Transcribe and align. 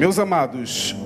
Meus 0.00 0.18
amados, 0.18 0.96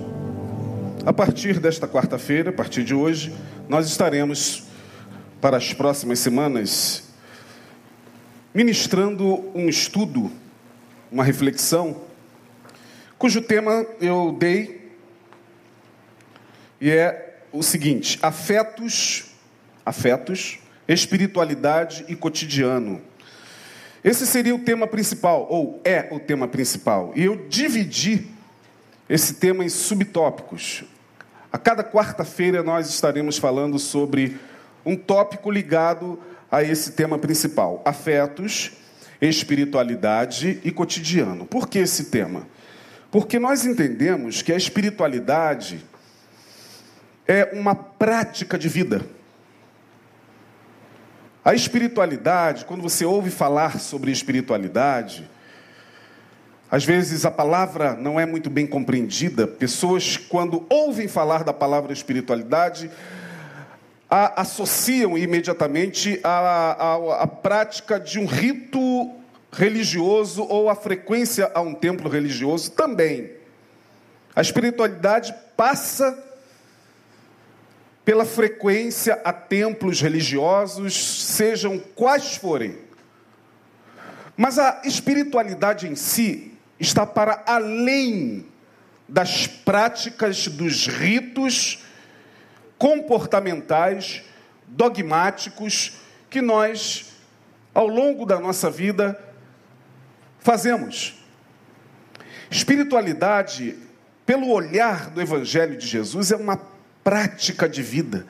a 1.04 1.12
partir 1.12 1.58
desta 1.58 1.88
quarta-feira, 1.88 2.50
a 2.50 2.53
partir 2.53 2.85
de 2.85 2.95
hoje, 2.95 3.35
nós 3.69 3.88
estaremos 3.88 4.69
para 5.40 5.56
as 5.56 5.72
próximas 5.74 6.21
semanas 6.21 7.03
ministrando 8.54 9.51
um 9.53 9.69
estudo, 9.69 10.30
uma 11.11 11.25
reflexão, 11.25 12.02
cujo 13.18 13.43
tema 13.43 13.84
eu 14.00 14.36
dei 14.38 14.93
e 16.80 16.88
é 16.88 17.40
o 17.50 17.64
seguinte: 17.64 18.20
afetos, 18.22 19.34
afetos, 19.84 20.61
espiritualidade 20.86 22.04
e 22.06 22.14
cotidiano. 22.14 23.02
Esse 24.04 24.24
seria 24.24 24.54
o 24.54 24.61
tema 24.61 24.86
principal, 24.86 25.48
ou 25.50 25.80
é 25.84 26.06
o 26.12 26.20
tema 26.20 26.46
principal. 26.46 27.12
E 27.16 27.24
eu 27.24 27.48
dividi 27.48 28.33
esse 29.08 29.35
tema 29.35 29.64
em 29.64 29.68
subtópicos. 29.68 30.85
A 31.53 31.58
cada 31.58 31.85
quarta-feira 31.85 32.62
nós 32.62 32.89
estaremos 32.89 33.39
falando 33.39 33.78
sobre 33.78 34.39
um 34.84 34.97
tópico 34.97 35.50
ligado 35.50 36.19
a 36.50 36.62
esse 36.62 36.92
tema 36.92 37.19
principal: 37.19 37.83
afetos, 37.84 38.72
espiritualidade 39.20 40.61
e 40.64 40.70
cotidiano. 40.70 41.47
Por 41.47 41.69
que 41.69 41.78
esse 41.78 42.06
tema? 42.06 42.47
Porque 43.11 43.39
nós 43.39 43.64
entendemos 43.64 44.42
que 44.42 44.53
a 44.53 44.56
espiritualidade 44.56 45.84
é 47.27 47.50
uma 47.52 47.75
prática 47.75 48.58
de 48.58 48.69
vida. 48.69 49.06
A 51.44 51.55
espiritualidade, 51.55 52.64
quando 52.64 52.83
você 52.83 53.05
ouve 53.05 53.30
falar 53.30 53.78
sobre 53.78 54.11
espiritualidade, 54.11 55.30
às 56.75 56.84
vezes 56.84 57.25
a 57.25 57.31
palavra 57.31 57.95
não 57.95 58.19
é 58.19 58.27
muito 58.27 58.51
bem 58.51 58.67
compreendida. 58.67 59.47
Pessoas, 59.47 60.17
quando 60.17 60.67
ouvem 60.69 61.06
falar 61.06 61.44
da 61.44 61.53
palavra 61.53 61.92
espiritualidade, 61.92 62.91
a, 64.11 64.41
associam 64.41 65.16
imediatamente 65.16 66.19
a 66.25 67.28
prática 67.28 68.00
de 68.00 68.19
um 68.19 68.27
rito 68.27 69.14
religioso 69.53 70.42
ou 70.42 70.69
a 70.69 70.75
frequência 70.75 71.48
a 71.55 71.61
um 71.61 71.72
templo 71.72 72.11
religioso 72.11 72.72
também. 72.72 73.31
A 74.34 74.41
espiritualidade 74.41 75.33
passa 75.56 76.19
pela 78.05 78.25
frequência 78.25 79.20
a 79.25 79.33
templos 79.33 80.00
religiosos, 80.00 81.22
sejam 81.22 81.78
quais 81.94 82.34
forem. 82.34 82.77
Mas 84.36 84.59
a 84.59 84.83
espiritualidade 84.84 85.86
em 85.86 85.94
si 85.94 86.50
está 86.78 87.06
para 87.06 87.42
além 87.47 88.47
das 89.08 89.47
práticas 89.47 90.48
dos 90.48 90.86
ritos 90.86 91.84
comportamentais, 92.78 94.22
dogmáticos 94.66 95.98
que 96.28 96.41
nós, 96.41 97.12
ao 97.72 97.86
longo 97.86 98.27
da 98.27 98.41
nossa 98.41 98.70
vida, 98.70 99.19
fazemos. 100.41 101.22
Espiritualidade, 102.50 103.78
pelo 104.27 104.50
olhar 104.50 105.11
do 105.11 105.20
Evangelho 105.20 105.77
de 105.77 105.86
Jesus, 105.86 106.31
é 106.31 106.36
uma 106.36 106.56
prática 107.03 107.69
de 107.69 107.83
vida, 107.83 108.27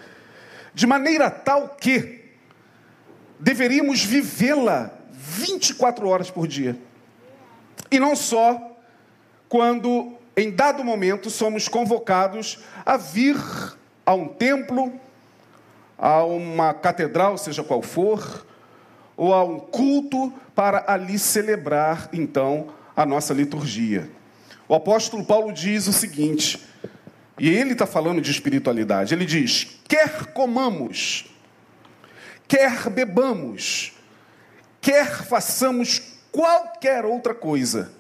de 0.75 0.87
maneira 0.87 1.31
tal 1.31 1.69
que 1.71 2.25
deveríamos 3.39 4.03
vivê-la 4.05 4.91
24 5.13 6.09
horas 6.09 6.31
por 6.31 6.47
dia. 6.47 6.77
E 7.91 7.99
não 7.99 8.17
só 8.17 8.77
quando, 9.49 10.13
em 10.37 10.51
dado 10.51 10.83
momento, 10.83 11.31
somos 11.31 11.69
convocados 11.69 12.59
a 12.85 12.97
vir 12.97 13.37
a 14.05 14.15
um 14.15 14.29
templo, 14.29 14.93
a 15.97 16.25
uma 16.25 16.75
catedral, 16.75 17.39
seja 17.39 17.63
qual 17.63 17.83
for, 17.83 18.47
ou 19.17 19.33
a 19.33 19.45
um 19.45 19.61
culto 19.61 20.33
para 20.55 20.85
ali 20.87 21.19
celebrar 21.19 22.09
então 22.13 22.69
a 22.97 23.07
nossa 23.07 23.33
liturgia. 23.33 24.11
O 24.69 24.75
apóstolo 24.75 25.25
Paulo 25.25 25.53
diz 25.53 25.87
o 25.87 25.93
seguinte: 25.93 26.61
e 27.39 27.49
ele 27.49 27.73
está 27.73 27.87
falando 27.87 28.21
de 28.21 28.31
espiritualidade. 28.31 29.15
Ele 29.15 29.27
diz: 29.27 29.79
quer 29.87 30.27
comamos, 30.27 31.27
quer 32.47 32.89
bebamos, 32.91 33.93
quer 34.81 35.25
façamos 35.25 36.14
qualquer 36.35 37.05
outra 37.05 37.33
coisa, 37.33 37.93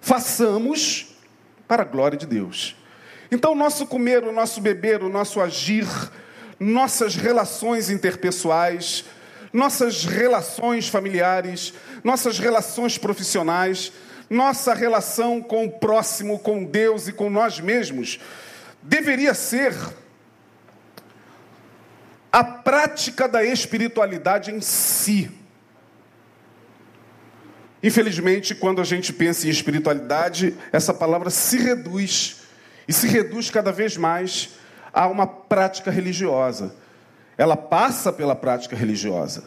façamos 0.00 1.16
para 1.66 1.82
a 1.82 1.84
glória 1.84 2.16
de 2.16 2.24
Deus. 2.24 2.76
Então, 3.32 3.50
o 3.50 3.56
nosso 3.56 3.84
comer, 3.84 4.22
o 4.22 4.30
nosso 4.30 4.60
beber, 4.60 5.02
o 5.02 5.08
nosso 5.08 5.40
agir, 5.40 5.88
nossas 6.60 7.16
relações 7.16 7.90
interpessoais, 7.90 9.04
nossas 9.52 10.04
relações 10.04 10.88
familiares, 10.88 11.74
nossas 12.04 12.38
relações 12.38 12.96
profissionais, 12.96 13.90
nossa 14.30 14.72
relação 14.72 15.42
com 15.42 15.64
o 15.64 15.72
próximo, 15.72 16.38
com 16.38 16.62
Deus 16.62 17.08
e 17.08 17.12
com 17.12 17.28
nós 17.28 17.58
mesmos, 17.58 18.20
deveria 18.82 19.34
ser 19.34 19.74
a 22.30 22.44
prática 22.44 23.26
da 23.26 23.44
espiritualidade 23.44 24.52
em 24.52 24.60
si. 24.60 25.43
Infelizmente, 27.84 28.54
quando 28.54 28.80
a 28.80 28.84
gente 28.84 29.12
pensa 29.12 29.46
em 29.46 29.50
espiritualidade, 29.50 30.56
essa 30.72 30.94
palavra 30.94 31.28
se 31.28 31.58
reduz 31.58 32.40
e 32.88 32.94
se 32.94 33.06
reduz 33.06 33.50
cada 33.50 33.70
vez 33.70 33.98
mais 33.98 34.52
a 34.90 35.06
uma 35.06 35.26
prática 35.26 35.90
religiosa. 35.90 36.74
Ela 37.36 37.58
passa 37.58 38.10
pela 38.10 38.34
prática 38.34 38.74
religiosa, 38.74 39.44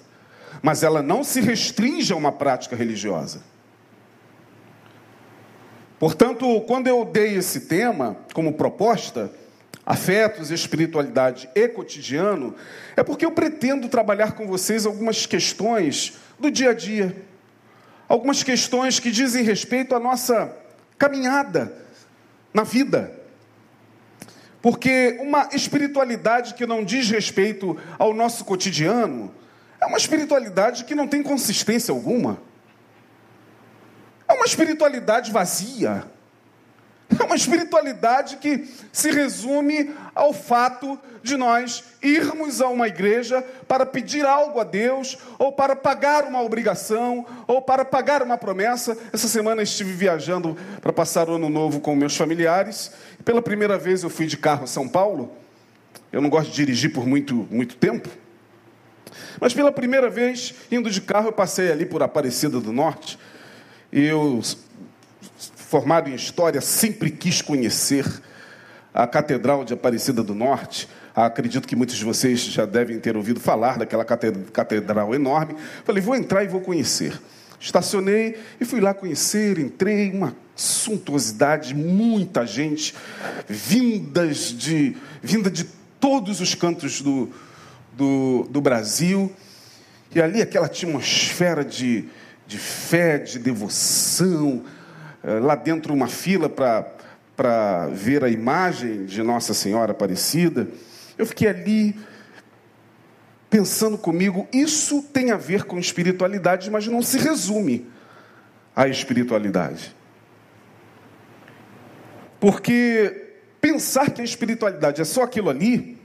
mas 0.61 0.83
ela 0.83 1.01
não 1.01 1.23
se 1.23 1.41
restringe 1.41 2.13
a 2.13 2.15
uma 2.15 2.31
prática 2.31 2.75
religiosa. 2.75 3.41
Portanto, 5.97 6.61
quando 6.67 6.85
eu 6.85 7.03
dei 7.05 7.37
esse 7.37 7.61
tema 7.61 8.17
como 8.35 8.53
proposta, 8.53 9.31
afetos, 9.83 10.51
espiritualidade 10.51 11.49
e 11.55 11.67
cotidiano, 11.67 12.53
é 12.95 13.01
porque 13.01 13.25
eu 13.25 13.31
pretendo 13.31 13.89
trabalhar 13.89 14.33
com 14.33 14.45
vocês 14.45 14.85
algumas 14.85 15.25
questões 15.25 16.19
do 16.39 16.51
dia 16.51 16.69
a 16.69 16.73
dia. 16.75 17.25
Algumas 18.07 18.43
questões 18.43 18.99
que 18.99 19.11
dizem 19.11 19.43
respeito 19.43 19.93
à 19.93 19.99
nossa 19.99 20.55
caminhada 20.97 21.73
na 22.53 22.63
vida. 22.63 23.11
Porque 24.61 25.17
uma 25.21 25.49
espiritualidade 25.53 26.53
que 26.53 26.65
não 26.65 26.83
diz 26.83 27.09
respeito 27.09 27.77
ao 27.97 28.13
nosso 28.13 28.43
cotidiano 28.45 29.33
é 29.79 29.85
uma 29.85 29.97
espiritualidade 29.97 30.85
que 30.85 30.95
não 30.95 31.07
tem 31.07 31.21
consistência 31.21 31.91
alguma. 31.91 32.41
É 34.27 34.33
uma 34.33 34.45
espiritualidade 34.45 35.31
vazia. 35.31 36.03
É 37.19 37.23
uma 37.23 37.35
espiritualidade 37.35 38.37
que 38.37 38.67
se 38.91 39.11
resume 39.11 39.93
ao 40.13 40.33
fato 40.33 40.99
de 41.23 41.37
nós 41.37 41.83
irmos 42.01 42.61
a 42.61 42.67
uma 42.67 42.87
igreja 42.87 43.41
para 43.67 43.85
pedir 43.85 44.25
algo 44.25 44.59
a 44.59 44.63
Deus, 44.63 45.17
ou 45.39 45.51
para 45.51 45.75
pagar 45.75 46.25
uma 46.25 46.41
obrigação, 46.41 47.25
ou 47.47 47.61
para 47.61 47.85
pagar 47.85 48.21
uma 48.21 48.37
promessa. 48.37 48.97
Essa 49.13 49.27
semana 49.27 49.61
estive 49.61 49.93
viajando 49.93 50.57
para 50.81 50.91
passar 50.91 51.29
o 51.29 51.35
ano 51.35 51.49
novo 51.49 51.79
com 51.79 51.95
meus 51.95 52.15
familiares. 52.15 52.91
Pela 53.23 53.41
primeira 53.41 53.77
vez 53.77 54.03
eu 54.03 54.09
fui 54.09 54.25
de 54.25 54.37
carro 54.37 54.65
a 54.65 54.67
São 54.67 54.87
Paulo. 54.87 55.31
Eu 56.11 56.21
não 56.21 56.29
gosto 56.29 56.49
de 56.49 56.55
dirigir 56.55 56.93
por 56.93 57.05
muito, 57.05 57.47
muito 57.49 57.75
tempo. 57.77 58.09
Mas 59.39 59.53
pela 59.53 59.71
primeira 59.71 60.09
vez, 60.09 60.53
indo 60.71 60.89
de 60.89 61.01
carro, 61.01 61.29
eu 61.29 61.33
passei 61.33 61.71
ali 61.71 61.85
por 61.85 62.03
Aparecida 62.03 62.59
do 62.59 62.73
Norte. 62.73 63.17
Eu, 63.91 64.41
formado 65.69 66.09
em 66.09 66.15
História, 66.15 66.61
sempre 66.61 67.11
quis 67.11 67.41
conhecer 67.41 68.05
a 68.93 69.05
Catedral 69.05 69.65
de 69.65 69.73
Aparecida 69.73 70.23
do 70.23 70.33
Norte. 70.33 70.87
Acredito 71.13 71.67
que 71.67 71.75
muitos 71.75 71.97
de 71.97 72.05
vocês 72.05 72.39
já 72.39 72.65
devem 72.65 72.99
ter 72.99 73.17
ouvido 73.17 73.39
falar 73.39 73.77
daquela 73.77 74.05
catedral 74.05 75.13
enorme. 75.13 75.57
Falei, 75.83 76.01
vou 76.01 76.15
entrar 76.15 76.43
e 76.43 76.47
vou 76.47 76.61
conhecer. 76.61 77.19
Estacionei 77.59 78.37
e 78.61 78.65
fui 78.65 78.79
lá 78.79 78.93
conhecer, 78.93 79.59
entrei, 79.59 80.09
uma 80.11 80.33
suntuosidade, 80.55 81.75
muita 81.75 82.45
gente, 82.45 82.95
vindas 83.47 84.53
de, 84.57 84.95
vinda 85.21 85.51
de 85.51 85.65
todos 85.99 86.39
os 86.39 86.55
cantos 86.55 87.01
do, 87.01 87.29
do, 87.91 88.47
do 88.49 88.61
Brasil. 88.61 89.29
E 90.15 90.21
ali 90.21 90.41
aquela 90.41 90.67
atmosfera 90.67 91.65
de, 91.65 92.05
de 92.47 92.57
fé, 92.57 93.17
de 93.17 93.37
devoção, 93.37 94.63
lá 95.41 95.55
dentro 95.55 95.93
uma 95.93 96.07
fila 96.07 96.49
para 96.49 97.87
ver 97.87 98.23
a 98.23 98.29
imagem 98.29 99.05
de 99.05 99.21
Nossa 99.21 99.53
Senhora 99.53 99.91
Aparecida. 99.91 100.67
Eu 101.17 101.25
fiquei 101.25 101.47
ali 101.47 101.95
pensando 103.49 103.97
comigo, 103.97 104.47
isso 104.53 105.01
tem 105.01 105.31
a 105.31 105.37
ver 105.37 105.63
com 105.63 105.79
espiritualidade, 105.79 106.69
mas 106.69 106.87
não 106.87 107.01
se 107.01 107.17
resume 107.17 107.87
à 108.75 108.87
espiritualidade. 108.87 109.95
Porque 112.39 113.35
pensar 113.59 114.11
que 114.11 114.21
a 114.21 114.23
espiritualidade 114.23 115.01
é 115.01 115.05
só 115.05 115.23
aquilo 115.23 115.49
ali, 115.49 115.97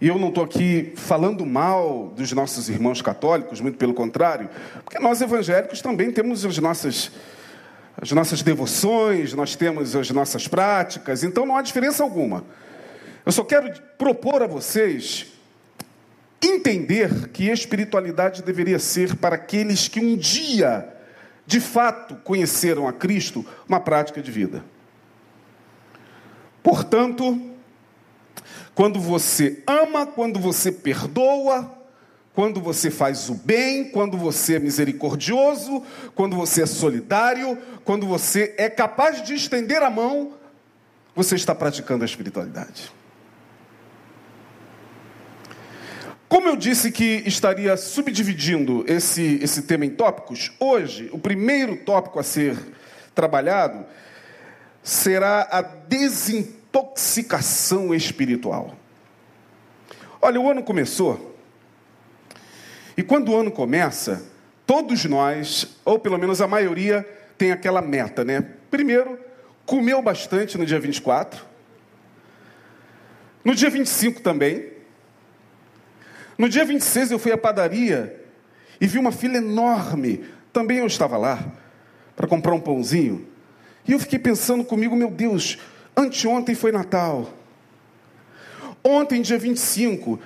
e 0.00 0.08
eu 0.08 0.18
não 0.18 0.28
estou 0.28 0.44
aqui 0.44 0.92
falando 0.96 1.44
mal 1.44 2.12
dos 2.16 2.32
nossos 2.32 2.68
irmãos 2.68 3.02
católicos, 3.02 3.60
muito 3.60 3.78
pelo 3.78 3.94
contrário, 3.94 4.48
porque 4.84 4.98
nós 4.98 5.20
evangélicos 5.20 5.82
também 5.82 6.10
temos 6.10 6.44
as 6.44 6.58
nossas, 6.58 7.10
as 8.00 8.12
nossas 8.12 8.42
devoções, 8.42 9.34
nós 9.34 9.56
temos 9.56 9.96
as 9.96 10.10
nossas 10.10 10.46
práticas, 10.46 11.24
então 11.24 11.44
não 11.44 11.56
há 11.56 11.62
diferença 11.62 12.02
alguma. 12.02 12.44
Eu 13.26 13.32
só 13.32 13.42
quero 13.42 13.72
propor 13.98 14.42
a 14.42 14.46
vocês 14.46 15.26
entender 16.40 17.28
que 17.30 17.50
espiritualidade 17.50 18.42
deveria 18.42 18.78
ser 18.78 19.16
para 19.16 19.34
aqueles 19.34 19.88
que 19.88 19.98
um 19.98 20.16
dia, 20.16 20.88
de 21.44 21.58
fato, 21.60 22.14
conheceram 22.22 22.86
a 22.86 22.92
Cristo, 22.92 23.44
uma 23.68 23.80
prática 23.80 24.22
de 24.22 24.30
vida. 24.30 24.64
Portanto, 26.62 27.40
quando 28.76 29.00
você 29.00 29.60
ama, 29.66 30.06
quando 30.06 30.38
você 30.38 30.70
perdoa, 30.70 31.77
quando 32.38 32.60
você 32.60 32.88
faz 32.88 33.28
o 33.28 33.34
bem, 33.34 33.90
quando 33.90 34.16
você 34.16 34.54
é 34.54 34.60
misericordioso, 34.60 35.82
quando 36.14 36.36
você 36.36 36.62
é 36.62 36.66
solidário, 36.66 37.58
quando 37.84 38.06
você 38.06 38.54
é 38.56 38.70
capaz 38.70 39.24
de 39.24 39.34
estender 39.34 39.82
a 39.82 39.90
mão, 39.90 40.34
você 41.16 41.34
está 41.34 41.52
praticando 41.52 42.04
a 42.04 42.06
espiritualidade. 42.06 42.92
Como 46.28 46.48
eu 46.48 46.54
disse 46.54 46.92
que 46.92 47.24
estaria 47.26 47.76
subdividindo 47.76 48.84
esse, 48.86 49.40
esse 49.42 49.62
tema 49.62 49.84
em 49.84 49.90
tópicos, 49.90 50.52
hoje 50.60 51.10
o 51.12 51.18
primeiro 51.18 51.78
tópico 51.78 52.20
a 52.20 52.22
ser 52.22 52.56
trabalhado 53.16 53.84
será 54.80 55.48
a 55.50 55.60
desintoxicação 55.60 57.92
espiritual. 57.92 58.76
Olha, 60.22 60.40
o 60.40 60.48
ano 60.48 60.62
começou, 60.62 61.27
e 62.98 63.02
quando 63.04 63.28
o 63.28 63.36
ano 63.36 63.52
começa, 63.52 64.26
todos 64.66 65.04
nós, 65.04 65.78
ou 65.84 66.00
pelo 66.00 66.18
menos 66.18 66.40
a 66.40 66.48
maioria, 66.48 67.08
tem 67.38 67.52
aquela 67.52 67.80
meta, 67.80 68.24
né? 68.24 68.44
Primeiro, 68.72 69.16
comeu 69.64 70.02
bastante 70.02 70.58
no 70.58 70.66
dia 70.66 70.80
24, 70.80 71.46
no 73.44 73.54
dia 73.54 73.70
25 73.70 74.20
também, 74.20 74.72
no 76.36 76.48
dia 76.48 76.64
26 76.64 77.12
eu 77.12 77.20
fui 77.20 77.30
à 77.30 77.38
padaria 77.38 78.20
e 78.80 78.86
vi 78.88 78.98
uma 78.98 79.12
fila 79.12 79.36
enorme. 79.36 80.24
Também 80.52 80.78
eu 80.78 80.86
estava 80.88 81.16
lá 81.16 81.52
para 82.16 82.26
comprar 82.26 82.52
um 82.52 82.60
pãozinho. 82.60 83.28
E 83.86 83.92
eu 83.92 84.00
fiquei 84.00 84.18
pensando 84.18 84.64
comigo, 84.64 84.96
meu 84.96 85.10
Deus, 85.10 85.56
anteontem 85.96 86.56
foi 86.56 86.72
Natal. 86.72 87.32
Ontem, 88.82 89.22
dia 89.22 89.38
25, 89.38 90.18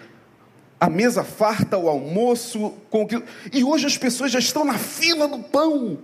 a 0.83 0.91
mesa 0.91 1.23
farta, 1.23 1.79
o 1.79 1.89
almoço, 1.89 2.75
com 2.91 3.07
que... 3.07 3.23
e 3.53 3.63
hoje 3.63 3.87
as 3.87 3.97
pessoas 3.97 4.33
já 4.33 4.41
estão 4.41 4.65
na 4.65 4.77
fila 4.77 5.29
do 5.29 5.39
pão. 5.39 5.97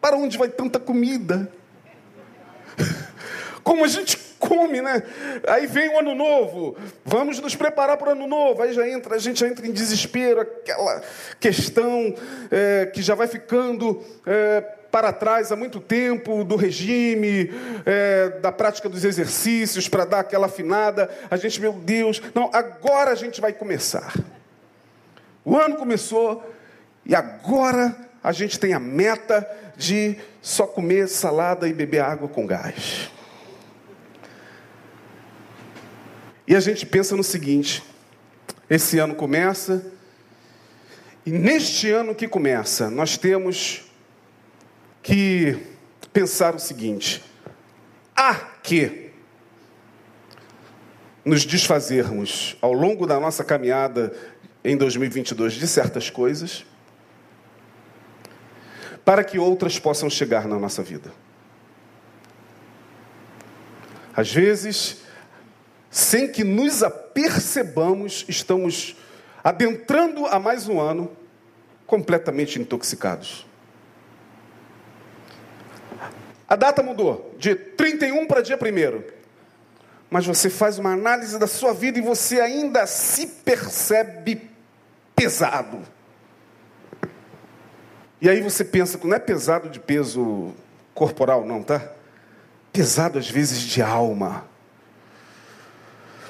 Para 0.00 0.16
onde 0.16 0.38
vai 0.38 0.48
tanta 0.48 0.80
comida? 0.80 1.52
Como 3.62 3.84
a 3.84 3.88
gente 3.88 4.16
come, 4.38 4.80
né? 4.80 5.02
Aí 5.46 5.66
vem 5.66 5.90
o 5.90 5.98
ano 5.98 6.14
novo, 6.14 6.74
vamos 7.04 7.40
nos 7.40 7.54
preparar 7.54 7.98
para 7.98 8.08
o 8.08 8.12
ano 8.12 8.26
novo. 8.26 8.62
Aí 8.62 8.72
já 8.72 8.88
entra, 8.88 9.16
a 9.16 9.18
gente 9.18 9.38
já 9.38 9.48
entra 9.48 9.66
em 9.66 9.70
desespero, 9.70 10.40
aquela 10.40 11.02
questão 11.38 12.14
é, 12.50 12.86
que 12.86 13.02
já 13.02 13.14
vai 13.14 13.26
ficando 13.26 14.02
é, 14.26 14.64
para 14.92 15.10
trás 15.10 15.50
há 15.50 15.56
muito 15.56 15.80
tempo 15.80 16.44
do 16.44 16.54
regime, 16.54 17.50
é, 17.86 18.28
da 18.40 18.52
prática 18.52 18.90
dos 18.90 19.06
exercícios 19.06 19.88
para 19.88 20.04
dar 20.04 20.20
aquela 20.20 20.46
afinada. 20.46 21.10
A 21.30 21.36
gente, 21.38 21.58
meu 21.58 21.72
Deus, 21.72 22.20
não, 22.34 22.50
agora 22.52 23.10
a 23.10 23.14
gente 23.14 23.40
vai 23.40 23.54
começar. 23.54 24.14
O 25.42 25.56
ano 25.56 25.76
começou 25.76 26.46
e 27.06 27.14
agora 27.14 27.96
a 28.22 28.32
gente 28.32 28.60
tem 28.60 28.74
a 28.74 28.78
meta 28.78 29.48
de 29.78 30.16
só 30.42 30.66
comer 30.66 31.08
salada 31.08 31.66
e 31.66 31.72
beber 31.72 32.02
água 32.02 32.28
com 32.28 32.46
gás. 32.46 33.10
E 36.46 36.54
a 36.54 36.60
gente 36.60 36.84
pensa 36.84 37.16
no 37.16 37.24
seguinte: 37.24 37.82
esse 38.68 38.98
ano 38.98 39.14
começa, 39.14 39.90
e 41.24 41.30
neste 41.30 41.90
ano 41.90 42.14
que 42.14 42.28
começa, 42.28 42.90
nós 42.90 43.16
temos 43.16 43.90
que 45.02 45.58
pensar 46.12 46.54
o 46.54 46.58
seguinte: 46.58 47.22
há 48.16 48.34
que 48.34 49.10
nos 51.24 51.44
desfazermos 51.44 52.56
ao 52.60 52.72
longo 52.72 53.06
da 53.06 53.18
nossa 53.18 53.44
caminhada 53.44 54.14
em 54.64 54.76
2022 54.76 55.54
de 55.54 55.66
certas 55.66 56.10
coisas, 56.10 56.64
para 59.04 59.24
que 59.24 59.38
outras 59.38 59.78
possam 59.78 60.08
chegar 60.08 60.46
na 60.46 60.58
nossa 60.58 60.82
vida. 60.82 61.12
Às 64.14 64.32
vezes, 64.32 64.98
sem 65.90 66.30
que 66.30 66.44
nos 66.44 66.82
apercebamos, 66.82 68.24
estamos 68.28 68.96
adentrando 69.42 70.26
a 70.26 70.38
mais 70.38 70.68
um 70.68 70.80
ano 70.80 71.10
completamente 71.86 72.60
intoxicados. 72.60 73.46
A 76.52 76.56
data 76.56 76.82
mudou, 76.82 77.34
de 77.38 77.54
31 77.54 78.26
para 78.26 78.42
dia 78.42 78.58
1. 78.58 79.02
Mas 80.10 80.26
você 80.26 80.50
faz 80.50 80.78
uma 80.78 80.92
análise 80.92 81.38
da 81.38 81.46
sua 81.46 81.72
vida 81.72 81.98
e 81.98 82.02
você 82.02 82.42
ainda 82.42 82.86
se 82.86 83.26
percebe 83.26 84.50
pesado. 85.16 85.80
E 88.20 88.28
aí 88.28 88.42
você 88.42 88.66
pensa 88.66 88.98
que 88.98 89.06
não 89.06 89.16
é 89.16 89.18
pesado 89.18 89.70
de 89.70 89.80
peso 89.80 90.52
corporal, 90.92 91.46
não, 91.46 91.62
tá? 91.62 91.90
Pesado 92.70 93.18
às 93.18 93.30
vezes 93.30 93.58
de 93.62 93.80
alma. 93.80 94.44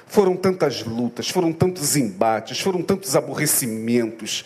Foram 0.07 0.37
tantas 0.37 0.85
lutas, 0.85 1.29
foram 1.31 1.53
tantos 1.53 1.97
embates, 1.97 2.61
foram 2.61 2.81
tantos 2.81 3.17
aborrecimentos, 3.17 4.45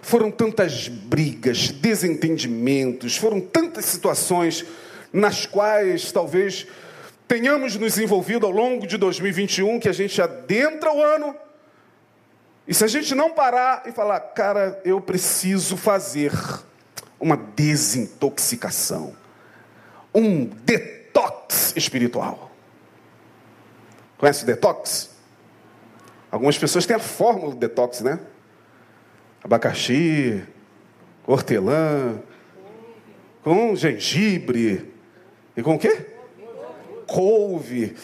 foram 0.00 0.32
tantas 0.32 0.88
brigas, 0.88 1.68
desentendimentos, 1.68 3.16
foram 3.16 3.40
tantas 3.40 3.84
situações 3.84 4.66
nas 5.12 5.46
quais 5.46 6.10
talvez 6.10 6.66
tenhamos 7.28 7.76
nos 7.76 7.98
envolvido 7.98 8.46
ao 8.46 8.52
longo 8.52 8.86
de 8.86 8.96
2021 8.96 9.78
que 9.78 9.88
a 9.88 9.92
gente 9.92 10.20
adentra 10.20 10.92
o 10.92 11.02
ano. 11.02 11.34
E 12.66 12.72
se 12.72 12.84
a 12.84 12.88
gente 12.88 13.14
não 13.14 13.30
parar 13.30 13.82
e 13.86 13.92
falar, 13.92 14.20
cara, 14.20 14.80
eu 14.84 15.00
preciso 15.00 15.76
fazer 15.76 16.32
uma 17.18 17.36
desintoxicação, 17.36 19.16
um 20.14 20.44
detox 20.44 21.74
espiritual. 21.76 22.50
Conhece 24.18 24.44
o 24.44 24.46
detox? 24.46 25.10
Algumas 26.30 26.56
pessoas 26.56 26.86
têm 26.86 26.96
a 26.96 27.00
fórmula 27.00 27.50
do 27.50 27.58
detox, 27.58 28.00
né? 28.00 28.20
Abacaxi, 29.42 30.42
hortelã, 31.26 32.20
com 33.42 33.74
gengibre 33.74 34.91
e 35.56 35.62
com 35.62 35.74
o 35.74 35.78
quê? 35.78 36.06
Couve. 37.06 37.96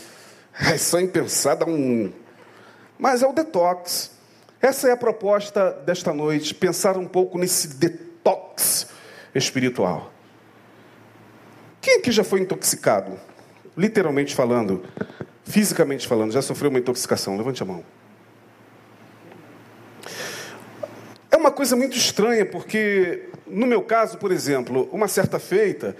É 0.60 0.76
só 0.76 1.00
impensada 1.00 1.64
um. 1.64 2.12
Mas 2.98 3.22
é 3.22 3.26
o 3.26 3.32
detox. 3.32 4.10
Essa 4.60 4.88
é 4.88 4.92
a 4.92 4.96
proposta 4.96 5.70
desta 5.86 6.12
noite, 6.12 6.54
pensar 6.54 6.96
um 6.96 7.06
pouco 7.06 7.38
nesse 7.38 7.68
detox 7.68 8.88
espiritual. 9.34 10.12
Quem 11.80 11.98
aqui 11.98 12.10
já 12.10 12.24
foi 12.24 12.40
intoxicado? 12.40 13.18
Literalmente 13.76 14.34
falando, 14.34 14.84
fisicamente 15.44 16.08
falando, 16.08 16.32
já 16.32 16.42
sofreu 16.42 16.70
uma 16.70 16.80
intoxicação? 16.80 17.36
Levante 17.36 17.62
a 17.62 17.66
mão. 17.66 17.84
É 21.30 21.36
uma 21.36 21.52
coisa 21.52 21.76
muito 21.76 21.96
estranha, 21.96 22.44
porque 22.44 23.28
no 23.46 23.66
meu 23.66 23.82
caso, 23.82 24.18
por 24.18 24.32
exemplo, 24.32 24.88
uma 24.92 25.06
certa 25.06 25.38
feita, 25.38 25.96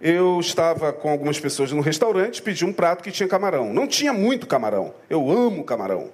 eu 0.00 0.40
estava 0.40 0.92
com 0.92 1.10
algumas 1.10 1.38
pessoas 1.38 1.72
no 1.72 1.82
restaurante, 1.82 2.40
pedi 2.40 2.64
um 2.64 2.72
prato 2.72 3.04
que 3.04 3.10
tinha 3.10 3.28
camarão. 3.28 3.72
Não 3.72 3.86
tinha 3.86 4.12
muito 4.12 4.46
camarão. 4.46 4.94
Eu 5.10 5.30
amo 5.30 5.62
camarão. 5.62 6.10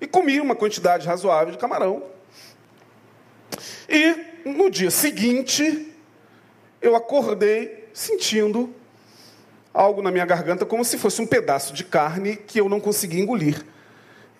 E 0.00 0.06
comi 0.06 0.40
uma 0.40 0.54
quantidade 0.54 1.06
razoável 1.06 1.52
de 1.52 1.58
camarão. 1.58 2.02
E 3.88 4.14
no 4.44 4.70
dia 4.70 4.90
seguinte, 4.90 5.90
eu 6.82 6.94
acordei 6.94 7.88
sentindo 7.94 8.74
algo 9.72 10.02
na 10.02 10.10
minha 10.10 10.26
garganta 10.26 10.66
como 10.66 10.84
se 10.84 10.98
fosse 10.98 11.22
um 11.22 11.26
pedaço 11.26 11.72
de 11.72 11.84
carne 11.84 12.36
que 12.36 12.60
eu 12.60 12.68
não 12.68 12.78
conseguia 12.78 13.20
engolir. 13.20 13.64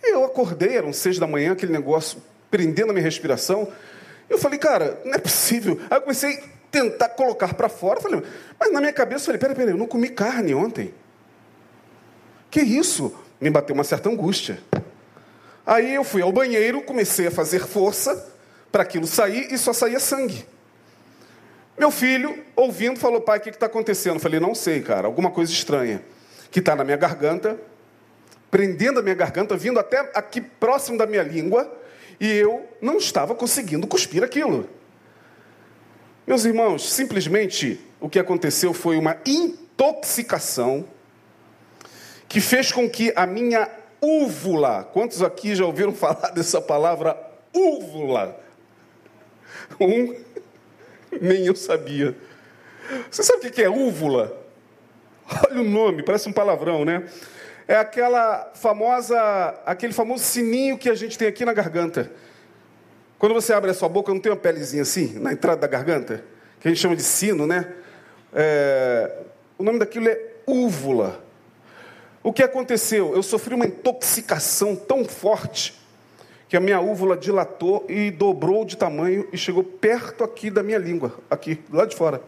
Eu 0.02 0.24
acordei, 0.24 0.76
eram 0.76 0.92
seis 0.92 1.18
da 1.18 1.26
manhã, 1.26 1.52
aquele 1.52 1.72
negócio 1.72 2.22
prendendo 2.50 2.90
a 2.90 2.92
minha 2.92 3.04
respiração. 3.04 3.72
Eu 4.28 4.38
falei, 4.38 4.58
cara, 4.58 5.00
não 5.04 5.14
é 5.14 5.18
possível. 5.18 5.80
Aí 5.90 5.96
eu 5.96 6.02
comecei 6.02 6.38
tentar 6.70 7.10
colocar 7.10 7.54
para 7.54 7.68
fora. 7.68 8.00
Falei, 8.00 8.22
mas 8.58 8.72
na 8.72 8.80
minha 8.80 8.92
cabeça 8.92 9.22
eu 9.22 9.26
falei, 9.26 9.38
peraí, 9.40 9.56
peraí, 9.56 9.72
eu 9.72 9.78
não 9.78 9.86
comi 9.86 10.08
carne 10.08 10.54
ontem. 10.54 10.94
Que 12.50 12.60
isso? 12.60 13.14
Me 13.40 13.50
bateu 13.50 13.74
uma 13.74 13.84
certa 13.84 14.08
angústia. 14.08 14.58
Aí 15.66 15.94
eu 15.94 16.04
fui 16.04 16.22
ao 16.22 16.32
banheiro, 16.32 16.80
comecei 16.82 17.26
a 17.26 17.30
fazer 17.30 17.60
força 17.60 18.32
para 18.72 18.82
aquilo 18.82 19.06
sair 19.06 19.52
e 19.52 19.58
só 19.58 19.72
saía 19.72 20.00
sangue. 20.00 20.46
Meu 21.78 21.90
filho, 21.90 22.42
ouvindo, 22.56 22.98
falou: 22.98 23.20
Pai, 23.20 23.38
o 23.38 23.40
que 23.40 23.50
está 23.50 23.66
acontecendo? 23.66 24.14
Eu 24.14 24.20
falei: 24.20 24.40
Não 24.40 24.54
sei, 24.54 24.82
cara, 24.82 25.06
alguma 25.06 25.30
coisa 25.30 25.52
estranha 25.52 26.02
que 26.50 26.58
está 26.58 26.74
na 26.74 26.82
minha 26.82 26.96
garganta, 26.96 27.58
prendendo 28.50 28.98
a 28.98 29.02
minha 29.02 29.14
garganta, 29.14 29.56
vindo 29.56 29.78
até 29.78 30.10
aqui 30.14 30.40
próximo 30.40 30.96
da 30.96 31.06
minha 31.06 31.22
língua, 31.22 31.70
e 32.18 32.26
eu 32.26 32.66
não 32.80 32.96
estava 32.96 33.34
conseguindo 33.34 33.86
cuspir 33.86 34.24
aquilo. 34.24 34.68
Meus 36.28 36.44
irmãos, 36.44 36.92
simplesmente 36.92 37.80
o 37.98 38.06
que 38.06 38.18
aconteceu 38.18 38.74
foi 38.74 38.98
uma 38.98 39.16
intoxicação 39.24 40.84
que 42.28 42.38
fez 42.38 42.70
com 42.70 42.86
que 42.86 43.10
a 43.16 43.26
minha 43.26 43.66
úvula, 43.98 44.84
quantos 44.92 45.22
aqui 45.22 45.54
já 45.54 45.64
ouviram 45.64 45.90
falar 45.96 46.28
dessa 46.32 46.60
palavra 46.60 47.16
úvula? 47.50 48.38
Um, 49.80 50.14
nem 51.18 51.46
eu 51.46 51.56
sabia. 51.56 52.14
Você 53.10 53.22
sabe 53.22 53.46
o 53.46 53.50
que 53.50 53.62
é 53.62 53.70
úvula? 53.70 54.38
Olha 55.46 55.62
o 55.62 55.64
nome, 55.64 56.02
parece 56.02 56.28
um 56.28 56.32
palavrão, 56.32 56.84
né? 56.84 57.08
É 57.66 57.76
aquela 57.76 58.52
famosa, 58.54 59.18
aquele 59.64 59.94
famoso 59.94 60.24
sininho 60.24 60.76
que 60.76 60.90
a 60.90 60.94
gente 60.94 61.16
tem 61.16 61.26
aqui 61.26 61.46
na 61.46 61.54
garganta. 61.54 62.12
Quando 63.18 63.34
você 63.34 63.52
abre 63.52 63.70
a 63.70 63.74
sua 63.74 63.88
boca, 63.88 64.12
não 64.12 64.20
tem 64.20 64.30
uma 64.30 64.38
pelezinha 64.38 64.82
assim, 64.82 65.18
na 65.18 65.32
entrada 65.32 65.60
da 65.60 65.66
garganta? 65.66 66.24
Que 66.60 66.68
a 66.68 66.70
gente 66.70 66.80
chama 66.80 66.94
de 66.94 67.02
sino, 67.02 67.46
né? 67.46 67.74
É, 68.32 69.22
o 69.58 69.64
nome 69.64 69.78
daquilo 69.78 70.08
é 70.08 70.20
úvula. 70.46 71.20
O 72.22 72.32
que 72.32 72.42
aconteceu? 72.42 73.14
Eu 73.14 73.22
sofri 73.22 73.54
uma 73.54 73.66
intoxicação 73.66 74.76
tão 74.76 75.04
forte 75.04 75.74
que 76.48 76.56
a 76.56 76.60
minha 76.60 76.80
úvula 76.80 77.16
dilatou 77.16 77.84
e 77.88 78.10
dobrou 78.10 78.64
de 78.64 78.76
tamanho 78.76 79.28
e 79.32 79.36
chegou 79.36 79.64
perto 79.64 80.22
aqui 80.22 80.50
da 80.50 80.62
minha 80.62 80.78
língua, 80.78 81.12
aqui, 81.28 81.60
lá 81.72 81.84
de 81.84 81.96
fora. 81.96 82.22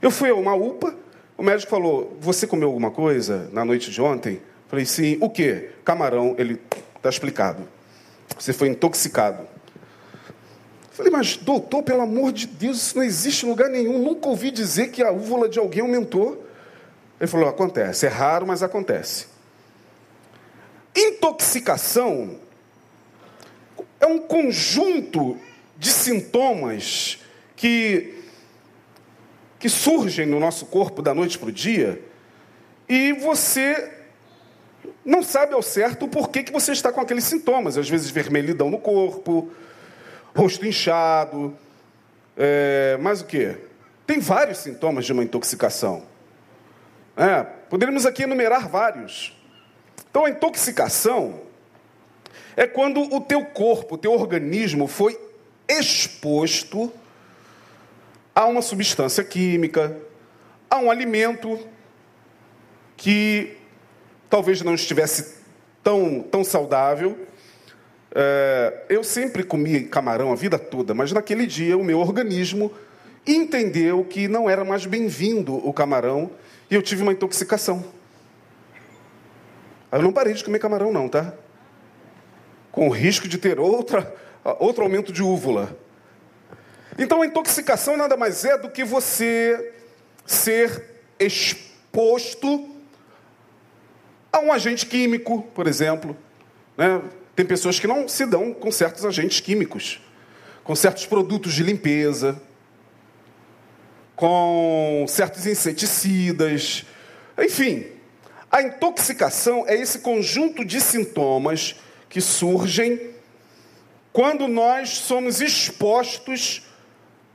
Eu 0.00 0.10
fui 0.10 0.30
a 0.30 0.34
uma 0.34 0.54
UPA, 0.54 0.94
o 1.36 1.42
médico 1.42 1.70
falou: 1.70 2.16
Você 2.20 2.46
comeu 2.46 2.68
alguma 2.68 2.90
coisa 2.90 3.48
na 3.52 3.64
noite 3.64 3.90
de 3.90 4.00
ontem? 4.00 4.40
Falei: 4.68 4.84
Sim. 4.84 5.18
O 5.20 5.28
que? 5.28 5.70
Camarão. 5.84 6.34
Ele 6.38 6.60
está 6.96 7.08
explicado. 7.08 7.77
Você 8.36 8.52
foi 8.52 8.68
intoxicado. 8.68 9.46
Falei: 10.90 11.12
Mas, 11.12 11.36
doutor, 11.36 11.82
pelo 11.82 12.02
amor 12.02 12.32
de 12.32 12.46
Deus, 12.46 12.78
isso 12.78 12.96
não 12.96 13.04
existe 13.04 13.46
em 13.46 13.48
lugar 13.48 13.70
nenhum. 13.70 13.98
Nunca 13.98 14.28
ouvi 14.28 14.50
dizer 14.50 14.90
que 14.90 15.02
a 15.02 15.12
úvula 15.12 15.48
de 15.48 15.58
alguém 15.58 15.82
aumentou. 15.82 16.44
Ele 17.20 17.28
falou: 17.28 17.48
Acontece. 17.48 18.06
É 18.06 18.08
raro, 18.08 18.46
mas 18.46 18.62
acontece. 18.62 19.26
Intoxicação 20.96 22.40
é 24.00 24.06
um 24.06 24.18
conjunto 24.18 25.36
de 25.76 25.90
sintomas 25.90 27.18
que 27.54 28.14
que 29.58 29.68
surgem 29.68 30.24
no 30.24 30.38
nosso 30.38 30.66
corpo 30.66 31.02
da 31.02 31.12
noite 31.12 31.36
para 31.36 31.48
o 31.48 31.52
dia, 31.52 32.00
e 32.88 33.12
você 33.12 33.97
não 35.04 35.22
sabe 35.22 35.54
ao 35.54 35.62
certo 35.62 36.04
o 36.04 36.08
porquê 36.08 36.42
que 36.42 36.52
você 36.52 36.72
está 36.72 36.92
com 36.92 37.00
aqueles 37.00 37.24
sintomas. 37.24 37.76
Às 37.76 37.88
vezes 37.88 38.10
vermelhidão 38.10 38.70
no 38.70 38.78
corpo, 38.78 39.50
rosto 40.34 40.66
inchado, 40.66 41.56
é, 42.36 42.96
mais 43.00 43.20
o 43.20 43.24
que? 43.24 43.56
Tem 44.06 44.20
vários 44.20 44.58
sintomas 44.58 45.04
de 45.04 45.12
uma 45.12 45.24
intoxicação. 45.24 46.04
É, 47.16 47.42
poderíamos 47.42 48.06
aqui 48.06 48.22
enumerar 48.22 48.68
vários. 48.68 49.36
Então 50.08 50.24
a 50.24 50.30
intoxicação 50.30 51.40
é 52.56 52.66
quando 52.66 53.02
o 53.14 53.20
teu 53.20 53.44
corpo, 53.44 53.96
o 53.96 53.98
teu 53.98 54.12
organismo 54.12 54.86
foi 54.86 55.18
exposto 55.68 56.92
a 58.34 58.46
uma 58.46 58.62
substância 58.62 59.24
química, 59.24 59.96
a 60.70 60.78
um 60.78 60.90
alimento 60.90 61.58
que 62.96 63.57
talvez 64.28 64.62
não 64.62 64.74
estivesse 64.74 65.36
tão, 65.82 66.20
tão 66.20 66.44
saudável. 66.44 67.18
É, 68.14 68.84
eu 68.88 69.04
sempre 69.04 69.42
comi 69.42 69.84
camarão 69.84 70.32
a 70.32 70.34
vida 70.34 70.58
toda, 70.58 70.94
mas 70.94 71.12
naquele 71.12 71.46
dia 71.46 71.76
o 71.76 71.84
meu 71.84 71.98
organismo 71.98 72.72
entendeu 73.26 74.04
que 74.04 74.28
não 74.28 74.48
era 74.48 74.64
mais 74.64 74.86
bem-vindo 74.86 75.54
o 75.56 75.72
camarão 75.72 76.30
e 76.70 76.74
eu 76.74 76.82
tive 76.82 77.02
uma 77.02 77.12
intoxicação. 77.12 77.84
Eu 79.92 80.02
não 80.02 80.12
parei 80.12 80.34
de 80.34 80.44
comer 80.44 80.58
camarão, 80.58 80.92
não, 80.92 81.08
tá? 81.08 81.32
Com 82.70 82.88
o 82.88 82.90
risco 82.90 83.26
de 83.26 83.38
ter 83.38 83.58
outra, 83.58 84.14
outro 84.58 84.82
aumento 84.82 85.12
de 85.12 85.22
úvula. 85.22 85.76
Então 86.98 87.22
a 87.22 87.26
intoxicação 87.26 87.96
nada 87.96 88.16
mais 88.16 88.44
é 88.44 88.58
do 88.58 88.68
que 88.68 88.84
você 88.84 89.72
ser 90.26 90.84
exposto 91.18 92.77
a 94.32 94.38
um 94.40 94.52
agente 94.52 94.86
químico, 94.86 95.42
por 95.54 95.66
exemplo. 95.66 96.16
Né? 96.76 97.00
Tem 97.34 97.46
pessoas 97.46 97.78
que 97.78 97.86
não 97.86 98.08
se 98.08 98.26
dão 98.26 98.52
com 98.52 98.70
certos 98.70 99.04
agentes 99.04 99.40
químicos, 99.40 100.00
com 100.64 100.74
certos 100.74 101.06
produtos 101.06 101.54
de 101.54 101.62
limpeza, 101.62 102.40
com 104.16 105.04
certos 105.08 105.46
inseticidas, 105.46 106.84
enfim. 107.38 107.86
A 108.50 108.62
intoxicação 108.62 109.64
é 109.66 109.74
esse 109.74 110.00
conjunto 110.00 110.64
de 110.64 110.80
sintomas 110.80 111.76
que 112.08 112.20
surgem 112.20 113.14
quando 114.12 114.48
nós 114.48 114.90
somos 114.90 115.40
expostos 115.40 116.66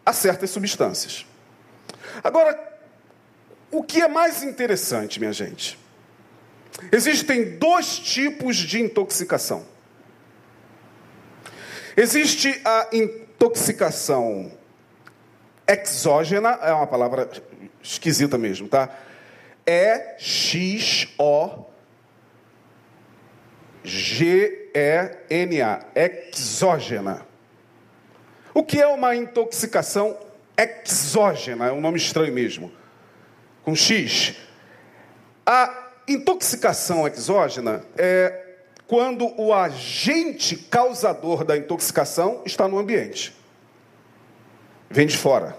a 0.05 0.11
certas 0.11 0.49
substâncias. 0.49 1.25
Agora, 2.23 2.59
o 3.71 3.81
que 3.81 4.01
é 4.01 4.07
mais 4.07 4.43
interessante, 4.43 5.19
minha 5.19 5.31
gente? 5.31 5.79
Existem 6.91 7.57
dois 7.57 7.99
tipos 7.99 8.57
de 8.57 8.81
intoxicação. 8.81 9.65
Existe 11.95 12.59
a 12.65 12.89
intoxicação 12.91 14.51
exógena, 15.67 16.59
é 16.61 16.73
uma 16.73 16.87
palavra 16.87 17.29
esquisita 17.81 18.37
mesmo, 18.37 18.67
tá? 18.67 18.89
É 19.65 20.15
X 20.17 21.07
O 21.17 21.65
G 23.83 24.71
E 24.73 25.17
N 25.29 25.61
A, 25.61 25.85
exógena. 25.95 27.25
O 28.53 28.63
que 28.63 28.81
é 28.81 28.87
uma 28.87 29.15
intoxicação 29.15 30.17
exógena? 30.57 31.67
É 31.67 31.71
um 31.71 31.81
nome 31.81 31.97
estranho 31.97 32.33
mesmo. 32.33 32.71
Com 33.63 33.75
X. 33.75 34.35
A 35.45 35.82
intoxicação 36.07 37.07
exógena 37.07 37.83
é 37.97 38.41
quando 38.87 39.33
o 39.41 39.53
agente 39.53 40.55
causador 40.55 41.43
da 41.43 41.57
intoxicação 41.57 42.41
está 42.45 42.67
no 42.67 42.77
ambiente. 42.77 43.35
Vem 44.89 45.07
de 45.07 45.17
fora. 45.17 45.57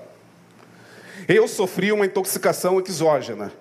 Eu 1.27 1.49
sofri 1.49 1.91
uma 1.91 2.07
intoxicação 2.07 2.81
exógena. 2.81 3.53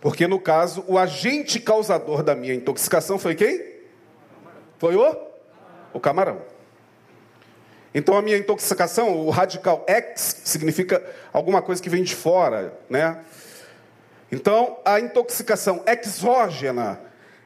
Porque, 0.00 0.26
no 0.26 0.38
caso, 0.38 0.84
o 0.86 0.98
agente 0.98 1.58
causador 1.58 2.22
da 2.22 2.34
minha 2.34 2.54
intoxicação 2.54 3.18
foi 3.18 3.34
quem? 3.34 3.76
Foi 4.78 4.94
o? 4.94 5.16
O 5.92 5.98
camarão. 5.98 6.42
Então 7.96 8.14
a 8.14 8.20
minha 8.20 8.36
intoxicação, 8.36 9.16
o 9.16 9.30
radical 9.30 9.82
X, 9.88 10.42
significa 10.44 11.02
alguma 11.32 11.62
coisa 11.62 11.82
que 11.82 11.88
vem 11.88 12.02
de 12.02 12.14
fora, 12.14 12.78
né? 12.90 13.24
Então 14.30 14.78
a 14.84 14.98
intoxicação 14.98 15.82
exógena 15.86 17.00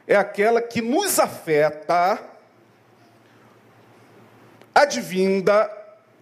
é 0.07 0.15
aquela 0.15 0.61
que 0.61 0.81
nos 0.81 1.19
afeta 1.19 2.19
advinda 4.73 5.69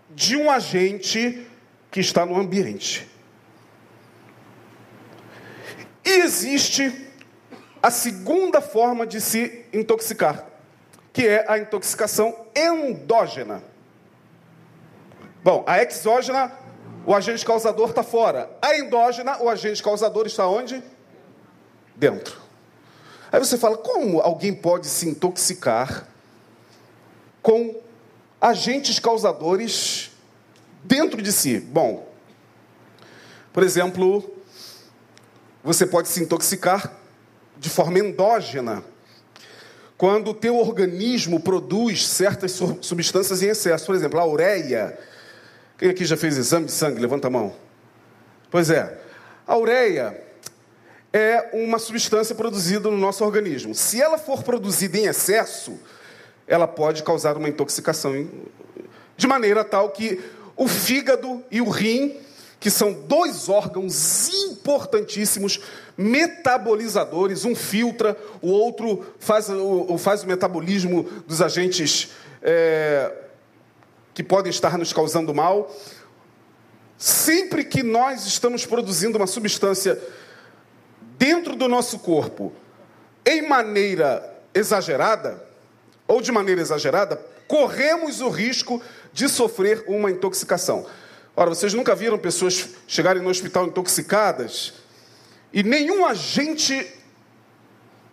de 0.09 0.35
um 0.35 0.49
agente 0.49 1.47
que 1.91 1.99
está 1.99 2.25
no 2.25 2.35
ambiente. 2.35 3.07
E 6.03 6.09
existe 6.09 7.07
a 7.81 7.89
segunda 7.89 8.59
forma 8.61 9.07
de 9.07 9.21
se 9.21 9.65
intoxicar, 9.71 10.45
que 11.13 11.27
é 11.27 11.45
a 11.47 11.57
intoxicação 11.57 12.47
endógena. 12.55 13.63
Bom, 15.43 15.63
a 15.65 15.81
exógena, 15.81 16.51
o 17.06 17.13
agente 17.13 17.46
causador 17.46 17.89
está 17.89 18.03
fora. 18.03 18.50
A 18.62 18.77
endógena, 18.77 19.41
o 19.41 19.50
agente 19.50 19.82
causador 19.82 20.27
está 20.27 20.48
onde? 20.48 20.84
Dentro. 21.96 22.38
Aí 23.32 23.39
você 23.39 23.58
fala, 23.58 23.77
como 23.77 24.22
alguém 24.22 24.53
pode 24.53 24.88
se 24.88 25.08
intoxicar 25.08 26.08
com 27.41 27.75
agentes 28.41 29.00
causadores 29.00 30.12
dentro 30.84 31.22
de 31.22 31.32
si? 31.32 31.60
Bom, 31.60 32.08
por 33.53 33.63
exemplo, 33.63 34.36
você 35.63 35.86
pode 35.86 36.08
se 36.08 36.24
intoxicar 36.24 36.94
de 37.58 37.70
forma 37.70 38.00
endógena, 38.00 38.84
quando 39.98 40.29
o 40.29 40.34
teu 40.34 40.58
organismo 40.58 41.41
produz 41.41 42.08
certas 42.08 42.53
substâncias 42.79 43.44
em 43.44 43.48
excesso. 43.48 43.86
Por 43.86 43.96
exemplo, 43.96 44.18
a 44.18 44.25
ureia. 44.25 44.98
Quem 45.79 45.89
aqui 45.89 46.03
já 46.03 46.17
fez 46.17 46.38
exame 46.38 46.65
de 46.65 46.74
sangue? 46.74 47.00
Levanta 47.00 47.27
a 47.27 47.31
mão. 47.31 47.55
Pois 48.51 48.69
é. 48.69 49.00
A 49.48 49.57
ureia 49.57 50.21
é 51.13 51.51
uma 51.53 51.79
substância 51.79 52.36
produzida 52.36 52.91
no 52.91 52.98
nosso 52.98 53.24
organismo. 53.24 53.74
Se 53.74 54.01
ela 54.01 54.17
for 54.17 54.43
produzida 54.43 54.98
em 54.98 55.05
excesso, 55.05 55.79
ela 56.45 56.67
pode 56.67 57.01
causar 57.01 57.38
uma 57.38 57.48
intoxicação, 57.48 58.27
de 59.15 59.25
maneira 59.25 59.63
tal 59.63 59.91
que 59.91 60.19
o 60.53 60.67
fígado 60.67 61.41
e 61.50 61.62
o 61.62 61.69
rim, 61.69 62.17
que 62.59 62.69
são 62.69 62.91
dois 62.91 63.48
órgãos 63.48 64.27
importantíssimos, 64.27 65.62
metabolizadores, 65.98 67.45
um 67.45 67.55
filtra, 67.55 68.17
o 68.41 68.50
outro 68.50 69.13
faz 69.17 69.50
o, 69.50 69.98
faz 69.98 70.24
o 70.24 70.27
metabolismo 70.27 71.03
dos 71.25 71.41
agentes 71.41 72.09
é, 72.41 73.28
que 74.19 74.23
podem 74.23 74.49
estar 74.49 74.77
nos 74.77 74.91
causando 74.91 75.33
mal. 75.33 75.73
Sempre 76.97 77.63
que 77.63 77.81
nós 77.81 78.25
estamos 78.25 78.65
produzindo 78.65 79.17
uma 79.17 79.25
substância 79.25 79.97
dentro 81.17 81.55
do 81.55 81.69
nosso 81.69 81.99
corpo 81.99 82.51
em 83.25 83.47
maneira 83.47 84.38
exagerada, 84.53 85.41
ou 86.05 86.19
de 86.19 86.33
maneira 86.33 86.59
exagerada, 86.59 87.15
corremos 87.47 88.19
o 88.19 88.27
risco 88.27 88.81
de 89.13 89.29
sofrer 89.29 89.85
uma 89.88 90.11
intoxicação. 90.11 90.85
Ora, 91.33 91.51
vocês 91.51 91.73
nunca 91.73 91.95
viram 91.95 92.17
pessoas 92.17 92.71
chegarem 92.89 93.23
no 93.23 93.29
hospital 93.29 93.67
intoxicadas 93.67 94.73
e 95.53 95.63
nenhum 95.63 96.05
agente 96.05 96.85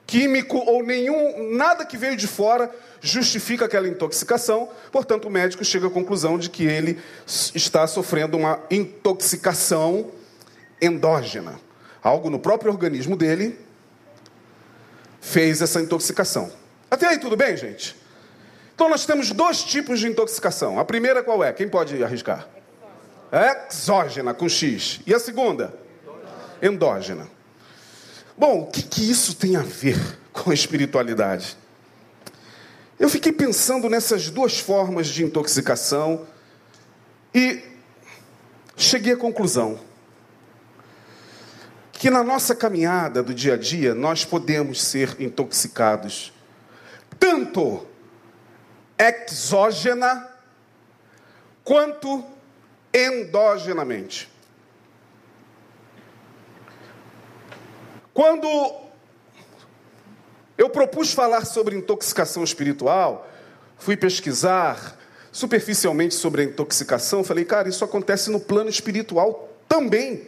químico 0.06 0.58
ou 0.58 0.82
nenhum 0.82 1.54
nada 1.56 1.84
que 1.84 1.96
veio 1.96 2.16
de 2.16 2.26
fora 2.26 2.70
justifica 3.00 3.64
aquela 3.64 3.88
intoxicação. 3.88 4.68
Portanto, 4.92 5.26
o 5.26 5.30
médico 5.30 5.64
chega 5.64 5.88
à 5.88 5.90
conclusão 5.90 6.38
de 6.38 6.48
que 6.48 6.64
ele 6.64 6.98
está 7.26 7.86
sofrendo 7.86 8.36
uma 8.36 8.60
intoxicação 8.70 10.10
endógena. 10.80 11.58
Algo 12.02 12.30
no 12.30 12.38
próprio 12.38 12.70
organismo 12.70 13.16
dele 13.16 13.58
fez 15.20 15.60
essa 15.60 15.80
intoxicação. 15.80 16.52
Até 16.90 17.08
aí 17.08 17.18
tudo 17.18 17.36
bem, 17.36 17.56
gente? 17.56 17.96
Então 18.75 18.88
nós 18.88 19.04
temos 19.06 19.32
dois 19.32 19.64
tipos 19.64 19.98
de 19.98 20.06
intoxicação. 20.06 20.78
A 20.78 20.84
primeira 20.84 21.22
qual 21.22 21.42
é? 21.42 21.52
Quem 21.52 21.68
pode 21.68 22.02
arriscar? 22.04 22.46
Exógena, 23.68 24.32
com 24.32 24.48
X. 24.48 25.00
E 25.06 25.12
a 25.12 25.18
segunda? 25.18 25.75
Endógena. 26.62 27.36
Bom, 28.38 28.62
o 28.62 28.66
que, 28.66 28.83
que 28.83 29.11
isso 29.11 29.35
tem 29.35 29.57
a 29.57 29.62
ver 29.62 30.19
com 30.33 30.50
a 30.50 30.55
espiritualidade? 30.55 31.57
Eu 32.99 33.09
fiquei 33.09 33.33
pensando 33.33 33.88
nessas 33.88 34.28
duas 34.28 34.59
formas 34.59 35.07
de 35.07 35.25
intoxicação 35.25 36.26
e 37.35 37.62
cheguei 38.76 39.14
à 39.14 39.16
conclusão 39.16 39.78
que 41.93 42.11
na 42.11 42.23
nossa 42.23 42.55
caminhada 42.55 43.23
do 43.23 43.33
dia 43.33 43.55
a 43.55 43.57
dia 43.57 43.95
nós 43.95 44.25
podemos 44.25 44.83
ser 44.83 45.16
intoxicados 45.19 46.33
tanto 47.19 47.87
exógena 48.99 50.28
quanto 51.64 52.23
endogenamente. 52.93 54.31
Quando 58.16 58.49
eu 60.57 60.70
propus 60.70 61.12
falar 61.12 61.44
sobre 61.44 61.76
intoxicação 61.76 62.42
espiritual, 62.42 63.29
fui 63.76 63.94
pesquisar 63.94 64.98
superficialmente 65.31 66.14
sobre 66.14 66.40
a 66.40 66.44
intoxicação, 66.46 67.22
falei, 67.22 67.44
cara, 67.44 67.68
isso 67.68 67.85
acontece 67.85 68.31
no 68.31 68.40
plano 68.40 68.70
espiritual 68.70 69.50
também. 69.68 70.26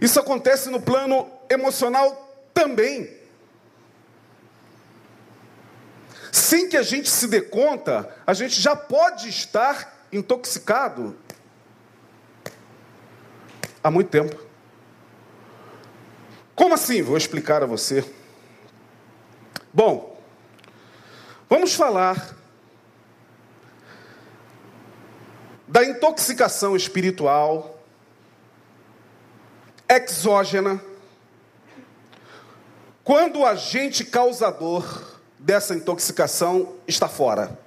Isso 0.00 0.20
acontece 0.20 0.70
no 0.70 0.80
plano 0.80 1.28
emocional 1.50 2.32
também. 2.54 3.12
Sem 6.30 6.68
que 6.68 6.76
a 6.76 6.82
gente 6.82 7.10
se 7.10 7.26
dê 7.26 7.40
conta, 7.40 8.08
a 8.24 8.32
gente 8.32 8.60
já 8.60 8.76
pode 8.76 9.28
estar 9.28 10.06
intoxicado 10.12 11.18
há 13.82 13.90
muito 13.90 14.08
tempo. 14.08 14.49
Como 16.60 16.74
assim? 16.74 17.00
Vou 17.00 17.16
explicar 17.16 17.62
a 17.62 17.66
você. 17.66 18.04
Bom, 19.72 20.22
vamos 21.48 21.72
falar 21.72 22.36
da 25.66 25.82
intoxicação 25.82 26.76
espiritual 26.76 27.82
exógena 29.88 30.84
quando 33.02 33.38
o 33.38 33.46
agente 33.46 34.04
causador 34.04 35.16
dessa 35.38 35.74
intoxicação 35.74 36.74
está 36.86 37.08
fora. 37.08 37.58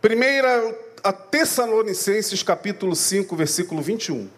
Primeira 0.00 0.78
a 1.02 1.12
Tessalonicenses 1.12 2.44
capítulo 2.44 2.94
5, 2.94 3.34
versículo 3.34 3.82
21. 3.82 4.35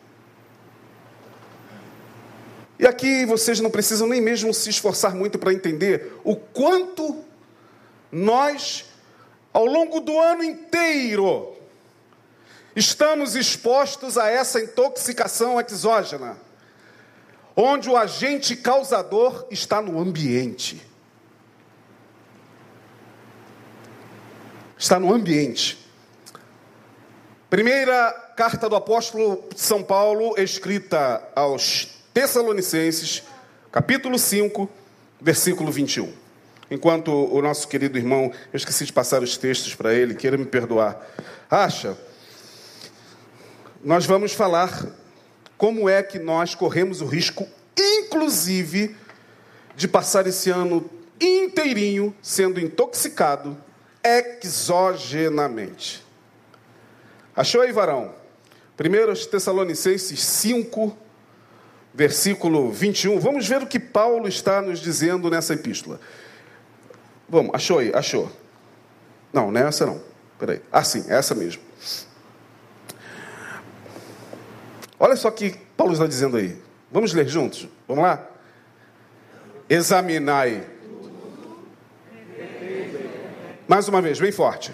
E 2.79 2.87
aqui 2.87 3.25
vocês 3.25 3.59
não 3.59 3.71
precisam 3.71 4.07
nem 4.07 4.21
mesmo 4.21 4.55
se 4.55 4.71
esforçar 4.71 5.15
muito 5.15 5.39
para 5.39 5.53
entender 5.53 6.13
o 6.23 6.37
quanto 6.37 7.25
nós, 8.11 8.85
ao 9.53 9.67
longo 9.67 10.01
do 10.01 10.19
ano 10.19 10.45
inteiro, 10.45 11.57
estamos 12.77 13.35
expostos 13.35 14.17
a 14.17 14.31
essa 14.31 14.61
intoxicação 14.61 15.61
exógena, 15.61 16.39
onde 17.57 17.91
o 17.91 17.97
agente 17.97 18.55
causador 18.55 19.47
está 19.51 19.83
no 19.83 19.99
ambiente. 19.99 20.87
Está 24.79 25.01
no 25.01 25.13
ambiente. 25.13 25.85
Primeira 27.51 28.13
carta 28.37 28.69
do 28.69 28.77
apóstolo 28.77 29.43
São 29.57 29.83
Paulo, 29.83 30.35
escrita 30.39 31.29
aos 31.35 31.98
Tessalonicenses, 32.19 33.23
capítulo 33.71 34.19
5, 34.19 34.69
versículo 35.21 35.71
21. 35.71 36.13
Enquanto 36.69 37.13
o 37.13 37.41
nosso 37.41 37.69
querido 37.69 37.97
irmão, 37.97 38.33
eu 38.53 38.57
esqueci 38.57 38.85
de 38.85 38.93
passar 38.93 39.23
os 39.23 39.37
textos 39.37 39.77
para 39.77 39.95
ele, 39.95 40.17
queira 40.17 40.37
me 40.37 40.45
perdoar, 40.45 41.01
acha, 41.49 41.97
nós 43.85 44.05
vamos 44.05 44.33
falar 44.33 44.85
como 45.57 45.89
é 45.89 46.03
que 46.03 46.19
nós 46.19 46.57
corremos 46.57 47.01
o 47.01 47.07
risco, 47.07 47.47
inclusive, 47.79 48.97
de 49.77 49.87
passar 49.87 50.27
esse 50.27 50.51
ano 50.51 50.91
inteirinho 51.21 52.13
sendo 52.21 52.59
intoxicado 52.59 53.57
exogenamente. 54.43 56.05
Achou 57.37 57.61
aí, 57.61 57.71
varão? 57.71 58.13
1 58.77 59.31
Tessalonicenses 59.31 60.21
5, 60.21 61.07
versículo 61.99 62.71
21. 62.71 63.19
Vamos 63.19 63.49
ver 63.49 63.61
o 63.61 63.67
que 63.67 63.81
Paulo 63.81 64.29
está 64.29 64.63
nos 64.63 64.79
dizendo 64.79 65.29
nessa 65.29 65.55
epístola. 65.55 65.99
Vamos, 67.29 67.53
achou 67.53 67.81
aí? 67.81 67.93
Achou. 67.93 68.31
Não, 69.33 69.51
não 69.51 69.61
é 69.61 69.67
essa 69.67 69.85
não. 69.85 70.01
Peraí. 70.39 70.63
Ah, 70.71 70.85
sim, 70.85 71.05
é 71.09 71.17
essa 71.17 71.35
mesmo. 71.35 71.61
Olha 74.97 75.17
só 75.17 75.27
o 75.27 75.33
que 75.33 75.51
Paulo 75.77 75.93
está 75.93 76.07
dizendo 76.07 76.37
aí. 76.37 76.57
Vamos 76.93 77.13
ler 77.13 77.27
juntos? 77.27 77.67
Vamos 77.89 78.05
lá? 78.05 78.25
Examinai. 79.69 80.65
Mais 83.67 83.89
uma 83.89 84.01
vez, 84.01 84.21
bem 84.21 84.31
forte. 84.31 84.73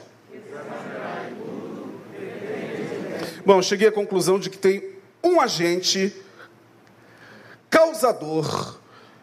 Bom, 3.47 3.63
cheguei 3.63 3.89
à 3.89 3.93
conclusão 3.93 4.39
de 4.39 4.51
que 4.51 4.59
tem 4.59 4.93
um 5.23 5.41
agente 5.41 6.24
causador 7.75 8.79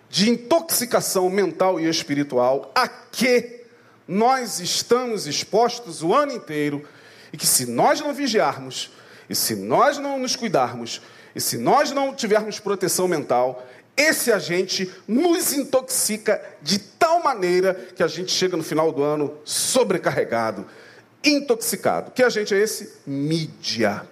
de 0.09 0.29
intoxicação 0.29 1.29
mental 1.29 1.79
e 1.79 1.87
espiritual 1.87 2.69
a 2.75 2.85
que 2.85 3.61
nós 4.05 4.59
estamos 4.59 5.25
expostos 5.25 6.03
o 6.03 6.13
ano 6.13 6.33
inteiro 6.33 6.85
e 7.31 7.37
que 7.37 7.47
se 7.47 7.65
nós 7.65 8.01
não 8.01 8.13
vigiarmos, 8.13 8.91
e 9.29 9.33
se 9.33 9.55
nós 9.55 9.97
não 9.97 10.19
nos 10.19 10.35
cuidarmos, 10.35 11.01
e 11.33 11.39
se 11.39 11.57
nós 11.57 11.91
não 11.91 12.13
tivermos 12.13 12.59
proteção 12.59 13.07
mental, 13.07 13.65
esse 13.95 14.33
agente 14.33 14.91
nos 15.07 15.53
intoxica 15.53 16.43
de 16.61 16.77
tal 16.77 17.23
maneira 17.23 17.73
que 17.95 18.03
a 18.03 18.07
gente 18.07 18.33
chega 18.33 18.57
no 18.57 18.63
final 18.63 18.91
do 18.91 19.01
ano 19.01 19.37
sobrecarregado, 19.45 20.65
intoxicado. 21.23 22.11
Que 22.11 22.21
agente 22.21 22.53
é 22.53 22.59
esse? 22.59 22.97
Mídia. 23.07 24.05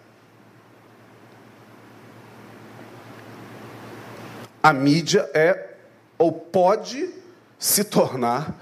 A 4.70 4.74
mídia 4.74 5.28
é 5.34 5.78
ou 6.16 6.32
pode 6.32 7.10
se 7.58 7.84
tornar 7.84 8.56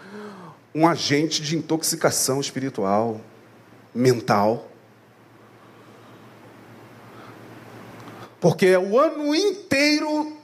um 0.74 0.88
agente 0.88 1.42
de 1.42 1.58
intoxicação 1.58 2.40
espiritual, 2.40 3.20
mental. 3.94 4.72
Porque 8.40 8.68
é 8.68 8.80
o 8.80 8.98
ano 8.98 9.36
inteiro 9.36 10.38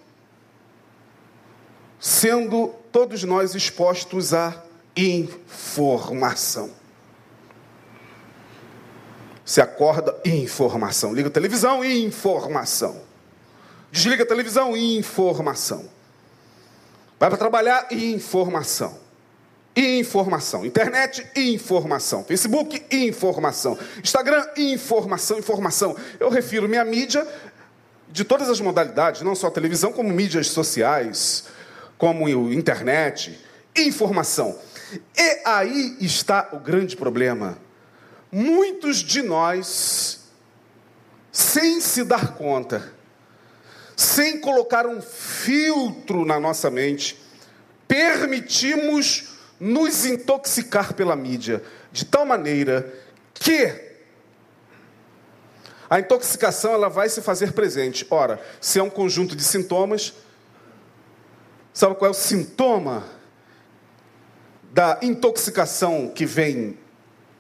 sendo 1.98 2.76
todos 2.92 3.24
nós 3.24 3.56
expostos 3.56 4.34
à 4.34 4.62
informação. 4.98 6.72
Se 9.46 9.62
acorda, 9.62 10.14
informação. 10.26 11.14
Liga 11.14 11.30
a 11.30 11.32
televisão, 11.32 11.86
informação. 11.86 13.13
Desliga 13.94 14.24
a 14.24 14.26
televisão, 14.26 14.76
informação. 14.76 15.88
Vai 17.20 17.30
para 17.30 17.38
trabalhar, 17.38 17.86
informação. 17.92 18.98
Informação. 19.76 20.66
Internet, 20.66 21.24
informação. 21.36 22.24
Facebook, 22.24 22.84
informação. 22.90 23.78
Instagram, 24.04 24.48
informação, 24.58 25.38
informação. 25.38 25.96
Eu 26.20 26.30
refiro 26.30 26.68
minha 26.68 26.84
mídia 26.84 27.24
de 28.10 28.24
todas 28.24 28.50
as 28.50 28.60
modalidades, 28.60 29.22
não 29.22 29.36
só 29.36 29.52
televisão, 29.52 29.94
como 29.94 30.10
mídias 30.10 30.48
sociais, 30.48 31.46
como 31.96 32.28
internet, 32.52 33.40
informação. 33.78 34.58
E 35.16 35.42
aí 35.46 35.98
está 36.02 36.50
o 36.52 36.58
grande 36.58 36.98
problema. 36.98 37.60
Muitos 38.32 38.98
de 38.98 39.22
nós, 39.22 40.22
sem 41.32 41.80
se 41.80 42.04
dar 42.04 42.34
conta, 42.34 42.92
sem 44.04 44.40
colocar 44.40 44.86
um 44.86 45.02
filtro 45.02 46.26
na 46.26 46.40
nossa 46.40 46.70
mente, 46.70 47.20
permitimos 47.88 49.30
nos 49.60 50.06
intoxicar 50.06 50.94
pela 50.94 51.16
mídia, 51.16 51.64
de 51.92 52.06
tal 52.06 52.26
maneira 52.26 52.94
que 53.34 53.94
a 55.90 56.00
intoxicação 56.00 56.74
ela 56.74 56.90
vai 56.90 57.08
se 57.08 57.22
fazer 57.22 57.54
presente. 57.54 58.06
Ora, 58.10 58.42
se 58.60 58.80
é 58.80 58.84
um 58.84 58.90
conjunto 58.90 59.36
de 59.36 59.44
sintomas, 59.44 60.14
sabe 61.74 61.96
qual 61.96 62.08
é 62.08 62.12
o 62.12 62.16
sintoma 62.16 63.04
da 64.72 65.00
intoxicação 65.02 66.10
que 66.10 66.26
vem 66.26 66.78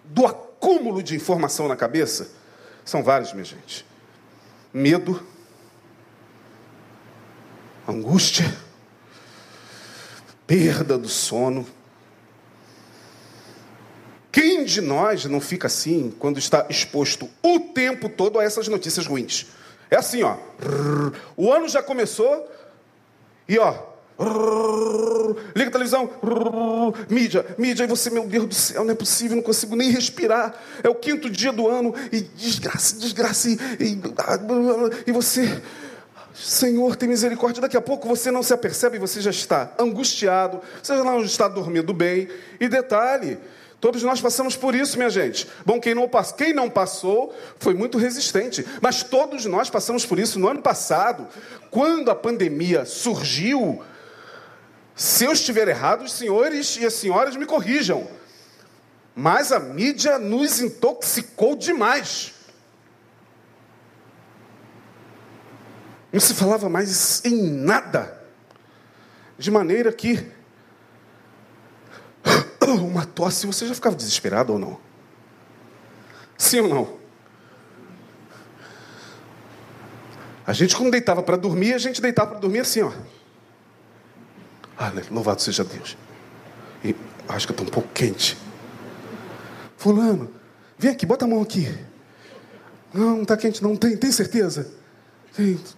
do 0.04 0.26
acúmulo 0.26 1.02
de 1.02 1.15
informação 1.15 1.67
na 1.67 1.76
cabeça? 1.76 2.30
São 2.86 3.04
vários, 3.04 3.34
minha 3.34 3.45
gente. 3.45 3.86
Medo, 4.71 5.33
angústia, 7.88 8.56
perda 10.48 10.98
do 10.98 11.10
sono. 11.10 11.65
Quem 14.32 14.65
de 14.65 14.82
nós 14.82 15.26
não 15.26 15.39
fica 15.39 15.67
assim 15.67 16.13
quando 16.17 16.39
está 16.39 16.65
exposto 16.69 17.30
o 17.43 17.60
tempo 17.60 18.10
todo 18.10 18.39
a 18.39 18.43
essas 18.43 18.67
notícias 18.67 19.06
ruins? 19.06 19.48
É 19.91 19.96
assim, 19.96 20.24
ó. 20.24 20.38
O 21.38 21.54
ano 21.54 21.67
já 21.69 21.84
começou 21.84 22.50
e 23.48 23.60
ó. 23.60 23.93
Liga 25.56 25.69
a 25.69 25.72
televisão, 25.72 26.10
mídia, 27.10 27.46
mídia, 27.58 27.84
e 27.84 27.88
você, 27.88 28.10
meu 28.10 28.28
Deus 28.28 28.46
do 28.46 28.54
céu, 28.54 28.84
não 28.84 28.91
é 28.91 28.96
possível, 28.96 29.36
não 29.36 29.43
consigo 29.43 29.76
nem 29.76 29.89
respirar. 29.89 30.56
É 30.84 30.89
o 30.89 30.96
quinto 30.96 31.30
dia 31.30 31.52
do 31.52 31.67
ano, 31.67 31.93
e 32.12 32.22
desgraça, 32.22 32.98
desgraça, 32.98 33.50
e, 33.50 33.58
e, 33.80 34.02
e 35.08 35.12
você, 35.12 35.62
Senhor, 36.34 36.96
tem 36.96 37.08
misericórdia. 37.08 37.62
Daqui 37.62 37.78
a 37.78 37.82
pouco 37.82 38.08
você 38.08 38.32
não 38.32 38.41
se 38.41 38.54
apercebe, 38.54 38.98
você 38.98 39.22
já 39.22 39.30
está 39.30 39.72
angustiado, 39.78 40.62
você 40.82 40.98
já 40.98 41.04
não 41.04 41.22
está 41.24 41.48
dormindo 41.48 41.93
bem. 41.93 42.28
E 42.60 42.67
detalhe, 42.67 43.38
todos 43.80 44.02
nós 44.02 44.19
passamos 44.19 44.56
por 44.56 44.74
isso, 44.74 44.98
minha 44.98 45.12
gente. 45.12 45.48
Bom, 45.63 45.80
quem 45.80 45.93
não, 45.93 46.10
quem 46.36 46.54
não 46.54 46.69
passou 46.69 47.34
foi 47.60 47.76
muito 47.76 48.00
resistente, 48.00 48.65
mas 48.82 49.04
todos 49.04 49.46
nós 49.46 49.69
passamos 49.69 50.06
por 50.06 50.17
isso 50.17 50.39
no 50.39 50.48
ano 50.48 50.62
passado, 50.62 51.28
quando 51.69 52.10
a 52.10 52.15
pandemia 52.15 52.84
surgiu. 52.84 53.84
Se 54.96 55.26
eu 55.26 55.34
estiver 55.34 55.67
errado, 55.67 56.04
os 56.04 56.13
senhores 56.13 56.78
e 56.78 56.86
as 56.86 56.93
senhoras 56.93 57.36
me 57.36 57.46
corrijam. 57.46 58.08
Mas 59.15 59.52
a 59.52 59.60
mídia 59.60 60.17
nos 60.17 60.60
intoxicou 60.60 61.56
demais. 61.56 62.33
Não 66.13 66.19
se 66.19 66.36
falava 66.36 66.69
mais 66.69 67.26
em 67.26 67.49
nada. 67.49 68.21
De 69.36 69.49
maneira 69.49 69.91
que 69.91 70.32
uma 72.62 73.04
tosse, 73.04 73.47
você 73.47 73.65
já 73.65 73.73
ficava 73.73 73.95
desesperado 73.95 74.54
ou 74.54 74.60
não? 74.60 74.80
Sim 76.38 76.60
ou 76.60 76.69
não? 76.69 77.04
A 80.45 80.54
gente, 80.54 80.76
quando 80.76 80.91
deitava 80.91 81.23
para 81.23 81.36
dormir, 81.36 81.73
a 81.73 81.80
gente 81.80 81.99
deitava 81.99 82.32
para 82.32 82.39
dormir 82.39 82.60
assim, 82.60 82.84
ó. 82.84 82.91
Ah, 84.78 84.91
louvado 85.10 85.41
seja 85.41 85.63
Deus. 85.63 85.97
E 86.84 86.95
acho 87.28 87.47
que 87.47 87.54
eu 87.54 87.56
estou 87.56 87.67
um 87.67 87.71
pouco 87.71 87.89
quente. 87.91 88.38
Fulano, 89.78 90.32
vem 90.78 90.91
aqui, 90.91 91.08
bota 91.08 91.26
a 91.26 91.28
mão 91.28 91.41
aqui. 91.41 91.73
Não, 92.93 93.15
não 93.15 93.21
está 93.23 93.36
quente, 93.36 93.63
não 93.63 93.76
tem, 93.76 93.97
tem 93.97 94.12
certeza? 94.12 94.83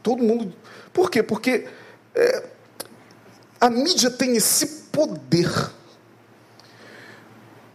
Todo 0.02 0.24
mundo. 0.24 0.54
Por 0.94 1.10
quê? 1.10 1.24
Porque 1.24 1.68
é, 2.14 2.44
a 3.60 3.70
mídia 3.70 4.10
tem 4.10 4.36
esse 4.36 4.68
poder 4.92 5.50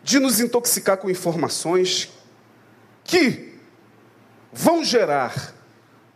de 0.02 0.18
nos 0.18 0.40
intoxicar 0.40 0.96
com 0.96 1.10
informações 1.10 2.10
que 3.04 3.54
vão 4.52 4.84
gerar, 4.84 5.54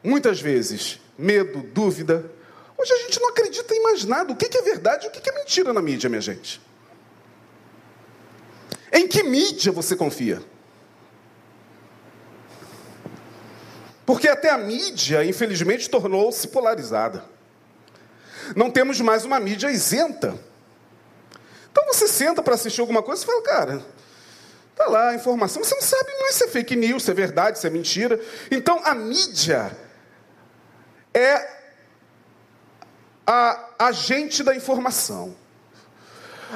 muitas 0.03 0.41
vezes, 0.41 1.01
medo, 1.17 1.63
dúvida. 1.73 2.31
Hoje 2.77 2.93
a 2.93 2.99
gente 2.99 3.21
não 3.21 3.29
acredita 3.31 3.75
em 3.75 3.83
mais 3.83 4.05
nada. 4.05 4.33
O 4.33 4.37
que 4.37 4.57
é 4.57 4.63
verdade 4.63 5.07
e 5.07 5.09
o 5.09 5.13
que 5.13 5.29
é 5.29 5.35
mentira 5.35 5.73
na 5.73 5.81
mídia, 5.81 6.11
minha 6.11 6.21
gente? 6.21 6.61
Em 8.93 9.09
que 9.09 9.23
mídia 9.23 9.73
você 9.73 9.97
confia? 9.97 10.43
Porque 14.07 14.29
até 14.29 14.51
a 14.51 14.59
mídia, 14.59 15.25
infelizmente, 15.25 15.89
tornou-se 15.89 16.49
polarizada. 16.49 17.25
Não 18.55 18.71
temos 18.71 19.01
mais 19.01 19.25
uma 19.25 19.41
mídia 19.41 19.71
isenta. 19.71 20.39
Então 21.71 21.85
você 21.87 22.07
senta 22.07 22.43
para 22.43 22.55
assistir 22.55 22.81
alguma 22.81 23.03
coisa 23.03 23.23
e 23.23 23.27
fala, 23.27 23.43
cara, 23.43 23.83
tá 24.77 24.87
lá 24.87 25.09
a 25.09 25.15
informação, 25.15 25.65
você 25.65 25.75
não 25.75 25.83
sabe 25.83 26.11
mais 26.21 26.35
se 26.35 26.45
é 26.45 26.49
fake 26.49 26.77
news, 26.77 27.03
se 27.03 27.11
é 27.11 27.15
verdade, 27.15 27.59
se 27.59 27.67
é 27.67 27.71
mentira. 27.71 28.21
Então 28.51 28.81
a 28.85 28.95
mídia 28.95 29.77
é 31.13 31.55
a 33.27 33.71
agente 33.79 34.43
da 34.43 34.55
informação. 34.55 35.35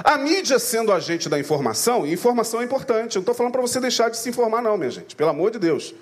A 0.04 0.16
mídia 0.16 0.58
sendo 0.58 0.92
agente 0.92 1.28
da 1.28 1.38
informação, 1.38 2.06
e 2.06 2.12
informação 2.12 2.60
é 2.60 2.64
importante, 2.64 3.16
eu 3.16 3.20
não 3.20 3.22
estou 3.22 3.34
falando 3.34 3.52
para 3.52 3.62
você 3.62 3.80
deixar 3.80 4.10
de 4.10 4.16
se 4.16 4.28
informar, 4.28 4.62
não, 4.62 4.76
minha 4.76 4.90
gente, 4.90 5.16
pelo 5.16 5.30
amor 5.30 5.50
de 5.50 5.58
Deus. 5.58 5.94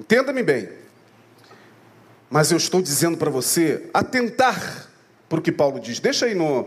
Entenda-me 0.00 0.42
bem. 0.42 0.66
Mas 2.30 2.50
eu 2.50 2.56
estou 2.56 2.80
dizendo 2.80 3.18
para 3.18 3.28
você 3.28 3.90
atentar 3.92 4.88
para 5.28 5.38
o 5.38 5.42
que 5.42 5.52
Paulo 5.52 5.78
diz. 5.78 6.00
Deixa 6.00 6.24
aí 6.24 6.34
no. 6.34 6.66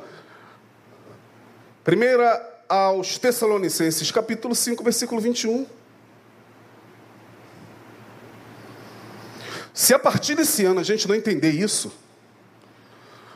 Primeira 1.83 2.61
aos 2.69 3.17
Tessalonicenses, 3.17 4.11
capítulo 4.11 4.53
5, 4.53 4.83
versículo 4.83 5.19
21. 5.19 5.65
Se 9.73 9.95
a 9.95 9.99
partir 9.99 10.35
desse 10.35 10.63
ano 10.63 10.79
a 10.79 10.83
gente 10.83 11.07
não 11.07 11.15
entender 11.15 11.49
isso, 11.49 11.91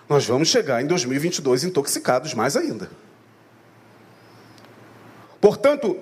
nós 0.07 0.27
vamos 0.27 0.47
chegar 0.47 0.79
em 0.79 0.85
2022 0.85 1.63
intoxicados 1.63 2.35
mais 2.35 2.55
ainda. 2.55 2.87
Portanto, 5.41 5.97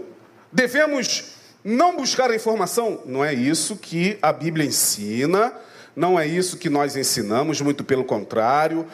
devemos 0.52 1.36
não 1.66 1.98
buscar 1.98 2.30
a 2.30 2.36
informação, 2.36 3.02
não 3.08 3.26
é 3.26 3.34
isso 3.34 3.76
que 3.76 4.20
a 4.22 4.32
Bíblia 4.32 4.68
ensina, 4.68 5.52
não 5.96 6.20
é 6.20 6.28
isso 6.28 6.58
que 6.58 6.70
nós 6.70 6.96
ensinamos, 6.96 7.60
muito 7.60 7.84
pelo 7.84 8.04
contrário. 8.04 8.86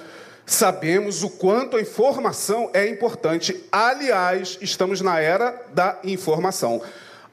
Sabemos 0.45 1.21
o 1.21 1.29
quanto 1.29 1.75
a 1.75 1.81
informação 1.81 2.69
é 2.73 2.87
importante. 2.87 3.61
Aliás, 3.69 4.57
estamos 4.61 5.01
na 5.01 5.19
era 5.19 5.65
da 5.73 5.99
informação. 6.05 6.81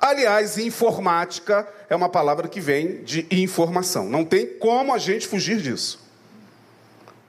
Aliás, 0.00 0.58
informática 0.58 1.68
é 1.88 1.94
uma 1.94 2.08
palavra 2.08 2.48
que 2.48 2.60
vem 2.60 3.04
de 3.04 3.24
informação. 3.30 4.08
Não 4.08 4.24
tem 4.24 4.44
como 4.44 4.92
a 4.92 4.98
gente 4.98 5.28
fugir 5.28 5.58
disso. 5.58 6.00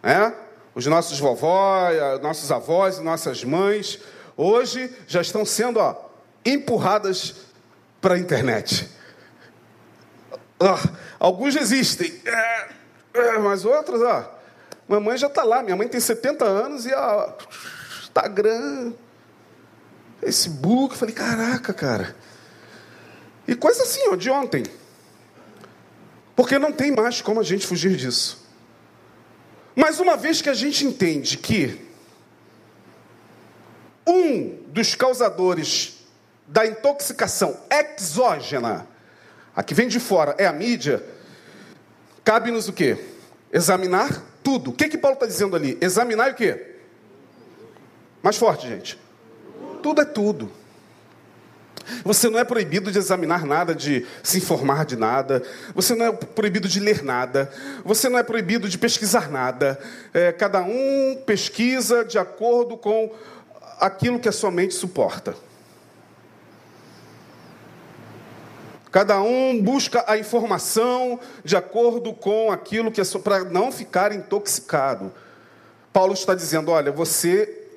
É? 0.02 0.32
Os 0.74 0.88
nossos 0.88 1.19
vovós, 1.19 1.95
nossos 2.24 2.52
avós 2.52 2.98
nossas 2.98 3.43
mães, 3.43 4.00
hoje 4.36 4.89
já 5.08 5.22
estão 5.22 5.45
sendo 5.45 5.80
ó, 5.80 5.95
empurradas 6.43 7.49
para 8.02 8.16
a 8.16 8.20
internet. 8.20 8.90
Ah, 10.60 10.80
alguns 11.20 11.56
existem, 11.56 12.22
é, 12.26 12.70
é, 13.14 13.38
mas 13.38 13.66
outros, 13.66 14.02
ó, 14.02 14.40
Mamãe 14.90 15.16
já 15.20 15.28
está 15.28 15.44
lá, 15.44 15.62
minha 15.62 15.76
mãe 15.76 15.88
tem 15.88 16.00
70 16.00 16.44
anos 16.44 16.88
e 16.88 16.92
a 16.92 17.36
Instagram, 18.02 18.92
Facebook, 20.20 20.98
falei, 20.98 21.14
caraca, 21.14 21.72
cara. 21.72 22.16
E 23.48 23.56
coisa 23.56 23.84
assim, 23.84 24.02
ó, 24.08 24.16
de 24.16 24.32
ontem. 24.32 24.64
Porque 26.36 26.58
não 26.58 26.72
tem 26.72 26.92
mais 26.92 27.22
como 27.22 27.40
a 27.40 27.44
gente 27.44 27.68
fugir 27.68 27.96
disso. 27.96 28.44
Mas 29.76 30.00
uma 30.00 30.18
vez 30.18 30.42
que 30.42 30.50
a 30.50 30.56
gente 30.56 30.84
entende 30.84 31.38
que 31.38 31.88
um 34.08 34.64
dos 34.70 34.96
causadores 34.96 35.99
da 36.50 36.66
intoxicação 36.66 37.56
exógena, 37.70 38.88
a 39.56 39.62
que 39.62 39.76
vem 39.76 39.88
de 39.88 40.00
fora, 40.00 40.36
é 40.38 40.48
a 40.48 40.54
mídia, 40.54 41.04
cabe-nos 42.24 42.68
o 42.68 42.74
quê? 42.74 42.98
Examinar 43.54 44.24
tudo. 44.44 44.72
O 44.72 44.74
que 44.74 44.90
que 44.90 44.98
Paulo 44.98 45.14
está 45.14 45.28
dizendo 45.28 45.56
ali? 45.56 45.78
Examinar 45.80 46.32
o 46.32 46.36
quê? 46.36 46.76
Mais 48.22 48.36
forte, 48.36 48.68
gente. 48.68 49.00
Tudo 49.84 50.02
é 50.02 50.06
tudo. 50.06 50.52
Você 52.04 52.30
não 52.30 52.40
é 52.40 52.44
proibido 52.44 52.92
de 52.92 52.98
examinar 52.98 53.46
nada, 53.46 53.74
de 53.74 54.06
se 54.24 54.38
informar 54.38 54.86
de 54.86 54.96
nada. 54.96 55.44
Você 55.74 55.96
não 55.96 56.08
é 56.08 56.12
proibido 56.12 56.68
de 56.68 56.80
ler 56.80 57.04
nada. 57.04 57.52
Você 57.84 58.10
não 58.10 58.18
é 58.20 58.24
proibido 58.24 58.68
de 58.68 58.78
pesquisar 58.78 59.30
nada. 59.30 59.80
É, 60.14 60.32
cada 60.32 60.62
um 60.62 61.22
pesquisa 61.26 62.04
de 62.04 62.18
acordo 62.18 62.76
com 62.78 63.14
aquilo 63.80 64.20
que 64.20 64.30
a 64.30 64.32
sua 64.32 64.52
mente 64.52 64.74
suporta. 64.74 65.36
Cada 68.91 69.21
um 69.21 69.62
busca 69.62 70.04
a 70.08 70.17
informação 70.17 71.19
de 71.43 71.56
acordo 71.56 72.13
com 72.13 72.52
aquilo 72.52 72.91
que 72.91 72.99
é 72.99 73.04
para 73.23 73.43
não 73.43 73.71
ficar 73.71 74.12
intoxicado. 74.12 75.12
Paulo 75.93 76.13
está 76.13 76.34
dizendo: 76.34 76.71
olha, 76.71 76.91
você 76.91 77.67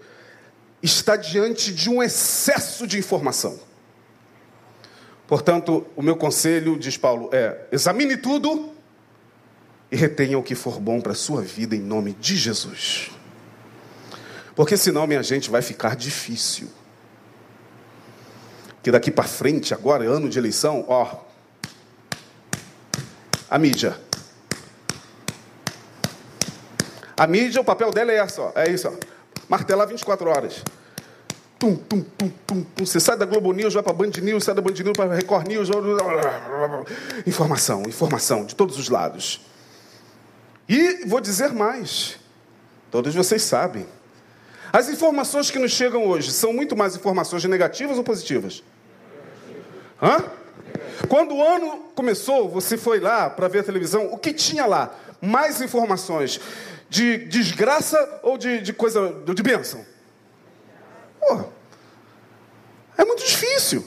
está 0.83 1.17
diante 1.17 1.73
de 1.73 1.91
um 1.91 2.03
excesso 2.03 2.87
de 2.87 2.99
informação. 2.99 3.61
Portanto, 5.27 5.87
o 5.95 6.03
meu 6.03 6.17
conselho, 6.17 6.79
diz 6.79 6.97
Paulo, 6.97 7.29
é: 7.31 7.67
examine 7.71 8.17
tudo 8.17 8.73
e 9.91 9.97
retenha 9.97 10.39
o 10.39 10.43
que 10.43 10.55
for 10.55 10.81
bom 10.81 10.99
para 10.99 11.13
a 11.13 11.15
sua 11.15 11.43
vida 11.43 11.77
em 11.77 11.81
nome 11.81 12.15
de 12.15 12.37
Jesus. 12.37 13.11
Porque 14.57 14.79
senão, 14.79 15.07
minha 15.07 15.23
gente, 15.23 15.51
vai 15.51 15.61
ficar 15.61 15.95
difícil 15.95 16.69
que 18.83 18.91
daqui 18.91 19.11
para 19.11 19.25
frente, 19.25 19.73
agora, 19.73 20.05
ano 20.05 20.29
de 20.29 20.39
eleição, 20.39 20.85
ó, 20.89 21.17
a 23.49 23.59
mídia. 23.59 23.97
A 27.17 27.27
mídia, 27.27 27.61
o 27.61 27.65
papel 27.65 27.93
dela 27.93 28.11
é 28.11 28.17
essa, 28.17 28.43
ó, 28.43 28.53
é 28.55 28.69
isso, 28.71 28.89
ó, 28.89 28.93
martelar 29.49 29.87
24 29.87 30.29
horas. 30.29 30.65
Tum, 31.59 31.77
tum, 31.77 32.03
tum, 32.03 32.29
tum, 32.45 32.65
tum. 32.75 32.85
Você 32.85 32.99
sai 32.99 33.17
da 33.17 33.25
Globo 33.25 33.53
News, 33.53 33.75
vai 33.75 33.85
para 33.85 33.93
Band 33.93 34.11
News, 34.21 34.43
sai 34.43 34.53
da 34.53 34.61
Band 34.61 34.73
News 34.73 34.97
para 34.97 35.15
Record 35.15 35.47
News. 35.47 35.69
Informação, 37.25 37.83
informação, 37.83 38.45
de 38.45 38.57
todos 38.57 38.77
os 38.77 38.89
lados. 38.89 39.47
E 40.69 41.07
vou 41.07 41.21
dizer 41.21 41.53
mais, 41.53 42.19
todos 42.91 43.15
vocês 43.15 43.43
sabem, 43.43 43.87
as 44.73 44.89
informações 44.89 45.51
que 45.51 45.59
nos 45.59 45.71
chegam 45.71 46.07
hoje 46.07 46.33
são 46.33 46.53
muito 46.53 46.75
mais 46.75 46.97
informações 46.97 47.45
negativas 47.45 47.99
ou 47.99 48.03
positivas? 48.03 48.65
Hã? 50.03 50.25
Quando 51.09 51.35
o 51.37 51.43
ano 51.43 51.91
começou, 51.95 52.49
você 52.49 52.77
foi 52.77 52.99
lá 52.99 53.31
para 53.31 53.47
ver 53.47 53.61
a 53.61 53.63
televisão, 53.63 54.07
o 54.13 54.19
que 54.19 54.33
tinha 54.33 54.67
lá? 54.67 54.95
Mais 55.21 55.61
informações 55.61 56.41
de 56.91 57.19
desgraça 57.19 58.21
ou 58.23 58.37
de, 58.37 58.61
de 58.61 58.73
coisa, 58.73 59.23
de 59.25 59.43
bênção? 59.43 59.87
É 62.99 63.05
muito 63.05 63.25
difícil. 63.25 63.85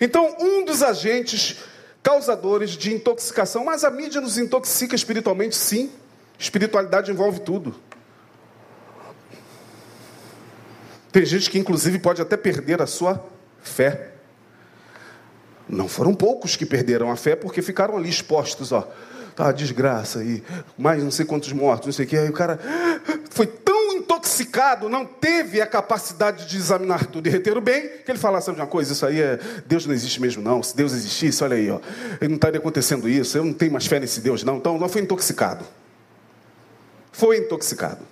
Então, 0.00 0.36
um 0.40 0.64
dos 0.64 0.82
agentes 0.82 1.58
causadores 2.02 2.70
de 2.70 2.92
intoxicação, 2.92 3.64
mas 3.64 3.84
a 3.84 3.90
mídia 3.90 4.20
nos 4.20 4.36
intoxica 4.38 4.94
espiritualmente, 4.94 5.54
sim. 5.54 5.90
Espiritualidade 6.38 7.10
envolve 7.10 7.40
tudo. 7.40 7.74
Tem 11.12 11.24
gente 11.24 11.48
que, 11.48 11.58
inclusive, 11.58 11.98
pode 11.98 12.20
até 12.20 12.36
perder 12.36 12.82
a 12.82 12.86
sua 12.86 13.24
fé. 13.62 14.13
Não 15.68 15.88
foram 15.88 16.14
poucos 16.14 16.56
que 16.56 16.66
perderam 16.66 17.10
a 17.10 17.16
fé 17.16 17.34
porque 17.34 17.62
ficaram 17.62 17.96
ali 17.96 18.08
expostos, 18.08 18.72
ó. 18.72 18.88
Tá, 19.34 19.50
desgraça 19.50 20.20
aí, 20.20 20.44
mais 20.78 21.02
não 21.02 21.10
sei 21.10 21.26
quantos 21.26 21.52
mortos, 21.52 21.86
não 21.86 21.92
sei 21.92 22.04
o 22.04 22.08
que. 22.08 22.16
Aí 22.16 22.28
o 22.28 22.32
cara 22.32 22.56
foi 23.30 23.48
tão 23.48 23.92
intoxicado, 23.94 24.88
não 24.88 25.04
teve 25.04 25.60
a 25.60 25.66
capacidade 25.66 26.46
de 26.46 26.56
examinar 26.56 27.06
tudo 27.06 27.26
e 27.26 27.30
reter 27.30 27.58
o 27.58 27.60
bem, 27.60 27.88
que 28.04 28.12
ele 28.12 28.18
falasse 28.18 28.52
de 28.52 28.60
uma 28.60 28.66
coisa, 28.66 28.92
isso 28.92 29.04
aí 29.04 29.20
é. 29.20 29.40
Deus 29.66 29.86
não 29.86 29.94
existe 29.94 30.20
mesmo, 30.20 30.40
não. 30.40 30.62
Se 30.62 30.76
Deus 30.76 30.92
existisse, 30.92 31.42
olha 31.42 31.56
aí, 31.56 31.68
ó. 31.68 31.80
Ele 32.20 32.28
não 32.28 32.36
estaria 32.36 32.60
acontecendo 32.60 33.08
isso, 33.08 33.36
eu 33.36 33.44
não 33.44 33.52
tenho 33.52 33.72
mais 33.72 33.86
fé 33.86 33.98
nesse 33.98 34.20
Deus, 34.20 34.44
não. 34.44 34.58
Então, 34.58 34.78
não 34.78 34.88
foi 34.88 35.02
intoxicado. 35.02 35.64
Foi 37.10 37.38
intoxicado. 37.38 38.06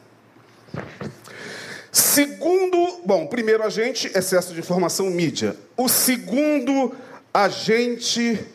Segundo, 1.92 3.02
bom, 3.04 3.26
primeiro 3.26 3.62
agente, 3.62 4.10
excesso 4.14 4.54
de 4.54 4.60
informação, 4.60 5.06
mídia. 5.10 5.54
O 5.76 5.88
segundo 5.88 6.92
agente 7.32 8.46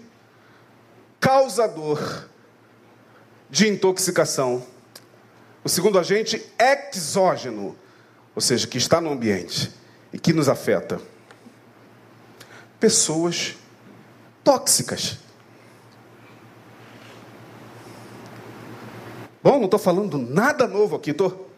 causador 1.20 2.28
de 3.50 3.68
intoxicação. 3.68 4.66
O 5.64 5.70
segundo 5.70 6.00
agente 6.00 6.46
exógeno, 6.58 7.78
ou 8.36 8.42
seja, 8.42 8.68
que 8.68 8.78
está 8.78 9.02
no 9.02 9.12
ambiente 9.12 9.72
e 10.14 10.20
que 10.20 10.32
nos 10.32 10.48
afeta. 10.48 11.02
Pessoas 12.80 13.56
tóxicas. 14.44 15.18
Bom, 19.42 19.58
não 19.58 19.66
estou 19.66 19.80
falando 19.80 20.18
nada 20.18 20.68
novo 20.68 20.96
aqui, 20.96 21.12
estou. 21.12 21.52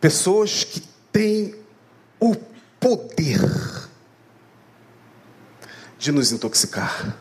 Pessoas 0.00 0.64
que 0.64 0.80
têm 1.12 1.54
o 2.20 2.34
poder 2.78 3.40
de 6.02 6.10
nos 6.10 6.32
intoxicar. 6.32 7.16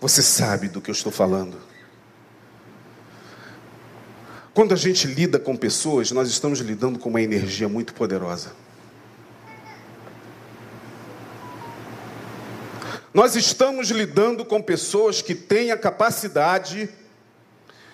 Você 0.00 0.22
sabe 0.22 0.68
do 0.68 0.80
que 0.80 0.90
eu 0.90 0.94
estou 0.94 1.12
falando. 1.12 1.60
Quando 4.54 4.72
a 4.72 4.76
gente 4.76 5.06
lida 5.06 5.38
com 5.38 5.54
pessoas, 5.54 6.10
nós 6.12 6.30
estamos 6.30 6.60
lidando 6.60 6.98
com 6.98 7.10
uma 7.10 7.20
energia 7.20 7.68
muito 7.68 7.92
poderosa. 7.92 8.52
Nós 13.12 13.36
estamos 13.36 13.90
lidando 13.90 14.46
com 14.46 14.62
pessoas 14.62 15.20
que 15.20 15.34
têm 15.34 15.70
a 15.70 15.76
capacidade 15.76 16.88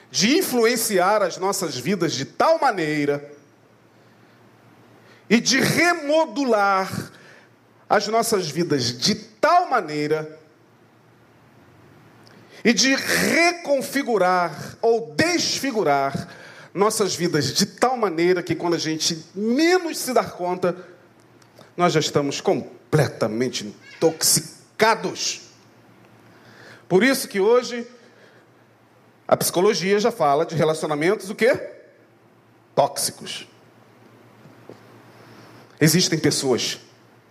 de 0.09 0.39
influenciar 0.39 1.21
as 1.21 1.37
nossas 1.37 1.77
vidas 1.77 2.13
de 2.13 2.27
tal 2.27 2.61
maneira 2.61 3.29
e 5.29 5.41
de 5.41 5.59
remodular 5.59 7.19
as 7.91 8.07
nossas 8.07 8.49
vidas 8.49 8.97
de 8.97 9.17
tal 9.17 9.69
maneira 9.69 10.39
e 12.65 12.73
de 12.73 12.95
reconfigurar 12.95 14.79
ou 14.81 15.13
desfigurar 15.17 16.29
nossas 16.73 17.17
vidas 17.17 17.53
de 17.53 17.67
tal 17.67 17.97
maneira 17.97 18.45
que 18.45 18.55
quando 18.55 18.75
a 18.75 18.79
gente 18.79 19.27
menos 19.35 19.99
se 19.99 20.13
dar 20.13 20.31
conta, 20.31 20.77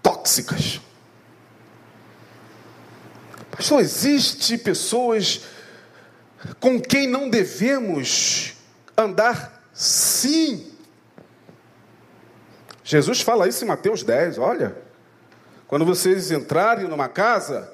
tóxicas. 0.02 0.80
Pastor, 3.52 3.82
existe 3.82 4.58
pessoas 4.58 5.42
com 6.60 6.80
quem 6.80 7.08
não 7.08 7.30
devemos 7.30 8.54
andar 8.98 9.64
sim. 9.74 10.72
Jesus 12.84 13.22
fala 13.22 13.48
isso 13.48 13.64
em 13.64 13.68
Mateus 13.68 14.04
10, 14.04 14.38
olha. 14.38 14.76
Quando 15.68 15.86
vocês 15.86 16.32
entrarem 16.32 16.88
numa 16.88 17.08
casa, 17.08 17.72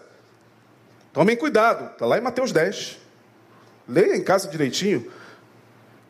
tomem 1.13 1.37
cuidado, 1.37 1.93
está 1.93 2.05
lá 2.05 2.17
em 2.17 2.21
Mateus 2.21 2.51
10. 2.51 2.97
Leia 3.87 4.17
em 4.17 4.23
casa 4.23 4.49
direitinho. 4.49 5.09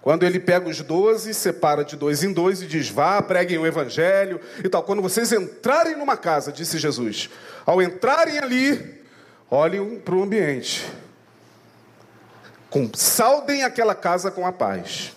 Quando 0.06 0.22
ele 0.22 0.39
pega 0.39 0.70
os 0.70 0.82
doze, 0.82 1.34
separa 1.34 1.84
de 1.84 1.96
dois 1.96 2.24
em 2.24 2.32
dois 2.32 2.62
e 2.62 2.68
diz: 2.68 2.89
vá, 2.89 3.20
preguem 3.24 3.58
o 3.58 3.65
evangelho 3.65 4.39
e 4.63 4.70
tal. 4.70 4.84
Quando 4.84 5.02
vocês 5.02 5.32
entrarem 5.32 5.98
numa 5.98 6.15
casa, 6.15 6.52
disse 6.52 6.78
Jesus, 6.78 7.28
ao 7.65 7.82
entrarem 7.82 8.38
ali, 8.38 9.02
olhem 9.50 9.98
para 9.98 10.13
o 10.13 10.22
ambiente. 10.22 10.86
Saudem 12.94 13.63
aquela 13.63 13.96
casa 13.96 14.30
com 14.30 14.46
a 14.46 14.52
paz. 14.52 15.12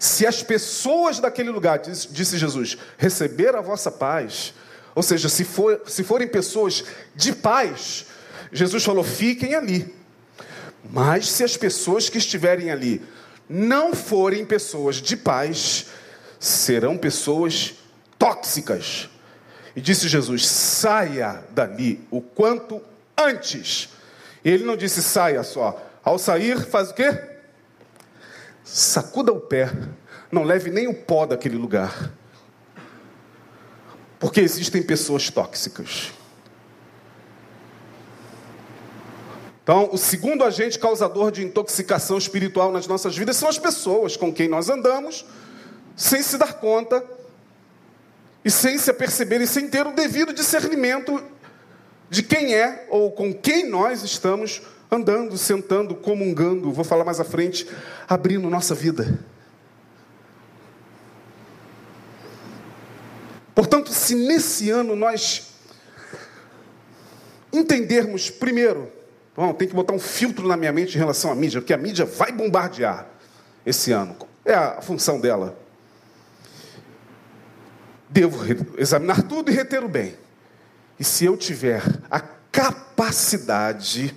Se 0.00 0.26
as 0.26 0.42
pessoas 0.42 1.20
daquele 1.20 1.50
lugar, 1.50 1.78
disse 1.78 2.38
Jesus, 2.38 2.76
receber 2.96 3.54
a 3.54 3.60
vossa 3.60 3.88
paz, 3.88 4.52
ou 4.96 5.02
seja, 5.04 5.28
se, 5.28 5.44
for, 5.44 5.82
se 5.86 6.02
forem 6.02 6.26
pessoas 6.26 6.82
de 7.14 7.32
paz, 7.32 8.06
Jesus 8.50 8.82
falou: 8.82 9.04
fiquem 9.04 9.54
ali. 9.54 9.94
Mas 10.90 11.30
se 11.30 11.44
as 11.44 11.56
pessoas 11.56 12.08
que 12.08 12.18
estiverem 12.18 12.72
ali 12.72 13.00
não 13.48 13.94
forem 13.94 14.44
pessoas 14.44 14.96
de 14.96 15.16
paz, 15.16 15.86
serão 16.38 16.98
pessoas 16.98 17.74
tóxicas. 18.18 19.08
E 19.74 19.80
disse 19.80 20.08
Jesus: 20.08 20.46
saia 20.46 21.44
dali 21.50 22.06
o 22.10 22.20
quanto 22.20 22.82
antes. 23.16 23.90
Ele 24.44 24.64
não 24.64 24.76
disse 24.76 25.02
saia 25.02 25.42
só. 25.42 25.84
Ao 26.04 26.18
sair, 26.18 26.64
faz 26.64 26.90
o 26.90 26.94
quê? 26.94 27.18
Sacuda 28.64 29.32
o 29.32 29.40
pé. 29.40 29.72
Não 30.30 30.44
leve 30.44 30.70
nem 30.70 30.86
o 30.86 30.94
pó 30.94 31.26
daquele 31.26 31.56
lugar. 31.56 32.12
Porque 34.18 34.40
existem 34.40 34.82
pessoas 34.82 35.30
tóxicas. 35.30 36.12
Então, 39.68 39.90
o 39.92 39.98
segundo 39.98 40.44
agente 40.44 40.78
causador 40.78 41.30
de 41.30 41.44
intoxicação 41.44 42.16
espiritual 42.16 42.72
nas 42.72 42.86
nossas 42.86 43.14
vidas 43.14 43.36
são 43.36 43.50
as 43.50 43.58
pessoas 43.58 44.16
com 44.16 44.32
quem 44.32 44.48
nós 44.48 44.70
andamos, 44.70 45.26
sem 45.94 46.22
se 46.22 46.38
dar 46.38 46.54
conta, 46.54 47.04
e 48.42 48.50
sem 48.50 48.78
se 48.78 48.90
aperceber, 48.90 49.42
e 49.42 49.46
sem 49.46 49.68
ter 49.68 49.86
o 49.86 49.92
devido 49.92 50.32
discernimento 50.32 51.22
de 52.08 52.22
quem 52.22 52.54
é 52.54 52.86
ou 52.88 53.12
com 53.12 53.30
quem 53.30 53.68
nós 53.68 54.02
estamos 54.02 54.62
andando, 54.90 55.36
sentando, 55.36 55.94
comungando, 55.94 56.72
vou 56.72 56.82
falar 56.82 57.04
mais 57.04 57.20
à 57.20 57.24
frente, 57.24 57.68
abrindo 58.08 58.48
nossa 58.48 58.74
vida. 58.74 59.22
Portanto, 63.54 63.92
se 63.92 64.14
nesse 64.14 64.70
ano 64.70 64.96
nós 64.96 65.46
entendermos, 67.52 68.30
primeiro, 68.30 68.96
bom, 69.38 69.52
tem 69.52 69.68
que 69.68 69.74
botar 69.74 69.92
um 69.92 70.00
filtro 70.00 70.48
na 70.48 70.56
minha 70.56 70.72
mente 70.72 70.96
em 70.96 70.98
relação 70.98 71.30
à 71.30 71.34
mídia, 71.34 71.60
porque 71.60 71.72
a 71.72 71.76
mídia 71.76 72.04
vai 72.04 72.32
bombardear 72.32 73.06
esse 73.64 73.92
ano. 73.92 74.16
É 74.44 74.52
a 74.52 74.82
função 74.82 75.20
dela. 75.20 75.56
Devo 78.08 78.38
examinar 78.76 79.22
tudo 79.22 79.48
e 79.48 79.54
reter 79.54 79.84
o 79.84 79.88
bem. 79.88 80.16
E 80.98 81.04
se 81.04 81.24
eu 81.24 81.36
tiver 81.36 81.82
a 82.10 82.18
capacidade 82.18 84.12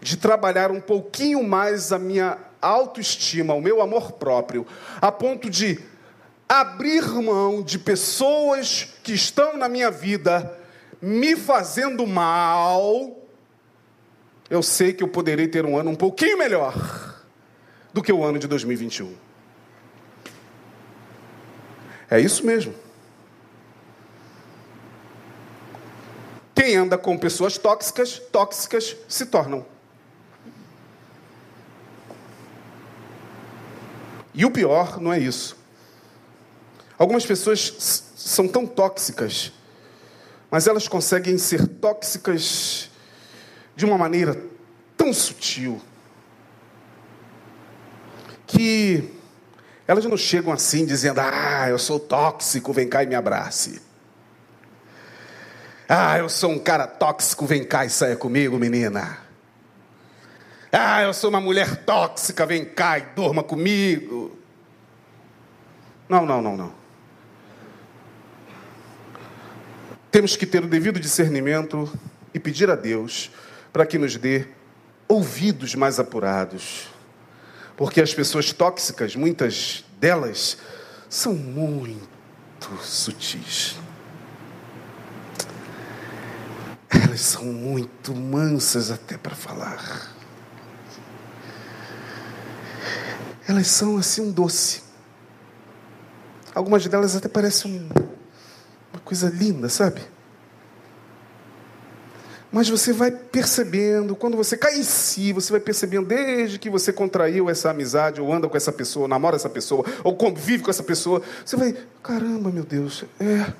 de 0.00 0.16
trabalhar 0.16 0.70
um 0.70 0.80
pouquinho 0.80 1.42
mais 1.44 1.92
a 1.92 1.98
minha 1.98 2.38
autoestima, 2.62 3.52
o 3.52 3.60
meu 3.60 3.82
amor 3.82 4.12
próprio, 4.12 4.66
a 4.98 5.12
ponto 5.12 5.50
de 5.50 5.78
abrir 6.48 7.04
mão 7.04 7.62
de 7.62 7.78
pessoas 7.78 8.94
que 9.02 9.12
estão 9.12 9.58
na 9.58 9.68
minha 9.68 9.90
vida 9.90 10.58
me 11.02 11.36
fazendo 11.36 12.06
mal, 12.06 13.23
eu 14.48 14.62
sei 14.62 14.92
que 14.92 15.02
eu 15.02 15.08
poderei 15.08 15.48
ter 15.48 15.64
um 15.64 15.76
ano 15.78 15.90
um 15.90 15.96
pouquinho 15.96 16.38
melhor 16.38 17.22
do 17.92 18.02
que 18.02 18.12
o 18.12 18.24
ano 18.24 18.38
de 18.38 18.46
2021. 18.46 19.14
É 22.10 22.20
isso 22.20 22.44
mesmo. 22.44 22.74
Quem 26.54 26.76
anda 26.76 26.96
com 26.96 27.18
pessoas 27.18 27.58
tóxicas, 27.58 28.18
tóxicas 28.18 28.96
se 29.08 29.26
tornam. 29.26 29.66
E 34.32 34.44
o 34.44 34.50
pior 34.50 35.00
não 35.00 35.12
é 35.12 35.18
isso. 35.18 35.56
Algumas 36.98 37.24
pessoas 37.24 38.02
são 38.16 38.48
tão 38.48 38.66
tóxicas, 38.66 39.52
mas 40.50 40.66
elas 40.66 40.88
conseguem 40.88 41.38
ser 41.38 41.66
tóxicas 41.66 42.90
de 43.76 43.84
uma 43.84 43.98
maneira 43.98 44.40
tão 44.96 45.12
sutil 45.12 45.80
que 48.46 49.12
elas 49.86 50.04
não 50.04 50.16
chegam 50.16 50.52
assim 50.52 50.86
dizendo: 50.86 51.20
Ah, 51.20 51.68
eu 51.68 51.78
sou 51.78 51.98
tóxico, 51.98 52.72
vem 52.72 52.88
cá 52.88 53.02
e 53.02 53.06
me 53.06 53.14
abrace. 53.14 53.82
Ah, 55.88 56.18
eu 56.18 56.28
sou 56.28 56.50
um 56.50 56.58
cara 56.58 56.86
tóxico, 56.86 57.46
vem 57.46 57.62
cá 57.64 57.84
e 57.84 57.90
saia 57.90 58.16
comigo, 58.16 58.58
menina. 58.58 59.18
Ah, 60.72 61.02
eu 61.02 61.12
sou 61.12 61.30
uma 61.30 61.40
mulher 61.40 61.84
tóxica, 61.84 62.46
vem 62.46 62.64
cá 62.64 62.98
e 62.98 63.02
durma 63.14 63.42
comigo. 63.42 64.36
Não, 66.08 66.24
não, 66.24 66.40
não, 66.40 66.56
não. 66.56 66.72
Temos 70.10 70.36
que 70.36 70.46
ter 70.46 70.64
o 70.64 70.66
devido 70.66 70.98
discernimento 70.98 71.92
e 72.32 72.38
pedir 72.38 72.70
a 72.70 72.74
Deus 72.74 73.30
para 73.74 73.84
que 73.84 73.98
nos 73.98 74.16
dê 74.16 74.46
ouvidos 75.08 75.74
mais 75.74 75.98
apurados. 75.98 76.86
Porque 77.76 78.00
as 78.00 78.14
pessoas 78.14 78.52
tóxicas, 78.52 79.16
muitas 79.16 79.84
delas, 79.98 80.58
são 81.10 81.34
muito 81.34 82.08
sutis. 82.80 83.74
Elas 86.88 87.20
são 87.20 87.46
muito 87.46 88.14
mansas 88.14 88.92
até 88.92 89.18
para 89.18 89.34
falar. 89.34 90.14
Elas 93.48 93.66
são 93.66 93.96
assim 93.96 94.22
um 94.22 94.30
doce. 94.30 94.84
Algumas 96.54 96.86
delas 96.86 97.16
até 97.16 97.28
parecem 97.28 97.90
uma 98.92 99.00
coisa 99.00 99.28
linda, 99.28 99.68
sabe? 99.68 100.13
Mas 102.54 102.68
você 102.68 102.92
vai 102.92 103.10
percebendo, 103.10 104.14
quando 104.14 104.36
você 104.36 104.56
cai 104.56 104.76
em 104.76 104.84
si, 104.84 105.32
você 105.32 105.50
vai 105.50 105.58
percebendo 105.58 106.06
desde 106.06 106.56
que 106.56 106.70
você 106.70 106.92
contraiu 106.92 107.50
essa 107.50 107.70
amizade, 107.70 108.20
ou 108.20 108.32
anda 108.32 108.48
com 108.48 108.56
essa 108.56 108.70
pessoa, 108.70 109.02
ou 109.02 109.08
namora 109.08 109.34
essa 109.34 109.50
pessoa, 109.50 109.84
ou 110.04 110.14
convive 110.14 110.62
com 110.62 110.70
essa 110.70 110.84
pessoa, 110.84 111.20
você 111.44 111.56
vai, 111.56 111.74
caramba, 112.00 112.52
meu 112.52 112.62
Deus, 112.62 113.06
é. 113.18 113.52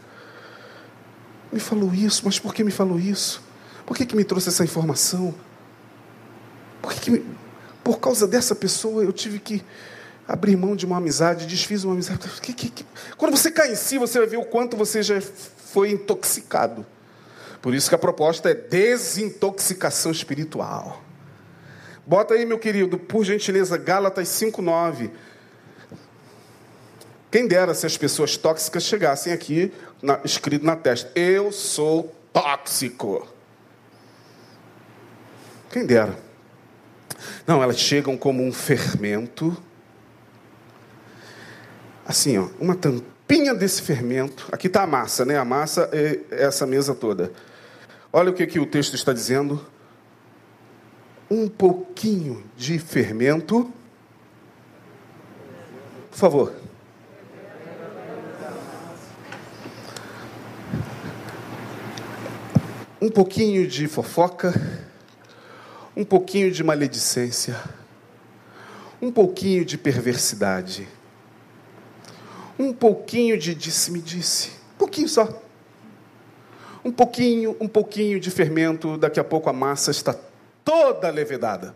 Me 1.51 1.59
falou 1.59 1.93
isso, 1.93 2.23
mas 2.25 2.39
por 2.39 2.55
que 2.55 2.63
me 2.63 2.71
falou 2.71 2.97
isso? 2.97 3.43
Por 3.85 3.97
que, 3.97 4.07
que 4.07 4.15
me 4.15 4.23
trouxe 4.23 4.49
essa 4.49 4.63
informação? 4.63 5.35
Por 6.81 6.93
que, 6.93 7.01
que 7.01 7.11
me... 7.11 7.27
Por 7.83 7.99
causa 7.99 8.29
dessa 8.29 8.55
pessoa 8.55 9.03
eu 9.03 9.13
tive 9.13 9.41
que 9.41 9.61
abrir 10.29 10.57
mão 10.57 10.77
de 10.77 10.87
uma 10.87 10.99
amizade, 10.99 11.47
desfiz 11.47 11.83
uma 11.83 11.95
amizade. 11.95 12.29
Que, 12.41 12.53
que, 12.53 12.71
que... 12.71 12.87
Quando 13.17 13.37
você 13.37 13.51
cai 13.51 13.73
em 13.73 13.75
si, 13.75 13.99
você 13.99 14.21
vai 14.21 14.29
ver 14.29 14.37
o 14.37 14.45
quanto 14.45 14.77
você 14.77 15.03
já 15.03 15.21
foi 15.21 15.91
intoxicado. 15.91 16.87
Por 17.65 17.73
isso 17.75 17.89
que 17.89 17.95
a 17.95 17.99
proposta 17.99 18.51
é 18.51 18.55
desintoxicação 18.55 20.13
espiritual. 20.13 21.03
Bota 22.05 22.35
aí, 22.35 22.45
meu 22.45 22.59
querido, 22.59 22.99
por 22.99 23.25
gentileza, 23.25 23.79
Gálatas 23.79 24.29
5,9. 24.29 25.11
Quem 27.31 27.49
dera 27.49 27.73
se 27.73 27.87
as 27.87 27.97
pessoas 27.97 28.37
tóxicas 28.37 28.83
chegassem 28.83 29.33
aqui, 29.33 29.73
na, 30.03 30.21
escrito 30.23 30.63
na 30.63 30.77
testa: 30.77 31.11
Eu 31.19 31.51
sou 31.51 32.15
tóxico. 32.35 33.27
Quem 35.71 35.87
dera. 35.87 36.19
Não, 37.47 37.63
elas 37.63 37.79
chegam 37.79 38.15
como 38.15 38.43
um 38.43 38.53
fermento 38.53 39.57
assim, 42.05 42.37
ó, 42.37 42.49
uma 42.61 42.75
tampinha 42.75 43.55
desse 43.55 43.81
fermento. 43.81 44.51
Aqui 44.53 44.67
está 44.67 44.83
a 44.83 44.87
massa, 44.87 45.25
né? 45.25 45.39
A 45.39 45.47
massa 45.47 45.89
é 45.95 46.21
essa 46.31 46.67
mesa 46.67 46.95
toda. 46.95 47.33
Olha 48.17 48.31
o 48.31 48.33
que, 48.33 48.47
que 48.47 48.61
o 48.61 48.67
texto 48.67 48.95
está 48.95 49.13
dizendo. 49.13 49.67
Um 51.29 51.49
pouquinho 51.49 52.45
de 52.57 52.79
fermento. 52.79 53.69
Por 56.13 56.17
favor. 56.17 56.55
Um 63.03 63.11
pouquinho 63.11 63.67
de 63.67 63.89
fofoca, 63.89 64.55
um 65.97 66.05
pouquinho 66.05 66.53
de 66.53 66.63
maledicência, 66.63 67.61
um 69.03 69.11
pouquinho 69.11 69.65
de 69.65 69.77
perversidade 69.77 70.87
um 72.59 72.73
pouquinho 72.73 73.37
de 73.37 73.55
disse-me 73.55 74.01
disse. 74.01 74.51
Um 74.75 74.79
pouquinho 74.79 75.09
só. 75.09 75.44
Um 76.85 76.93
pouquinho, 76.93 77.57
um 77.61 77.67
pouquinho 77.67 78.21
de 78.21 78.31
fermento, 78.31 78.99
daqui 78.99 79.19
a 79.19 79.25
pouco 79.25 79.49
a 79.49 79.53
massa 79.53 79.91
está 79.91 80.15
toda 80.65 81.11
levedada. 81.11 81.75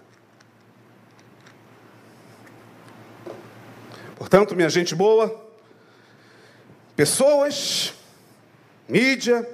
Portanto, 4.17 4.55
minha 4.55 4.69
gente 4.69 4.95
boa, 4.95 5.49
pessoas, 6.95 7.95
mídia, 8.89 9.49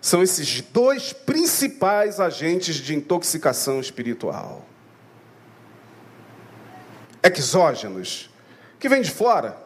são 0.00 0.22
esses 0.22 0.60
dois 0.60 1.12
principais 1.12 2.20
agentes 2.20 2.76
de 2.76 2.94
intoxicação 2.94 3.80
espiritual. 3.80 4.66
exógenos, 7.22 8.30
que 8.78 8.88
vêm 8.88 9.00
de 9.00 9.10
fora. 9.10 9.56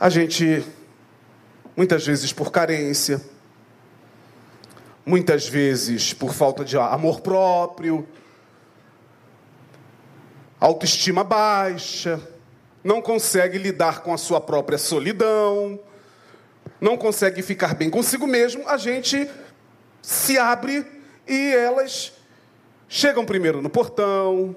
A 0.00 0.08
gente, 0.08 0.64
muitas 1.76 2.06
vezes 2.06 2.32
por 2.32 2.50
carência, 2.50 3.20
muitas 5.04 5.48
vezes 5.48 6.12
por 6.12 6.32
falta 6.32 6.64
de 6.64 6.76
amor 6.76 7.20
próprio, 7.20 8.06
autoestima 10.60 11.24
baixa, 11.24 12.20
não 12.84 13.00
consegue 13.00 13.58
lidar 13.58 14.00
com 14.00 14.12
a 14.12 14.18
sua 14.18 14.40
própria 14.40 14.78
solidão, 14.78 15.78
não 16.80 16.96
consegue 16.96 17.42
ficar 17.42 17.74
bem 17.74 17.90
consigo 17.90 18.26
mesmo, 18.26 18.68
a 18.68 18.76
gente 18.76 19.28
se 20.00 20.38
abre 20.38 20.84
e 21.26 21.54
elas 21.54 22.12
chegam 22.88 23.24
primeiro 23.24 23.62
no 23.62 23.70
portão. 23.70 24.54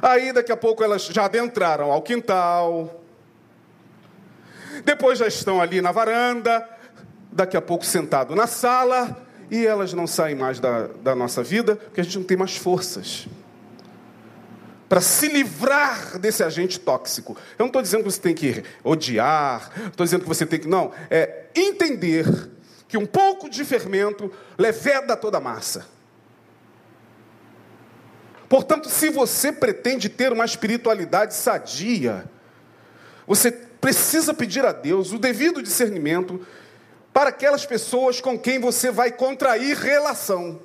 Aí 0.00 0.32
daqui 0.32 0.52
a 0.52 0.56
pouco 0.56 0.84
elas 0.84 1.06
já 1.06 1.24
adentraram 1.24 1.90
ao 1.90 2.02
quintal. 2.02 3.05
Depois 4.86 5.18
já 5.18 5.26
estão 5.26 5.60
ali 5.60 5.80
na 5.80 5.90
varanda, 5.90 6.64
daqui 7.32 7.56
a 7.56 7.60
pouco 7.60 7.84
sentado 7.84 8.36
na 8.36 8.46
sala, 8.46 9.20
e 9.50 9.66
elas 9.66 9.92
não 9.92 10.06
saem 10.06 10.36
mais 10.36 10.60
da, 10.60 10.86
da 10.86 11.12
nossa 11.12 11.42
vida, 11.42 11.74
porque 11.74 12.00
a 12.00 12.04
gente 12.04 12.16
não 12.16 12.24
tem 12.24 12.36
mais 12.36 12.56
forças 12.56 13.26
para 14.88 15.00
se 15.00 15.26
livrar 15.26 16.20
desse 16.20 16.44
agente 16.44 16.78
tóxico. 16.78 17.36
Eu 17.58 17.64
não 17.64 17.66
estou 17.66 17.82
dizendo 17.82 18.04
que 18.04 18.12
você 18.12 18.20
tem 18.20 18.32
que 18.32 18.62
odiar, 18.84 19.72
estou 19.88 20.04
dizendo 20.04 20.22
que 20.22 20.28
você 20.28 20.46
tem 20.46 20.60
que. 20.60 20.68
Não, 20.68 20.92
é 21.10 21.46
entender 21.52 22.48
que 22.86 22.96
um 22.96 23.04
pouco 23.04 23.50
de 23.50 23.64
fermento 23.64 24.32
leveda 24.56 25.16
toda 25.16 25.38
a 25.38 25.40
massa. 25.40 25.84
Portanto, 28.48 28.88
se 28.88 29.10
você 29.10 29.50
pretende 29.50 30.08
ter 30.08 30.32
uma 30.32 30.44
espiritualidade 30.44 31.34
sadia, 31.34 32.30
você 33.26 33.65
precisa 33.86 34.34
pedir 34.34 34.66
a 34.66 34.72
Deus 34.72 35.12
o 35.12 35.18
devido 35.18 35.62
discernimento 35.62 36.44
para 37.12 37.30
aquelas 37.30 37.64
pessoas 37.64 38.20
com 38.20 38.36
quem 38.36 38.58
você 38.58 38.90
vai 38.90 39.12
contrair 39.12 39.76
relação. 39.76 40.58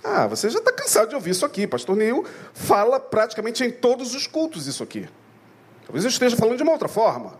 Ah, 0.00 0.28
você 0.28 0.48
já 0.48 0.60
está 0.60 0.70
cansado 0.70 1.08
de 1.08 1.16
ouvir 1.16 1.30
isso 1.30 1.44
aqui. 1.44 1.66
Pastor 1.66 1.96
Neil 1.96 2.24
fala 2.54 3.00
praticamente 3.00 3.64
em 3.64 3.70
todos 3.72 4.14
os 4.14 4.28
cultos 4.28 4.68
isso 4.68 4.80
aqui. 4.80 5.08
Talvez 5.84 6.04
eu 6.04 6.08
esteja 6.08 6.36
falando 6.36 6.56
de 6.56 6.62
uma 6.62 6.70
outra 6.70 6.86
forma. 6.86 7.34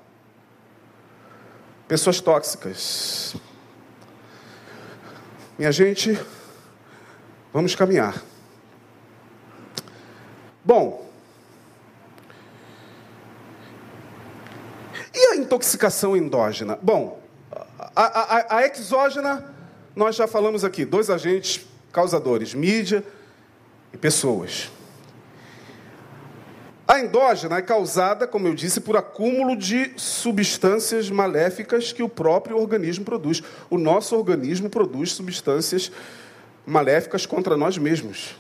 Pessoas 1.87 2.21
tóxicas. 2.21 3.37
Minha 5.57 5.71
gente, 5.71 6.19
vamos 7.53 7.77
caminhar. 7.77 8.21
Bom, 10.65 11.13
e 15.15 15.22
a 15.33 15.37
intoxicação 15.37 16.17
endógena? 16.17 16.79
Bom, 16.81 17.21
a, 17.95 18.57
a, 18.57 18.57
a 18.59 18.67
exógena, 18.67 19.53
nós 19.97 20.17
já 20.17 20.27
falamos 20.27 20.65
aqui, 20.65 20.85
dois 20.85 21.11
agentes 21.11 21.67
causadores: 21.91 22.55
mídia 22.55 23.05
e 23.93 23.97
pessoas. 23.97 24.71
A 26.87 27.01
endógena 27.01 27.57
é 27.57 27.63
causada, 27.63 28.27
como 28.27 28.47
eu 28.47 28.55
disse, 28.55 28.81
por 28.81 28.97
acúmulo 28.97 29.57
de 29.57 29.93
substâncias 29.97 31.09
maléficas 31.09 31.93
que 31.93 32.03
o 32.03 32.09
próprio 32.09 32.59
organismo 32.59 33.05
produz. 33.05 33.43
O 33.71 33.79
nosso 33.79 34.15
organismo 34.15 34.69
produz 34.69 35.13
substâncias 35.13 35.91
maléficas 36.67 37.25
contra 37.25 37.57
nós 37.57 37.79
mesmos. 37.79 38.37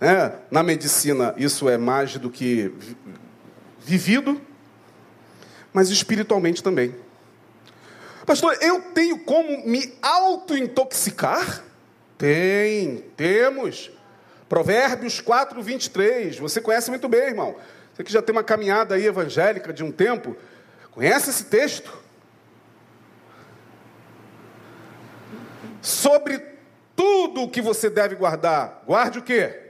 É, 0.00 0.32
na 0.50 0.62
medicina, 0.62 1.34
isso 1.36 1.68
é 1.68 1.76
mais 1.76 2.16
do 2.18 2.30
que 2.30 2.72
vivido, 3.86 4.40
mas 5.72 5.90
espiritualmente 5.90 6.60
também. 6.60 6.92
Pastor, 8.26 8.58
eu 8.60 8.80
tenho 8.92 9.20
como 9.20 9.64
me 9.64 9.94
auto-intoxicar? 10.02 11.62
Tem, 12.18 13.04
temos. 13.16 13.92
Provérbios 14.48 15.20
4, 15.20 15.62
23. 15.62 16.36
Você 16.38 16.60
conhece 16.60 16.90
muito 16.90 17.08
bem, 17.08 17.28
irmão. 17.28 17.54
Você 17.94 18.02
que 18.02 18.12
já 18.12 18.20
tem 18.20 18.34
uma 18.34 18.42
caminhada 18.42 18.96
aí 18.96 19.06
evangélica 19.06 19.72
de 19.72 19.84
um 19.84 19.92
tempo, 19.92 20.36
conhece 20.90 21.30
esse 21.30 21.44
texto? 21.44 21.96
Sobre 25.80 26.42
tudo 26.96 27.42
o 27.42 27.48
que 27.48 27.62
você 27.62 27.88
deve 27.88 28.16
guardar, 28.16 28.82
guarde 28.84 29.20
o 29.20 29.22
quê? 29.22 29.60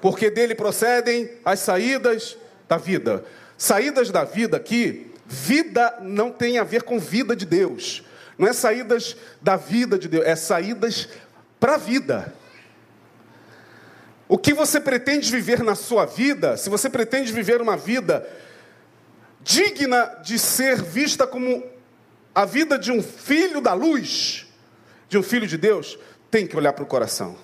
Porque 0.00 0.30
dele 0.30 0.54
procedem 0.54 1.28
as 1.44 1.58
saídas 1.58 2.38
da 2.68 2.76
vida. 2.76 3.24
Saídas 3.56 4.10
da 4.10 4.24
vida 4.24 4.56
aqui 4.56 5.08
Vida 5.28 5.98
não 6.00 6.30
tem 6.30 6.56
a 6.56 6.64
ver 6.64 6.84
com 6.84 6.98
vida 6.98 7.36
de 7.36 7.44
Deus. 7.44 8.02
Não 8.38 8.48
é 8.48 8.52
saídas 8.54 9.14
da 9.42 9.56
vida 9.56 9.98
de 9.98 10.08
Deus, 10.08 10.24
é 10.24 10.34
saídas 10.34 11.06
para 11.60 11.74
a 11.74 11.76
vida. 11.76 12.32
O 14.26 14.38
que 14.38 14.54
você 14.54 14.80
pretende 14.80 15.30
viver 15.30 15.62
na 15.62 15.74
sua 15.74 16.06
vida, 16.06 16.56
se 16.56 16.70
você 16.70 16.88
pretende 16.88 17.30
viver 17.30 17.60
uma 17.60 17.76
vida 17.76 18.26
digna 19.42 20.18
de 20.24 20.38
ser 20.38 20.80
vista 20.80 21.26
como 21.26 21.62
a 22.34 22.46
vida 22.46 22.78
de 22.78 22.90
um 22.90 23.02
filho 23.02 23.60
da 23.60 23.74
luz, 23.74 24.46
de 25.10 25.18
um 25.18 25.22
filho 25.22 25.46
de 25.46 25.58
Deus, 25.58 25.98
tem 26.30 26.46
que 26.46 26.56
olhar 26.56 26.72
para 26.72 26.84
o 26.84 26.86
coração. 26.86 27.36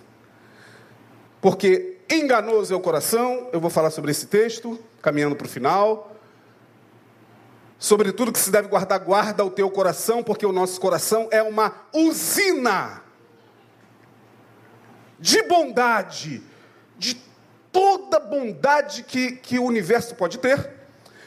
Porque 1.43 1.99
enganoso 2.09 2.73
é 2.73 2.77
o 2.77 2.81
coração, 2.81 3.51
eu 3.53 3.61
vou 3.61 3.71
falar 3.71 3.91
sobre 3.91 4.11
esse 4.11 4.27
texto, 4.27 4.79
caminhando 5.05 5.37
para 5.37 5.47
o 5.47 5.51
final. 5.51 6.17
Sobretudo 7.79 8.33
que 8.33 8.39
se 8.39 8.51
deve 8.51 8.69
guardar, 8.69 8.99
guarda 9.01 9.45
o 9.45 9.51
teu 9.51 9.71
coração, 9.71 10.23
porque 10.23 10.47
o 10.47 10.53
nosso 10.53 10.81
coração 10.81 11.29
é 11.31 11.43
uma 11.43 11.75
usina 11.93 13.03
de 15.21 15.43
bondade, 15.43 16.43
de 16.97 17.21
toda 17.71 18.19
bondade 18.19 19.03
que, 19.03 19.33
que 19.33 19.59
o 19.59 19.65
universo 19.65 20.15
pode 20.15 20.39
ter. 20.39 20.71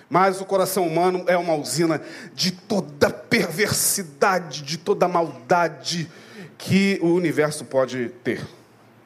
Mas 0.10 0.42
o 0.42 0.46
coração 0.46 0.88
humano 0.88 1.24
é 1.28 1.38
uma 1.38 1.54
usina 1.54 2.02
de 2.34 2.50
toda 2.50 3.12
perversidade, 3.12 4.64
de 4.64 4.78
toda 4.80 5.08
maldade 5.08 6.10
que 6.58 6.98
o 7.04 7.10
universo 7.10 7.64
pode 7.64 8.10
ter. 8.24 8.44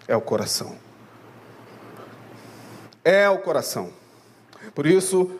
É 0.08 0.16
o 0.16 0.22
coração. 0.22 0.78
É 3.04 3.28
o 3.30 3.40
coração. 3.40 4.01
Por 4.74 4.86
isso, 4.86 5.32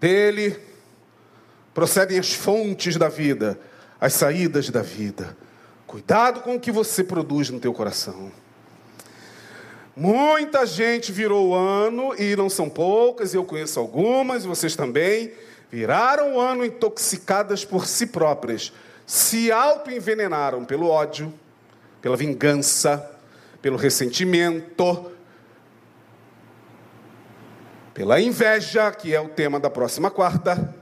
dele 0.00 0.56
procedem 1.74 2.18
as 2.18 2.32
fontes 2.32 2.96
da 2.96 3.08
vida, 3.08 3.58
as 4.00 4.14
saídas 4.14 4.70
da 4.70 4.82
vida. 4.82 5.36
Cuidado 5.86 6.40
com 6.40 6.56
o 6.56 6.60
que 6.60 6.70
você 6.70 7.02
produz 7.02 7.50
no 7.50 7.60
teu 7.60 7.72
coração. 7.72 8.30
Muita 9.96 10.64
gente 10.64 11.10
virou 11.10 11.48
o 11.48 11.54
ano, 11.54 12.14
e 12.16 12.36
não 12.36 12.48
são 12.48 12.68
poucas, 12.68 13.34
eu 13.34 13.44
conheço 13.44 13.80
algumas, 13.80 14.44
vocês 14.44 14.76
também, 14.76 15.32
viraram 15.70 16.36
o 16.36 16.40
ano 16.40 16.64
intoxicadas 16.64 17.64
por 17.64 17.86
si 17.86 18.06
próprias, 18.06 18.72
se 19.04 19.50
auto-envenenaram 19.50 20.64
pelo 20.64 20.88
ódio, 20.88 21.32
pela 22.00 22.16
vingança, 22.16 23.10
pelo 23.60 23.76
ressentimento, 23.76 25.10
pela 27.98 28.20
inveja, 28.20 28.92
que 28.92 29.12
é 29.12 29.20
o 29.20 29.28
tema 29.28 29.58
da 29.58 29.68
próxima 29.68 30.08
quarta, 30.08 30.72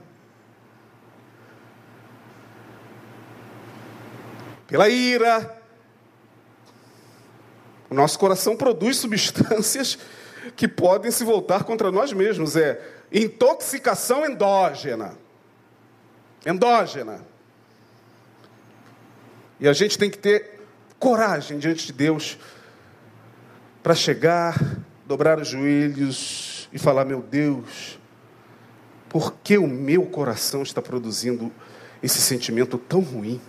pela 4.66 4.86
ira. 4.86 5.62
O 7.88 7.94
nosso 7.94 8.18
coração 8.18 8.54
produz 8.54 8.98
substâncias 8.98 9.98
que 10.54 10.68
podem 10.68 11.10
se 11.10 11.24
voltar 11.24 11.64
contra 11.64 11.90
nós 11.90 12.12
mesmos. 12.12 12.54
É 12.54 12.86
intoxicação 13.10 14.26
endógena. 14.26 15.16
Endógena. 16.44 17.24
E 19.58 19.66
a 19.66 19.72
gente 19.72 19.96
tem 19.96 20.10
que 20.10 20.18
ter 20.18 20.60
coragem 20.98 21.58
diante 21.58 21.86
de 21.86 21.94
Deus 21.94 22.36
para 23.82 23.94
chegar, 23.94 24.62
dobrar 25.06 25.40
os 25.40 25.48
joelhos 25.48 26.55
e 26.72 26.78
falar: 26.78 27.04
Meu 27.04 27.22
Deus, 27.22 27.98
por 29.08 29.34
que 29.42 29.58
o 29.58 29.66
meu 29.66 30.06
coração 30.06 30.62
está 30.62 30.80
produzindo 30.82 31.52
esse 32.02 32.20
sentimento 32.20 32.78
tão 32.78 33.00
ruim? 33.00 33.40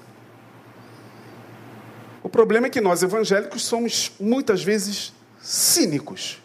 O 2.24 2.30
problema 2.30 2.68
é 2.68 2.70
que 2.70 2.82
nós 2.82 3.04
evangélicos 3.04 3.64
somos 3.64 4.12
muitas 4.20 4.64
vezes 4.64 5.14
cínicos. 5.42 6.42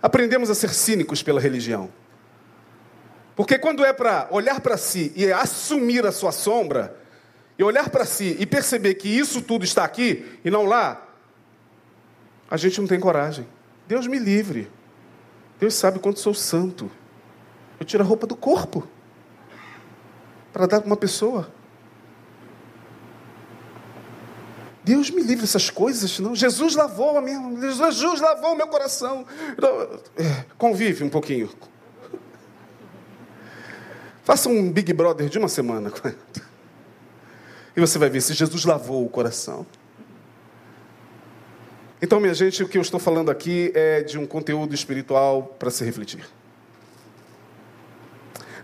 Aprendemos 0.00 0.50
a 0.50 0.54
ser 0.54 0.72
cínicos 0.72 1.22
pela 1.22 1.40
religião. 1.40 1.90
Porque 3.34 3.58
quando 3.58 3.84
é 3.84 3.92
para 3.92 4.28
olhar 4.30 4.60
para 4.60 4.76
si 4.76 5.12
e 5.16 5.32
assumir 5.32 6.06
a 6.06 6.12
sua 6.12 6.30
sombra, 6.30 7.04
e 7.58 7.62
olhar 7.62 7.88
para 7.88 8.04
si 8.04 8.36
e 8.38 8.46
perceber 8.46 8.94
que 8.94 9.08
isso 9.08 9.40
tudo 9.40 9.64
está 9.64 9.84
aqui 9.84 10.38
e 10.44 10.50
não 10.50 10.64
lá, 10.64 11.00
a 12.50 12.56
gente 12.56 12.80
não 12.80 12.86
tem 12.86 12.98
coragem. 12.98 13.46
Deus 13.86 14.06
me 14.06 14.18
livre. 14.18 14.70
Deus 15.58 15.74
sabe 15.74 15.98
quanto 15.98 16.20
sou 16.20 16.34
santo. 16.34 16.90
Eu 17.78 17.86
tiro 17.86 18.02
a 18.02 18.06
roupa 18.06 18.26
do 18.26 18.36
corpo 18.36 18.86
para 20.52 20.66
dar 20.66 20.80
para 20.80 20.86
uma 20.86 20.96
pessoa. 20.96 21.50
Deus 24.84 25.10
me 25.10 25.22
livre 25.22 25.40
dessas 25.40 25.70
coisas, 25.70 26.18
não. 26.18 26.34
Jesus 26.34 26.76
lavou 26.76 27.16
a 27.16 27.22
minha, 27.22 27.60
Jesus 27.72 28.20
lavou 28.20 28.52
o 28.52 28.56
meu 28.56 28.68
coração. 28.68 29.26
É, 30.16 30.44
convive 30.58 31.02
um 31.02 31.08
pouquinho. 31.08 31.50
Faça 34.22 34.48
um 34.48 34.70
Big 34.70 34.92
Brother 34.92 35.28
de 35.28 35.38
uma 35.38 35.48
semana. 35.48 35.92
E 37.76 37.80
você 37.80 37.98
vai 37.98 38.08
ver 38.08 38.20
se 38.20 38.32
Jesus 38.34 38.64
lavou 38.64 39.04
o 39.04 39.08
coração. 39.08 39.66
Então, 42.02 42.20
minha 42.20 42.34
gente, 42.34 42.62
o 42.62 42.68
que 42.68 42.76
eu 42.76 42.82
estou 42.82 43.00
falando 43.00 43.30
aqui 43.30 43.72
é 43.74 44.02
de 44.02 44.18
um 44.18 44.26
conteúdo 44.26 44.74
espiritual 44.74 45.54
para 45.58 45.70
se 45.70 45.84
refletir. 45.84 46.26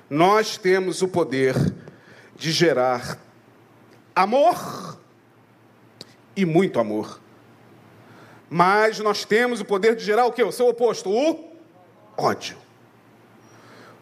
Nós 0.09 0.59
temos 0.59 1.03
o 1.03 1.09
poder 1.09 1.55
de 2.37 2.51
gerar 2.51 3.19
amor 4.15 4.99
e 6.37 6.45
muito 6.45 6.81
amor. 6.81 7.21
Mas 8.49 8.99
nós 8.99 9.25
temos 9.25 9.61
o 9.61 9.65
poder 9.65 9.95
de 9.95 10.05
gerar 10.05 10.27
o 10.27 10.33
que? 10.33 10.43
O 10.43 10.51
seu 10.51 10.67
oposto, 10.67 11.09
o 11.09 11.53
ódio. 12.19 12.57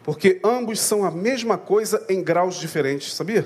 Porque 0.03 0.39
ambos 0.43 0.79
são 0.79 1.05
a 1.05 1.11
mesma 1.11 1.57
coisa 1.57 2.03
em 2.09 2.23
graus 2.23 2.55
diferentes, 2.55 3.13
sabia? 3.13 3.45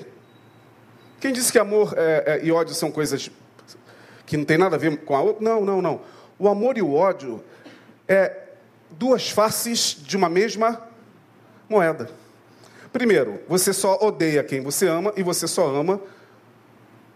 Quem 1.19 1.33
disse 1.33 1.51
que 1.51 1.59
amor 1.59 1.93
é, 1.97 2.23
é, 2.25 2.45
e 2.45 2.51
ódio 2.51 2.73
são 2.73 2.89
coisas 2.89 3.29
que 4.25 4.37
não 4.37 4.45
tem 4.45 4.57
nada 4.57 4.75
a 4.75 4.79
ver 4.79 4.97
com 5.03 5.15
a 5.15 5.21
outra? 5.21 5.43
Não, 5.43 5.65
não, 5.65 5.81
não. 5.81 6.01
O 6.39 6.47
amor 6.47 6.77
e 6.77 6.81
o 6.81 6.93
ódio 6.93 7.43
é 8.07 8.43
duas 8.91 9.29
faces 9.29 9.97
de 10.01 10.15
uma 10.17 10.29
mesma 10.29 10.81
moeda. 11.69 12.09
Primeiro, 12.91 13.39
você 13.47 13.73
só 13.73 13.97
odeia 14.01 14.43
quem 14.43 14.61
você 14.61 14.87
ama 14.87 15.13
e 15.17 15.23
você 15.23 15.47
só 15.47 15.67
ama 15.67 15.99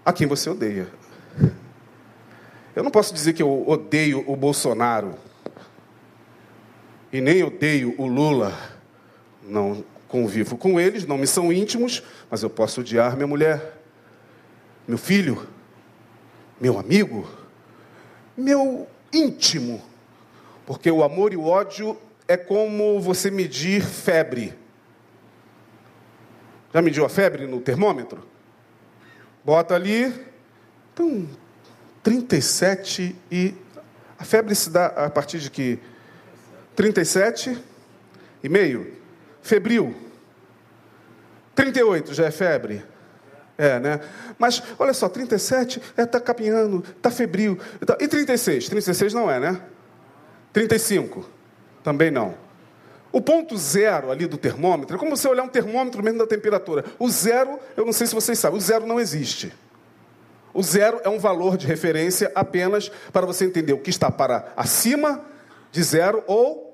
a 0.03 0.11
quem 0.11 0.25
você 0.25 0.49
odeia. 0.49 0.87
Eu 2.75 2.83
não 2.83 2.91
posso 2.91 3.13
dizer 3.13 3.33
que 3.33 3.41
eu 3.41 3.67
odeio 3.67 4.23
o 4.27 4.35
Bolsonaro 4.35 5.15
e 7.11 7.21
nem 7.21 7.43
odeio 7.43 7.93
o 7.97 8.05
Lula. 8.05 8.53
Não 9.43 9.83
convivo 10.07 10.57
com 10.57 10.79
eles, 10.79 11.05
não 11.05 11.17
me 11.17 11.27
são 11.27 11.51
íntimos, 11.51 12.03
mas 12.29 12.43
eu 12.43 12.49
posso 12.49 12.81
odiar 12.81 13.15
minha 13.15 13.27
mulher, 13.27 13.79
meu 14.87 14.97
filho, 14.97 15.47
meu 16.59 16.77
amigo, 16.77 17.27
meu 18.35 18.87
íntimo. 19.13 19.81
Porque 20.65 20.91
o 20.91 21.03
amor 21.03 21.31
e 21.33 21.37
o 21.37 21.45
ódio 21.45 21.97
é 22.27 22.35
como 22.35 22.99
você 22.99 23.31
medir 23.31 23.81
febre. 23.81 24.53
Já 26.73 26.81
mediu 26.81 27.05
a 27.05 27.09
febre 27.09 27.47
no 27.47 27.61
termômetro? 27.61 28.27
Bota 29.43 29.75
ali, 29.75 30.13
então 30.93 31.27
37 32.03 33.15
e. 33.31 33.53
A 34.19 34.25
febre 34.25 34.55
se 34.55 34.69
dá 34.69 34.87
a 34.87 35.09
partir 35.09 35.39
de 35.39 35.49
que? 35.49 35.79
37 36.75 37.57
e 38.43 38.49
meio. 38.49 38.93
Febril. 39.41 39.95
38 41.55 42.13
já 42.13 42.25
é 42.25 42.31
febre. 42.31 42.83
É, 43.57 43.79
né? 43.79 43.99
Mas, 44.37 44.61
olha 44.77 44.93
só, 44.93 45.09
37 45.09 45.79
está 45.79 46.01
é, 46.01 46.05
tá 46.05 46.19
caminhando, 46.19 46.83
está 46.95 47.09
febril. 47.09 47.57
E 47.99 48.07
36? 48.07 48.69
36 48.69 49.13
não 49.13 49.29
é, 49.31 49.39
né? 49.39 49.61
35? 50.53 51.27
Também 51.83 52.11
não. 52.11 52.35
O 53.11 53.21
ponto 53.21 53.57
zero 53.57 54.11
ali 54.11 54.27
do 54.27 54.37
termômetro 54.37 54.95
é 54.95 54.99
como 54.99 55.15
você 55.15 55.27
olhar 55.27 55.43
um 55.43 55.47
termômetro 55.47 56.03
mesmo 56.03 56.19
da 56.19 56.27
temperatura. 56.27 56.85
O 56.99 57.09
zero, 57.09 57.59
eu 57.75 57.85
não 57.85 57.93
sei 57.93 58.05
se 58.05 58.13
vocês 58.13 58.37
sabem, 58.37 58.57
o 58.57 58.61
zero 58.61 58.85
não 58.85 58.99
existe. 58.99 59.51
O 60.53 60.61
zero 60.61 60.99
é 61.03 61.09
um 61.09 61.17
valor 61.17 61.57
de 61.57 61.65
referência 61.65 62.31
apenas 62.35 62.89
para 63.11 63.25
você 63.25 63.45
entender 63.45 63.73
o 63.73 63.79
que 63.79 63.89
está 63.89 64.11
para 64.11 64.51
acima 64.55 65.23
de 65.71 65.81
zero 65.83 66.23
ou 66.27 66.67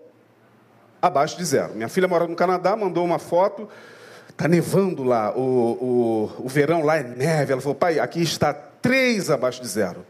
abaixo 1.02 1.38
de 1.38 1.46
zero. 1.46 1.76
Minha 1.76 1.90
filha 1.90 2.08
mora 2.08 2.28
no 2.28 2.36
Canadá, 2.36 2.76
mandou 2.76 3.04
uma 3.04 3.20
foto, 3.20 3.68
está 4.34 4.48
nevando 4.48 5.04
lá, 5.04 5.36
o, 5.36 5.42
o, 6.40 6.46
o 6.46 6.50
verão 6.50 6.84
lá 6.84 6.98
é 6.98 7.04
neve. 7.04 7.54
Ela 7.54 7.62
falou, 7.62 7.76
pai, 7.76 8.00
aqui 8.00 8.22
está 8.22 8.54
três 8.54 9.30
abaixo 9.30 9.62
de 9.62 9.68
zero. 9.68 10.06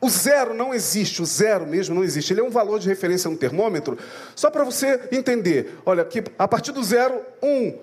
O 0.00 0.10
zero 0.10 0.52
não 0.52 0.74
existe, 0.74 1.22
o 1.22 1.24
zero 1.24 1.66
mesmo 1.66 1.94
não 1.94 2.04
existe. 2.04 2.32
Ele 2.32 2.40
é 2.40 2.44
um 2.44 2.50
valor 2.50 2.78
de 2.78 2.88
referência 2.88 3.30
no 3.30 3.36
termômetro, 3.36 3.96
só 4.34 4.50
para 4.50 4.64
você 4.64 5.08
entender. 5.10 5.78
Olha, 5.86 6.04
que 6.04 6.22
a 6.38 6.46
partir 6.46 6.72
do 6.72 6.84
zero, 6.84 7.22
um, 7.42 7.78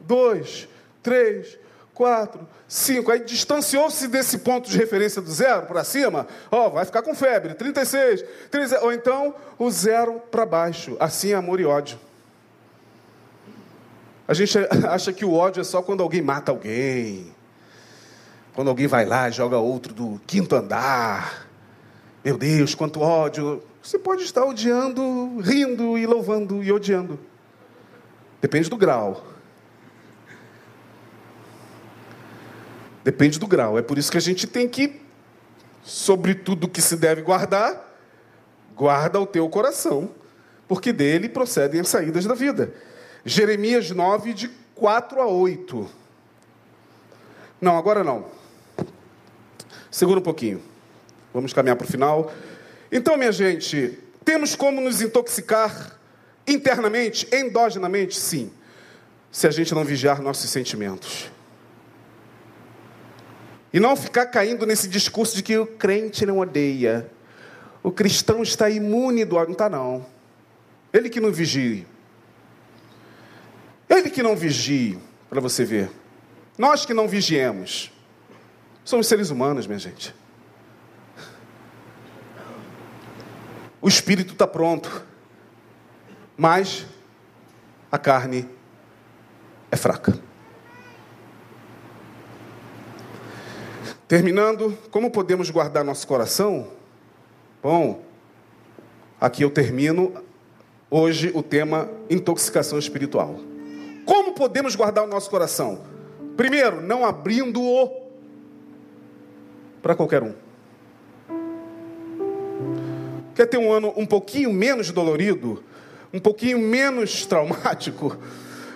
dois, 0.00 0.68
três, 1.02 1.58
quatro, 1.94 2.46
cinco. 2.68 3.10
Aí 3.10 3.20
distanciou-se 3.20 4.06
desse 4.08 4.38
ponto 4.38 4.68
de 4.68 4.76
referência 4.76 5.22
do 5.22 5.30
zero 5.30 5.66
para 5.66 5.84
cima, 5.84 6.26
ó, 6.50 6.68
vai 6.68 6.84
ficar 6.84 7.02
com 7.02 7.14
febre, 7.14 7.54
36, 7.54 8.22
36. 8.50 8.82
Ou 8.82 8.92
então 8.92 9.34
o 9.58 9.70
zero 9.70 10.20
para 10.30 10.44
baixo. 10.44 10.96
Assim 11.00 11.32
é 11.32 11.36
amor 11.36 11.60
e 11.60 11.64
ódio. 11.64 11.98
A 14.30 14.34
gente 14.34 14.56
acha 14.88 15.12
que 15.12 15.24
o 15.24 15.34
ódio 15.34 15.60
é 15.60 15.64
só 15.64 15.82
quando 15.82 16.04
alguém 16.04 16.22
mata 16.22 16.52
alguém. 16.52 17.34
Quando 18.54 18.68
alguém 18.68 18.86
vai 18.86 19.04
lá 19.04 19.28
e 19.28 19.32
joga 19.32 19.58
outro 19.58 19.92
do 19.92 20.20
quinto 20.24 20.54
andar. 20.54 21.48
Meu 22.24 22.38
Deus, 22.38 22.72
quanto 22.72 23.00
ódio. 23.00 23.60
Você 23.82 23.98
pode 23.98 24.22
estar 24.22 24.44
odiando, 24.44 25.40
rindo 25.40 25.98
e 25.98 26.06
louvando 26.06 26.62
e 26.62 26.70
odiando. 26.70 27.18
Depende 28.40 28.70
do 28.70 28.76
grau. 28.76 29.26
Depende 33.02 33.36
do 33.36 33.48
grau. 33.48 33.76
É 33.76 33.82
por 33.82 33.98
isso 33.98 34.12
que 34.12 34.18
a 34.18 34.20
gente 34.20 34.46
tem 34.46 34.68
que, 34.68 35.00
sobre 35.82 36.36
tudo 36.36 36.68
que 36.68 36.80
se 36.80 36.96
deve 36.96 37.20
guardar, 37.22 37.98
guarda 38.76 39.18
o 39.18 39.26
teu 39.26 39.48
coração, 39.48 40.08
porque 40.68 40.92
dele 40.92 41.28
procedem 41.28 41.80
as 41.80 41.88
saídas 41.88 42.26
da 42.26 42.34
vida. 42.34 42.72
Jeremias 43.24 43.90
9, 43.90 44.32
de 44.32 44.48
4 44.74 45.20
a 45.20 45.26
8. 45.26 45.90
Não, 47.60 47.76
agora 47.76 48.02
não. 48.02 48.26
Segura 49.90 50.20
um 50.20 50.22
pouquinho. 50.22 50.62
Vamos 51.34 51.52
caminhar 51.52 51.76
para 51.76 51.84
o 51.84 51.90
final. 51.90 52.32
Então, 52.90 53.16
minha 53.16 53.32
gente, 53.32 53.98
temos 54.24 54.56
como 54.56 54.80
nos 54.80 55.02
intoxicar 55.02 55.98
internamente, 56.46 57.28
endogenamente? 57.32 58.18
Sim. 58.18 58.50
Se 59.30 59.46
a 59.46 59.50
gente 59.50 59.74
não 59.74 59.84
vigiar 59.84 60.20
nossos 60.20 60.50
sentimentos. 60.50 61.30
E 63.72 63.78
não 63.78 63.94
ficar 63.94 64.26
caindo 64.26 64.66
nesse 64.66 64.88
discurso 64.88 65.36
de 65.36 65.42
que 65.42 65.56
o 65.56 65.66
crente 65.66 66.26
não 66.26 66.38
odeia. 66.38 67.08
O 67.82 67.92
cristão 67.92 68.42
está 68.42 68.68
imune 68.68 69.24
do. 69.24 69.36
Não 69.36 69.52
está, 69.52 69.68
não. 69.68 70.04
Ele 70.92 71.08
que 71.08 71.20
não 71.20 71.30
vigie. 71.30 71.86
Ele 73.90 74.08
que 74.08 74.22
não 74.22 74.36
vigie, 74.36 74.96
para 75.28 75.40
você 75.40 75.64
ver. 75.64 75.90
Nós 76.56 76.86
que 76.86 76.94
não 76.94 77.08
vigiemos. 77.08 77.90
Somos 78.84 79.08
seres 79.08 79.30
humanos, 79.30 79.66
minha 79.66 79.80
gente. 79.80 80.14
O 83.82 83.88
espírito 83.88 84.32
está 84.32 84.46
pronto. 84.46 85.04
Mas 86.36 86.86
a 87.90 87.98
carne 87.98 88.48
é 89.72 89.76
fraca. 89.76 90.16
Terminando, 94.06 94.78
como 94.92 95.10
podemos 95.10 95.50
guardar 95.50 95.84
nosso 95.84 96.06
coração? 96.06 96.68
Bom, 97.60 98.04
aqui 99.20 99.42
eu 99.42 99.50
termino 99.50 100.14
hoje 100.88 101.32
o 101.34 101.42
tema 101.42 101.90
intoxicação 102.08 102.78
espiritual. 102.78 103.49
Podemos 104.40 104.74
guardar 104.74 105.04
o 105.04 105.06
nosso 105.06 105.28
coração? 105.28 105.82
Primeiro, 106.34 106.80
não 106.80 107.04
abrindo-o 107.04 107.90
para 109.82 109.94
qualquer 109.94 110.22
um. 110.22 110.32
Quer 113.34 113.44
ter 113.44 113.58
um 113.58 113.70
ano 113.70 113.92
um 113.98 114.06
pouquinho 114.06 114.50
menos 114.50 114.90
dolorido, 114.92 115.62
um 116.10 116.18
pouquinho 116.18 116.58
menos 116.58 117.26
traumático? 117.26 118.16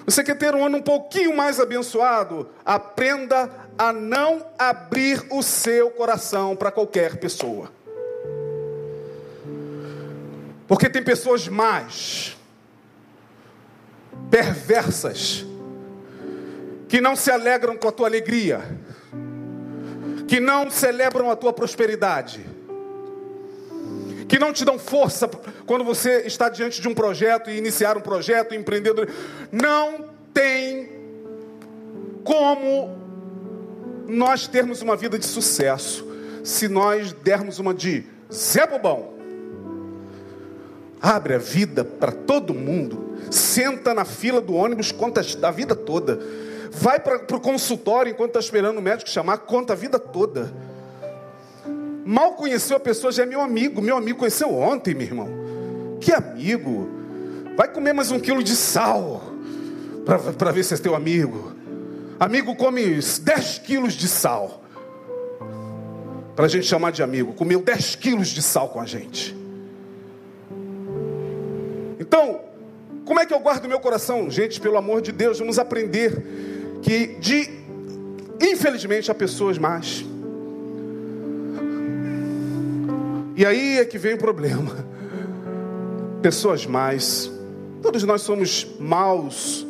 Você 0.04 0.22
quer 0.22 0.36
ter 0.36 0.54
um 0.54 0.66
ano 0.66 0.76
um 0.76 0.82
pouquinho 0.82 1.34
mais 1.34 1.58
abençoado? 1.58 2.46
Aprenda 2.62 3.50
a 3.78 3.90
não 3.90 4.44
abrir 4.58 5.24
o 5.30 5.42
seu 5.42 5.90
coração 5.92 6.54
para 6.54 6.70
qualquer 6.70 7.16
pessoa. 7.16 7.72
Porque 10.68 10.90
tem 10.90 11.02
pessoas 11.02 11.48
más, 11.48 12.36
perversas, 14.30 15.46
que 16.88 17.00
não 17.00 17.16
se 17.16 17.30
alegram 17.30 17.76
com 17.76 17.88
a 17.88 17.92
tua 17.92 18.06
alegria, 18.06 18.60
que 20.26 20.40
não 20.40 20.70
celebram 20.70 21.30
a 21.30 21.36
tua 21.36 21.52
prosperidade, 21.52 22.44
que 24.28 24.38
não 24.38 24.52
te 24.52 24.64
dão 24.64 24.78
força 24.78 25.28
quando 25.66 25.84
você 25.84 26.22
está 26.26 26.48
diante 26.48 26.80
de 26.80 26.88
um 26.88 26.94
projeto 26.94 27.50
e 27.50 27.56
iniciar 27.56 27.96
um 27.96 28.00
projeto, 28.00 28.54
empreendedor. 28.54 29.08
Não 29.52 30.06
tem 30.32 30.90
como 32.24 32.96
nós 34.06 34.46
termos 34.46 34.82
uma 34.82 34.96
vida 34.96 35.18
de 35.18 35.26
sucesso 35.26 36.06
se 36.42 36.68
nós 36.68 37.12
dermos 37.12 37.58
uma 37.58 37.72
de 37.72 38.04
Zé 38.32 38.66
Bobão. 38.66 39.14
Abre 41.00 41.34
a 41.34 41.38
vida 41.38 41.84
para 41.84 42.12
todo 42.12 42.54
mundo. 42.54 43.18
Senta 43.30 43.94
na 43.94 44.04
fila 44.04 44.40
do 44.40 44.54
ônibus, 44.54 44.90
conta 44.90 45.22
a 45.42 45.50
vida 45.50 45.74
toda. 45.74 46.18
Vai 46.74 46.98
para 46.98 47.36
o 47.36 47.40
consultório 47.40 48.10
enquanto 48.10 48.30
está 48.30 48.40
esperando 48.40 48.78
o 48.78 48.82
médico 48.82 49.08
chamar, 49.08 49.38
conta 49.38 49.72
a 49.72 49.76
vida 49.76 49.98
toda. 49.98 50.52
Mal 52.04 52.34
conheceu 52.34 52.76
a 52.76 52.80
pessoa, 52.80 53.12
já 53.12 53.22
é 53.22 53.26
meu 53.26 53.40
amigo. 53.40 53.80
Meu 53.80 53.96
amigo 53.96 54.18
conheceu 54.18 54.52
ontem, 54.52 54.94
meu 54.94 55.06
irmão. 55.06 55.28
Que 56.00 56.12
amigo. 56.12 56.88
Vai 57.56 57.68
comer 57.68 57.92
mais 57.92 58.10
um 58.10 58.18
quilo 58.18 58.42
de 58.42 58.54
sal 58.56 59.22
para 60.04 60.50
ver 60.50 60.64
se 60.64 60.74
é 60.74 60.76
teu 60.76 60.94
amigo. 60.94 61.52
Amigo 62.18 62.54
come 62.56 63.00
10 63.00 63.58
quilos 63.58 63.94
de 63.94 64.08
sal. 64.08 64.62
Para 66.34 66.46
a 66.46 66.48
gente 66.48 66.66
chamar 66.66 66.90
de 66.90 67.02
amigo. 67.02 67.32
Comeu 67.34 67.62
10 67.62 67.96
quilos 67.96 68.28
de 68.28 68.42
sal 68.42 68.68
com 68.68 68.80
a 68.80 68.86
gente. 68.86 69.34
Então, 71.98 72.40
como 73.04 73.20
é 73.20 73.24
que 73.26 73.32
eu 73.32 73.38
guardo 73.38 73.68
meu 73.68 73.78
coração? 73.78 74.28
Gente, 74.30 74.60
pelo 74.60 74.76
amor 74.76 75.00
de 75.00 75.12
Deus, 75.12 75.38
vamos 75.38 75.58
aprender 75.58 76.53
que 76.84 77.16
de 77.18 77.48
infelizmente 78.40 79.10
há 79.10 79.14
pessoas 79.14 79.56
más. 79.56 80.04
E 83.34 83.44
aí 83.44 83.78
é 83.78 83.84
que 83.84 83.98
vem 83.98 84.14
o 84.14 84.18
problema. 84.18 84.86
Pessoas 86.22 86.66
más. 86.66 87.30
Todos 87.82 88.04
nós 88.04 88.22
somos 88.22 88.66
maus 88.78 89.66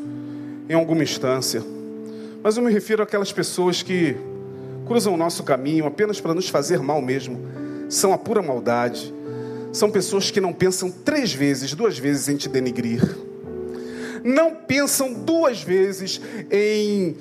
em 0.68 0.74
alguma 0.74 1.02
instância. 1.02 1.62
Mas 2.42 2.56
eu 2.56 2.62
me 2.62 2.72
refiro 2.72 3.02
àquelas 3.02 3.32
pessoas 3.32 3.82
que 3.82 4.16
cruzam 4.86 5.14
o 5.14 5.16
nosso 5.16 5.44
caminho 5.44 5.86
apenas 5.86 6.20
para 6.20 6.34
nos 6.34 6.48
fazer 6.48 6.80
mal 6.80 7.00
mesmo. 7.00 7.40
São 7.88 8.12
a 8.12 8.18
pura 8.18 8.42
maldade. 8.42 9.14
São 9.72 9.90
pessoas 9.90 10.30
que 10.30 10.40
não 10.40 10.52
pensam 10.52 10.90
três 10.90 11.32
vezes, 11.32 11.74
duas 11.74 11.96
vezes 11.96 12.28
em 12.28 12.36
te 12.36 12.48
denigrir. 12.48 13.02
Não 14.24 14.54
pensam 14.54 15.12
duas 15.12 15.62
vezes 15.62 16.20
em 16.50 17.16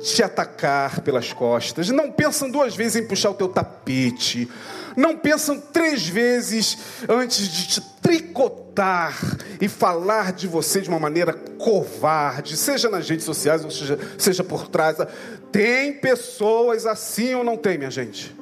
te 0.00 0.22
atacar 0.22 1.00
pelas 1.00 1.32
costas. 1.32 1.90
Não 1.90 2.10
pensam 2.12 2.50
duas 2.50 2.76
vezes 2.76 3.02
em 3.02 3.06
puxar 3.06 3.30
o 3.30 3.34
teu 3.34 3.48
tapete. 3.48 4.48
Não 4.96 5.16
pensam 5.16 5.60
três 5.60 6.06
vezes 6.06 6.78
antes 7.08 7.48
de 7.48 7.66
te 7.68 7.80
tricotar 8.00 9.18
e 9.60 9.68
falar 9.68 10.32
de 10.32 10.46
você 10.46 10.80
de 10.80 10.88
uma 10.88 10.98
maneira 10.98 11.32
covarde, 11.32 12.56
seja 12.56 12.88
nas 12.88 13.08
redes 13.08 13.24
sociais 13.24 13.64
ou 13.64 13.70
seja, 13.70 13.98
seja 14.16 14.44
por 14.44 14.68
trás. 14.68 14.96
Tem 15.50 15.94
pessoas 15.94 16.86
assim 16.86 17.34
ou 17.34 17.42
não 17.42 17.56
tem, 17.56 17.76
minha 17.76 17.90
gente? 17.90 18.34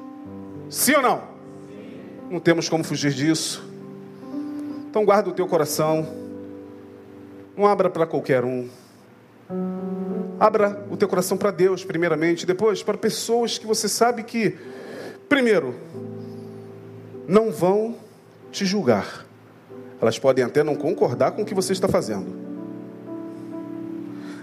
Sim 0.68 0.96
ou 0.96 1.02
não? 1.02 1.22
Não 2.30 2.40
temos 2.40 2.68
como 2.68 2.84
fugir 2.84 3.12
disso. 3.12 3.64
Então 4.90 5.04
guarda 5.04 5.30
o 5.30 5.32
teu 5.32 5.46
coração. 5.46 6.23
Não 7.56 7.66
abra 7.66 7.88
para 7.88 8.06
qualquer 8.06 8.44
um. 8.44 8.68
Abra 10.38 10.84
o 10.90 10.96
teu 10.96 11.08
coração 11.08 11.36
para 11.36 11.50
Deus, 11.50 11.84
primeiramente, 11.84 12.44
depois 12.44 12.82
para 12.82 12.98
pessoas 12.98 13.58
que 13.58 13.66
você 13.66 13.88
sabe 13.88 14.22
que, 14.24 14.56
primeiro, 15.28 15.74
não 17.28 17.50
vão 17.50 17.96
te 18.50 18.64
julgar. 18.64 19.24
Elas 20.00 20.18
podem 20.18 20.44
até 20.44 20.62
não 20.62 20.74
concordar 20.74 21.32
com 21.32 21.42
o 21.42 21.44
que 21.44 21.54
você 21.54 21.72
está 21.72 21.88
fazendo. 21.88 22.34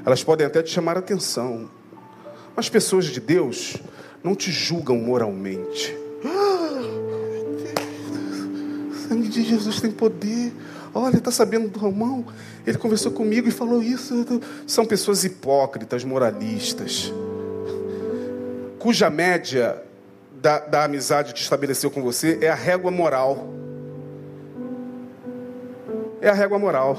Elas 0.05 0.23
podem 0.23 0.47
até 0.47 0.63
te 0.63 0.71
chamar 0.71 0.95
a 0.95 0.99
atenção. 0.99 1.69
Mas 2.55 2.69
pessoas 2.69 3.05
de 3.05 3.19
Deus 3.19 3.77
não 4.23 4.35
te 4.35 4.51
julgam 4.51 4.97
moralmente 4.97 5.97
sangue 9.11 9.27
de 9.27 9.43
Jesus 9.43 9.81
tem 9.81 9.91
poder. 9.91 10.53
Olha, 10.93 11.17
está 11.17 11.31
sabendo 11.31 11.69
do 11.69 11.79
Romão? 11.79 12.25
Ele 12.65 12.77
conversou 12.77 13.11
comigo 13.11 13.47
e 13.47 13.51
falou 13.51 13.81
isso. 13.81 14.25
São 14.67 14.85
pessoas 14.85 15.23
hipócritas, 15.23 16.03
moralistas, 16.03 17.13
cuja 18.77 19.09
média 19.09 19.81
da, 20.41 20.59
da 20.59 20.83
amizade 20.83 21.33
que 21.33 21.39
estabeleceu 21.39 21.89
com 21.91 22.01
você 22.01 22.39
é 22.41 22.49
a 22.49 22.55
régua 22.55 22.91
moral. 22.91 23.47
É 26.19 26.29
a 26.29 26.33
régua 26.33 26.59
moral. 26.59 26.97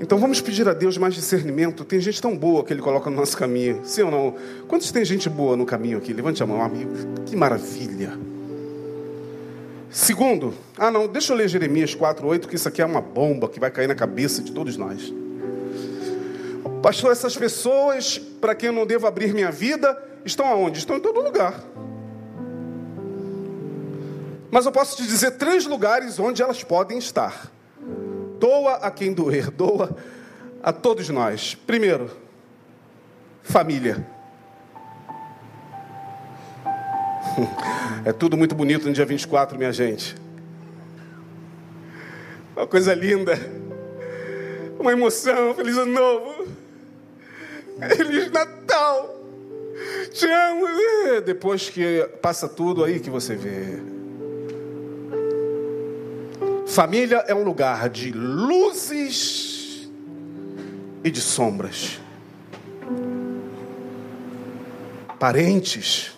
Então 0.00 0.18
vamos 0.18 0.40
pedir 0.40 0.68
a 0.68 0.74
Deus 0.74 0.98
mais 0.98 1.14
discernimento. 1.14 1.84
Tem 1.84 2.00
gente 2.00 2.20
tão 2.20 2.36
boa 2.36 2.64
que 2.64 2.72
Ele 2.72 2.82
coloca 2.82 3.08
no 3.08 3.16
nosso 3.16 3.36
caminho. 3.36 3.82
Sim 3.84 4.02
ou 4.02 4.10
não? 4.10 4.34
Quantos 4.66 4.90
tem 4.90 5.04
gente 5.04 5.30
boa 5.30 5.56
no 5.56 5.64
caminho 5.64 5.98
aqui? 5.98 6.12
Levante 6.12 6.42
a 6.42 6.46
mão, 6.46 6.60
amigo. 6.60 6.90
Que 7.24 7.36
maravilha. 7.36 8.18
Segundo, 9.92 10.54
ah 10.78 10.90
não, 10.90 11.06
deixa 11.06 11.34
eu 11.34 11.36
ler 11.36 11.48
Jeremias 11.48 11.94
4,8, 11.94 12.48
que 12.48 12.56
isso 12.56 12.66
aqui 12.66 12.80
é 12.80 12.86
uma 12.86 13.02
bomba 13.02 13.46
que 13.46 13.60
vai 13.60 13.70
cair 13.70 13.86
na 13.86 13.94
cabeça 13.94 14.42
de 14.42 14.50
todos 14.50 14.76
nós. 14.76 15.12
Pastor, 16.82 17.12
essas 17.12 17.36
pessoas 17.36 18.18
para 18.18 18.54
quem 18.54 18.68
eu 18.68 18.72
não 18.72 18.86
devo 18.86 19.06
abrir 19.06 19.34
minha 19.34 19.52
vida, 19.52 20.02
estão 20.24 20.46
aonde? 20.46 20.78
Estão 20.78 20.96
em 20.96 21.00
todo 21.00 21.20
lugar. 21.20 21.62
Mas 24.50 24.64
eu 24.64 24.72
posso 24.72 24.96
te 24.96 25.02
dizer 25.06 25.32
três 25.32 25.66
lugares 25.66 26.18
onde 26.18 26.42
elas 26.42 26.64
podem 26.64 26.96
estar 26.96 27.52
doa 28.42 28.74
a 28.74 28.90
quem 28.90 29.12
doer, 29.12 29.52
doa 29.52 29.96
a 30.60 30.72
todos 30.72 31.08
nós. 31.10 31.54
Primeiro, 31.54 32.10
família. 33.40 34.04
É 38.04 38.12
tudo 38.12 38.36
muito 38.36 38.54
bonito 38.54 38.86
no 38.86 38.92
dia 38.92 39.06
24, 39.06 39.56
minha 39.56 39.72
gente. 39.72 40.16
Uma 42.56 42.66
coisa 42.66 42.94
linda. 42.94 43.38
Uma 44.78 44.92
emoção, 44.92 45.54
feliz 45.54 45.76
ano 45.78 45.92
novo. 45.92 46.48
Feliz 47.96 48.30
Natal. 48.30 49.16
Te 50.12 50.26
amo. 50.26 50.66
Depois 51.24 51.70
que 51.70 52.08
passa 52.20 52.48
tudo 52.48 52.84
aí 52.84 53.00
que 53.00 53.08
você 53.10 53.36
vê. 53.36 53.80
Família 56.66 57.24
é 57.28 57.34
um 57.34 57.44
lugar 57.44 57.88
de 57.88 58.10
luzes 58.12 59.88
e 61.04 61.10
de 61.10 61.20
sombras. 61.20 62.00
Parentes. 65.18 66.12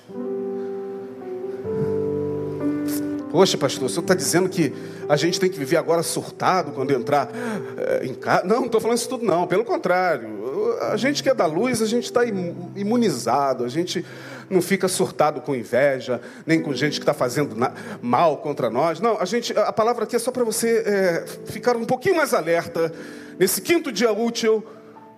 Poxa, 3.35 3.59
pastor, 3.59 3.87
o 3.87 3.89
senhor 3.89 4.03
está 4.03 4.15
dizendo 4.15 4.49
que 4.49 4.73
a 5.09 5.17
gente 5.17 5.41
tem 5.41 5.51
que 5.51 5.59
viver 5.59 5.77
agora 5.77 6.05
surtado 6.05 6.71
quando 6.71 6.93
entrar 6.93 7.29
é, 7.77 8.07
em 8.07 8.15
casa? 8.15 8.47
Não, 8.47 8.59
não 8.59 8.67
estou 8.67 8.81
falando 8.81 8.97
isso 8.97 9.09
tudo, 9.09 9.25
não. 9.25 9.45
Pelo 9.45 9.65
contrário. 9.65 10.79
A 10.83 10.97
gente 10.97 11.21
que 11.21 11.29
é 11.29 11.35
da 11.35 11.45
luz, 11.45 11.83
a 11.83 11.87
gente 11.87 12.05
está 12.05 12.21
imunizado. 12.25 13.65
A 13.65 13.69
gente 13.69 14.07
não 14.49 14.63
fica 14.63 14.87
surtado 14.87 15.41
com 15.41 15.53
inveja, 15.53 16.21
nem 16.47 16.63
com 16.63 16.73
gente 16.73 16.93
que 16.93 17.03
está 17.03 17.13
fazendo 17.13 17.57
mal 18.01 18.37
contra 18.37 18.71
nós. 18.71 19.01
Não, 19.01 19.21
a 19.21 19.25
gente, 19.25 19.53
a 19.59 19.73
palavra 19.73 20.05
aqui 20.05 20.15
é 20.15 20.21
só 20.21 20.31
para 20.31 20.45
você 20.45 20.85
é, 20.87 21.25
ficar 21.47 21.77
um 21.77 21.85
pouquinho 21.85 22.15
mais 22.15 22.33
alerta 22.33 22.93
nesse 23.37 23.61
quinto 23.61 23.91
dia 23.91 24.13
útil 24.13 24.65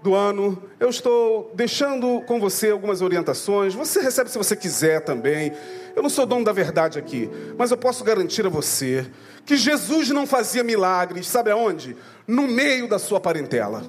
do 0.06 0.14
ano. 0.14 0.62
Eu 0.78 0.88
estou 0.88 1.50
deixando 1.54 2.22
com 2.22 2.38
você 2.38 2.70
algumas 2.70 3.02
orientações. 3.02 3.74
Você 3.74 4.00
recebe 4.00 4.30
se 4.30 4.38
você 4.38 4.54
quiser 4.54 5.00
também. 5.00 5.52
Eu 5.96 6.02
não 6.02 6.08
sou 6.08 6.24
dono 6.24 6.44
da 6.44 6.52
verdade 6.52 6.96
aqui, 6.96 7.28
mas 7.58 7.72
eu 7.72 7.76
posso 7.76 8.04
garantir 8.04 8.46
a 8.46 8.48
você 8.48 9.04
que 9.44 9.56
Jesus 9.56 10.10
não 10.10 10.26
fazia 10.26 10.62
milagres, 10.62 11.26
sabe 11.26 11.50
aonde? 11.50 11.96
No 12.26 12.46
meio 12.46 12.88
da 12.88 13.00
sua 13.00 13.18
parentela. 13.18 13.82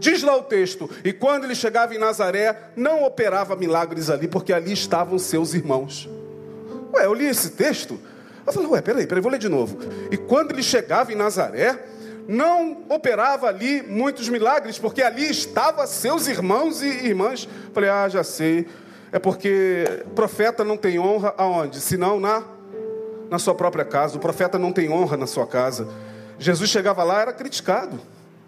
Diz 0.00 0.22
lá 0.24 0.36
o 0.36 0.42
texto: 0.42 0.90
e 1.04 1.12
quando 1.12 1.44
ele 1.44 1.54
chegava 1.54 1.94
em 1.94 1.98
Nazaré, 1.98 2.70
não 2.74 3.04
operava 3.04 3.54
milagres 3.54 4.10
ali, 4.10 4.26
porque 4.26 4.52
ali 4.52 4.72
estavam 4.72 5.18
seus 5.20 5.54
irmãos. 5.54 6.08
Ué, 6.92 7.06
eu 7.06 7.14
li 7.14 7.26
esse 7.26 7.50
texto. 7.50 7.98
Eu 8.44 8.52
falei, 8.52 8.68
ué, 8.68 8.80
peraí, 8.80 9.06
peraí, 9.06 9.22
vou 9.22 9.30
ler 9.30 9.38
de 9.38 9.48
novo. 9.48 9.78
E 10.10 10.16
quando 10.16 10.52
ele 10.52 10.62
chegava 10.62 11.12
em 11.12 11.16
Nazaré, 11.16 11.78
não 12.28 12.84
operava 12.88 13.46
ali 13.46 13.82
muitos 13.82 14.28
milagres, 14.28 14.78
porque 14.78 15.02
ali 15.02 15.30
estavam 15.30 15.86
seus 15.86 16.26
irmãos 16.26 16.82
e 16.82 16.88
irmãs. 16.88 17.48
Falei, 17.72 17.90
ah, 17.90 18.08
já 18.08 18.24
sei. 18.24 18.66
É 19.12 19.18
porque 19.18 20.04
profeta 20.14 20.64
não 20.64 20.76
tem 20.76 20.98
honra 20.98 21.34
aonde? 21.36 21.80
Senão 21.80 22.18
na, 22.18 22.42
na 23.30 23.38
sua 23.38 23.54
própria 23.54 23.84
casa. 23.84 24.16
O 24.16 24.20
profeta 24.20 24.58
não 24.58 24.72
tem 24.72 24.90
honra 24.90 25.16
na 25.16 25.26
sua 25.26 25.46
casa. 25.46 25.88
Jesus 26.38 26.68
chegava 26.68 27.02
lá, 27.04 27.20
era 27.20 27.32
criticado. 27.32 27.98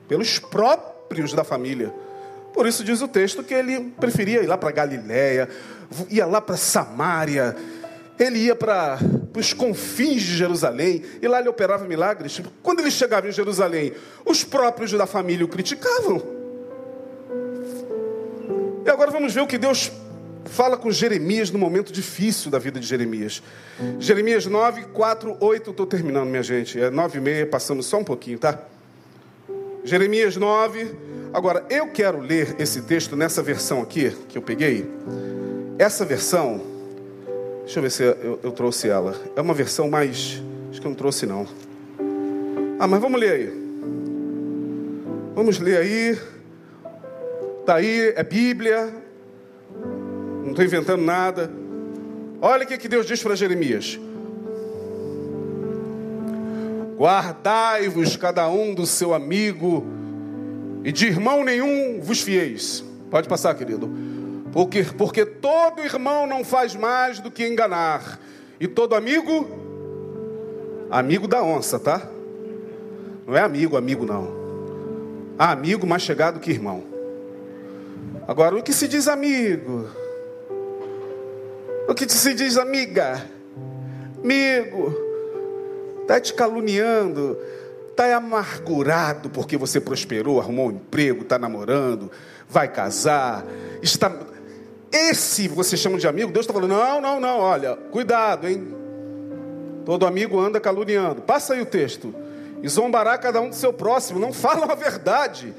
pelos 0.08 0.38
próprios 0.38 1.32
da 1.32 1.44
família. 1.44 1.92
Por 2.52 2.66
isso 2.66 2.82
diz 2.82 3.00
o 3.02 3.08
texto 3.08 3.44
que 3.44 3.54
ele 3.54 3.92
preferia 4.00 4.42
ir 4.42 4.46
lá 4.46 4.56
para 4.58 4.72
Galiléia, 4.72 5.48
ia 6.10 6.26
lá 6.26 6.40
para 6.40 6.56
Samaria, 6.56 7.54
ele 8.18 8.38
ia 8.38 8.56
para 8.56 8.98
os 9.38 9.52
confins 9.52 10.22
de 10.22 10.36
Jerusalém 10.36 11.02
e 11.20 11.28
lá 11.28 11.40
ele 11.40 11.48
operava 11.48 11.86
milagres. 11.86 12.40
Quando 12.62 12.80
ele 12.80 12.90
chegava 12.90 13.28
em 13.28 13.32
Jerusalém, 13.32 13.92
os 14.24 14.44
próprios 14.44 14.92
da 14.92 15.06
família 15.06 15.44
o 15.44 15.48
criticavam. 15.48 16.22
E 18.84 18.90
agora 18.90 19.10
vamos 19.10 19.34
ver 19.34 19.40
o 19.40 19.46
que 19.46 19.58
Deus 19.58 19.90
fala 20.44 20.76
com 20.76 20.90
Jeremias 20.90 21.50
no 21.50 21.58
momento 21.58 21.92
difícil 21.92 22.50
da 22.50 22.58
vida 22.58 22.80
de 22.80 22.86
Jeremias. 22.86 23.42
Jeremias 23.98 24.46
9, 24.46 24.84
4, 24.86 25.36
8, 25.38 25.70
estou 25.70 25.86
terminando, 25.86 26.28
minha 26.28 26.42
gente. 26.42 26.80
É 26.80 26.90
9 26.90 27.18
e 27.18 27.20
meia, 27.20 27.46
passamos 27.46 27.86
só 27.86 27.98
um 27.98 28.04
pouquinho, 28.04 28.38
tá? 28.38 28.58
Jeremias 29.84 30.36
9. 30.36 30.94
Agora, 31.32 31.64
eu 31.68 31.88
quero 31.88 32.20
ler 32.20 32.56
esse 32.58 32.82
texto 32.82 33.14
nessa 33.14 33.42
versão 33.42 33.82
aqui, 33.82 34.10
que 34.28 34.38
eu 34.38 34.42
peguei. 34.42 34.88
Essa 35.78 36.04
versão, 36.04 36.62
deixa 37.68 37.80
eu 37.80 37.82
ver 37.82 37.90
se 37.90 38.02
eu, 38.02 38.40
eu 38.42 38.50
trouxe 38.50 38.88
ela. 38.88 39.14
É 39.36 39.42
uma 39.42 39.52
versão 39.52 39.90
mais. 39.90 40.42
Acho 40.70 40.80
que 40.80 40.86
eu 40.86 40.88
não 40.88 40.96
trouxe, 40.96 41.26
não. 41.26 41.46
Ah, 42.78 42.86
mas 42.86 42.98
vamos 42.98 43.20
ler 43.20 43.30
aí. 43.30 43.52
Vamos 45.34 45.58
ler 45.58 45.76
aí. 45.76 46.18
Está 47.60 47.74
aí, 47.74 48.14
é 48.16 48.24
Bíblia, 48.24 48.90
não 50.42 50.52
estou 50.52 50.64
inventando 50.64 51.02
nada. 51.02 51.50
Olha 52.40 52.64
o 52.64 52.66
que, 52.66 52.78
que 52.78 52.88
Deus 52.88 53.04
diz 53.04 53.22
para 53.22 53.34
Jeremias: 53.34 54.00
Guardai-vos 56.96 58.16
cada 58.16 58.48
um 58.48 58.72
do 58.72 58.86
seu 58.86 59.12
amigo, 59.12 59.86
e 60.82 60.90
de 60.90 61.08
irmão 61.08 61.44
nenhum 61.44 62.00
vos 62.00 62.22
fieis. 62.22 62.82
Pode 63.10 63.28
passar, 63.28 63.54
querido. 63.54 63.90
Porque, 64.52 64.82
porque 64.82 65.26
todo 65.26 65.84
irmão 65.84 66.26
não 66.26 66.44
faz 66.44 66.74
mais 66.74 67.20
do 67.20 67.30
que 67.30 67.46
enganar, 67.46 68.18
e 68.60 68.66
todo 68.66 68.94
amigo, 68.94 69.46
amigo 70.90 71.28
da 71.28 71.42
onça, 71.42 71.78
tá? 71.78 72.08
Não 73.26 73.36
é 73.36 73.40
amigo, 73.40 73.76
amigo 73.76 74.04
não. 74.06 74.36
Há 75.38 75.52
amigo 75.52 75.86
mais 75.86 76.02
chegado 76.02 76.40
que 76.40 76.50
irmão. 76.50 76.82
Agora, 78.26 78.56
o 78.56 78.62
que 78.62 78.72
se 78.72 78.88
diz 78.88 79.06
amigo? 79.06 79.88
O 81.88 81.94
que 81.94 82.08
se 82.08 82.34
diz, 82.34 82.58
amiga? 82.58 83.24
Amigo, 84.22 84.94
está 86.02 86.20
te 86.20 86.34
caluniando, 86.34 87.38
está 87.88 88.14
amargurado 88.16 89.30
porque 89.30 89.56
você 89.56 89.80
prosperou, 89.80 90.40
arrumou 90.40 90.68
um 90.68 90.72
emprego, 90.72 91.22
está 91.22 91.38
namorando, 91.38 92.10
vai 92.48 92.68
casar, 92.68 93.46
está. 93.82 94.10
Esse 94.90 95.48
você 95.48 95.76
chama 95.76 95.98
de 95.98 96.06
amigo, 96.06 96.32
Deus 96.32 96.44
está 96.44 96.52
falando: 96.52 96.70
não, 96.70 97.00
não, 97.00 97.20
não, 97.20 97.38
olha, 97.38 97.76
cuidado, 97.90 98.48
hein? 98.48 98.74
Todo 99.84 100.06
amigo 100.06 100.38
anda 100.38 100.60
caluniando. 100.60 101.22
Passa 101.22 101.54
aí 101.54 101.60
o 101.60 101.66
texto. 101.66 102.14
E 102.62 102.68
zombará 102.68 103.16
cada 103.16 103.40
um 103.40 103.48
do 103.48 103.54
seu 103.54 103.72
próximo, 103.72 104.18
não 104.18 104.32
falam 104.32 104.70
a 104.70 104.74
verdade. 104.74 105.54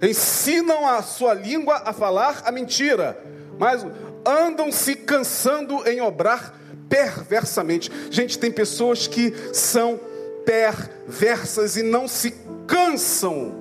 Ensinam 0.00 0.86
a 0.86 1.02
sua 1.02 1.34
língua 1.34 1.82
a 1.84 1.92
falar 1.92 2.42
a 2.44 2.52
mentira. 2.52 3.18
Mas 3.58 3.84
andam 4.24 4.72
se 4.72 4.94
cansando 4.94 5.86
em 5.86 6.00
obrar 6.00 6.58
perversamente. 6.88 7.90
Gente, 8.10 8.38
tem 8.38 8.50
pessoas 8.50 9.06
que 9.06 9.34
são 9.52 10.00
perversas 10.44 11.76
e 11.76 11.82
não 11.82 12.08
se 12.08 12.34
cansam. 12.66 13.59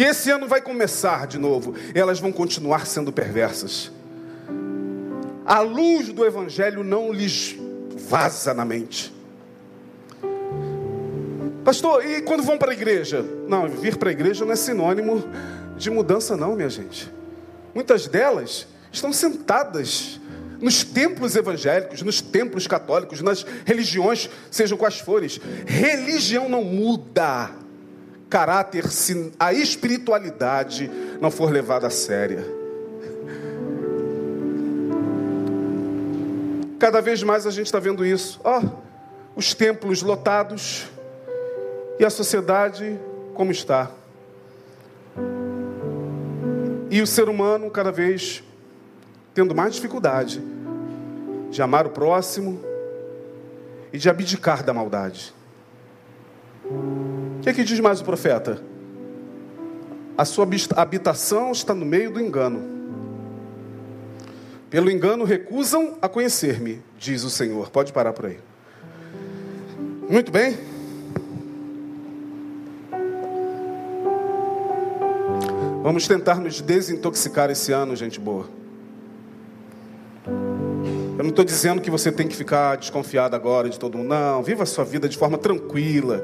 E 0.00 0.02
esse 0.02 0.30
ano 0.30 0.48
vai 0.48 0.62
começar 0.62 1.26
de 1.26 1.36
novo. 1.36 1.74
Elas 1.94 2.18
vão 2.18 2.32
continuar 2.32 2.86
sendo 2.86 3.12
perversas. 3.12 3.92
A 5.44 5.60
luz 5.60 6.10
do 6.10 6.24
Evangelho 6.24 6.82
não 6.82 7.12
lhes 7.12 7.54
vaza 8.08 8.54
na 8.54 8.64
mente. 8.64 9.12
Pastor, 11.62 12.02
e 12.02 12.22
quando 12.22 12.42
vão 12.42 12.56
para 12.56 12.70
a 12.70 12.74
igreja? 12.74 13.22
Não, 13.46 13.68
vir 13.68 13.98
para 13.98 14.08
a 14.08 14.12
igreja 14.12 14.42
não 14.42 14.52
é 14.52 14.56
sinônimo 14.56 15.22
de 15.76 15.90
mudança, 15.90 16.34
não, 16.34 16.56
minha 16.56 16.70
gente. 16.70 17.12
Muitas 17.74 18.06
delas 18.06 18.66
estão 18.90 19.12
sentadas 19.12 20.18
nos 20.62 20.82
templos 20.82 21.36
evangélicos, 21.36 22.00
nos 22.00 22.22
templos 22.22 22.66
católicos, 22.66 23.20
nas 23.20 23.44
religiões, 23.66 24.30
sejam 24.50 24.78
quais 24.78 24.98
forem. 24.98 25.28
Religião 25.66 26.48
não 26.48 26.64
muda 26.64 27.50
caráter 28.30 28.88
se 28.88 29.32
a 29.38 29.52
espiritualidade 29.52 30.88
não 31.20 31.30
for 31.30 31.50
levada 31.50 31.88
a 31.88 31.90
séria. 31.90 32.46
Cada 36.78 37.02
vez 37.02 37.22
mais 37.22 37.46
a 37.46 37.50
gente 37.50 37.66
está 37.66 37.78
vendo 37.78 38.06
isso. 38.06 38.40
Ó, 38.42 38.62
oh, 38.62 38.68
os 39.36 39.52
templos 39.52 40.00
lotados 40.00 40.86
e 41.98 42.04
a 42.04 42.08
sociedade 42.08 42.98
como 43.34 43.50
está. 43.50 43.90
E 46.90 47.02
o 47.02 47.06
ser 47.06 47.28
humano 47.28 47.70
cada 47.70 47.92
vez 47.92 48.42
tendo 49.34 49.54
mais 49.54 49.74
dificuldade 49.74 50.42
de 51.50 51.60
amar 51.60 51.86
o 51.86 51.90
próximo 51.90 52.60
e 53.92 53.98
de 53.98 54.08
abdicar 54.08 54.62
da 54.62 54.72
maldade. 54.72 55.34
O 57.40 57.42
que, 57.42 57.48
é 57.48 57.54
que 57.54 57.64
diz 57.64 57.80
mais 57.80 58.02
o 58.02 58.04
profeta? 58.04 58.62
A 60.16 60.26
sua 60.26 60.46
habitação 60.76 61.52
está 61.52 61.74
no 61.74 61.86
meio 61.86 62.12
do 62.12 62.20
engano. 62.20 62.62
Pelo 64.68 64.90
engano 64.90 65.24
recusam 65.24 65.96
a 66.02 66.08
conhecer-me, 66.08 66.82
diz 66.98 67.24
o 67.24 67.30
Senhor. 67.30 67.70
Pode 67.70 67.94
parar 67.94 68.12
por 68.12 68.26
aí. 68.26 68.38
Muito 70.06 70.30
bem. 70.30 70.58
Vamos 75.82 76.06
tentar 76.06 76.34
nos 76.34 76.60
desintoxicar 76.60 77.50
esse 77.50 77.72
ano, 77.72 77.96
gente 77.96 78.20
boa. 78.20 78.50
Eu 80.26 81.22
não 81.22 81.30
estou 81.30 81.44
dizendo 81.44 81.80
que 81.80 81.90
você 81.90 82.12
tem 82.12 82.28
que 82.28 82.36
ficar 82.36 82.76
desconfiado 82.76 83.34
agora 83.34 83.70
de 83.70 83.78
todo 83.78 83.96
mundo. 83.96 84.08
Não, 84.08 84.42
viva 84.42 84.64
a 84.64 84.66
sua 84.66 84.84
vida 84.84 85.08
de 85.08 85.16
forma 85.16 85.38
tranquila. 85.38 86.22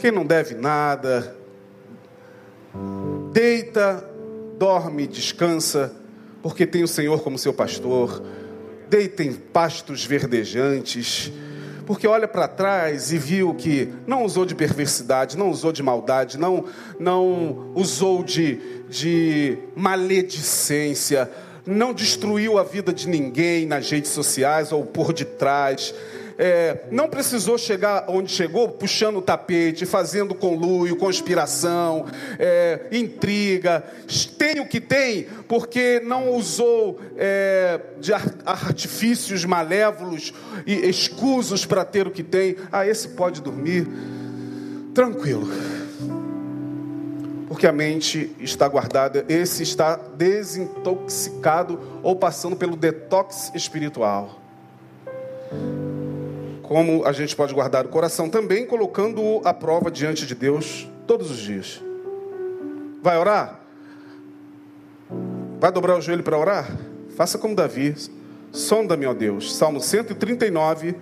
Quem 0.00 0.10
não 0.10 0.24
deve 0.24 0.54
nada, 0.54 1.36
deita, 3.32 4.08
dorme, 4.58 5.06
descansa, 5.06 5.92
porque 6.42 6.66
tem 6.66 6.82
o 6.82 6.88
Senhor 6.88 7.20
como 7.22 7.38
seu 7.38 7.52
pastor. 7.52 8.22
Deita 8.88 9.22
em 9.22 9.34
pastos 9.34 10.06
verdejantes, 10.06 11.30
porque 11.86 12.06
olha 12.06 12.26
para 12.26 12.48
trás 12.48 13.12
e 13.12 13.18
viu 13.18 13.54
que 13.54 13.92
não 14.06 14.24
usou 14.24 14.46
de 14.46 14.54
perversidade, 14.54 15.36
não 15.36 15.50
usou 15.50 15.70
de 15.70 15.82
maldade, 15.82 16.38
não, 16.38 16.64
não 16.98 17.70
usou 17.74 18.24
de, 18.24 18.58
de 18.88 19.58
maledicência 19.76 21.30
não 21.66 21.92
destruiu 21.92 22.58
a 22.58 22.64
vida 22.64 22.92
de 22.92 23.08
ninguém 23.08 23.66
nas 23.66 23.88
redes 23.90 24.10
sociais 24.10 24.72
ou 24.72 24.84
por 24.84 25.12
detrás. 25.12 25.94
É, 26.42 26.84
não 26.90 27.06
precisou 27.06 27.58
chegar 27.58 28.06
onde 28.08 28.32
chegou 28.32 28.66
puxando 28.66 29.18
o 29.18 29.22
tapete, 29.22 29.84
fazendo 29.84 30.34
conluio, 30.34 30.96
conspiração, 30.96 32.06
é, 32.38 32.86
intriga. 32.90 33.84
Tem 34.38 34.58
o 34.58 34.66
que 34.66 34.80
tem 34.80 35.26
porque 35.46 36.00
não 36.02 36.30
usou 36.30 36.98
é, 37.18 37.78
de 38.00 38.14
artifícios 38.14 39.44
malévolos 39.44 40.32
e 40.66 40.88
escusos 40.88 41.66
para 41.66 41.84
ter 41.84 42.06
o 42.06 42.10
que 42.10 42.22
tem. 42.22 42.56
Ah, 42.72 42.86
esse 42.86 43.08
pode 43.08 43.42
dormir 43.42 43.86
tranquilo 44.94 45.46
porque 47.48 47.66
a 47.66 47.72
mente 47.72 48.34
está 48.38 48.66
guardada, 48.66 49.26
esse 49.28 49.62
está 49.62 49.96
desintoxicado 49.96 51.78
ou 52.02 52.16
passando 52.16 52.56
pelo 52.56 52.76
detox 52.76 53.52
espiritual. 53.54 54.40
Como 56.70 57.04
a 57.04 57.10
gente 57.10 57.34
pode 57.34 57.52
guardar 57.52 57.84
o 57.84 57.88
coração 57.88 58.30
também, 58.30 58.64
colocando-o 58.64 59.42
à 59.44 59.52
prova 59.52 59.90
diante 59.90 60.24
de 60.24 60.36
Deus 60.36 60.88
todos 61.04 61.28
os 61.28 61.38
dias. 61.38 61.82
Vai 63.02 63.18
orar? 63.18 63.58
Vai 65.58 65.72
dobrar 65.72 65.98
o 65.98 66.00
joelho 66.00 66.22
para 66.22 66.38
orar? 66.38 66.70
Faça 67.16 67.38
como 67.38 67.56
Davi. 67.56 67.96
Sonda-me, 68.52 69.04
ó 69.04 69.12
Deus. 69.12 69.56
Salmo 69.56 69.80
139, 69.80 70.94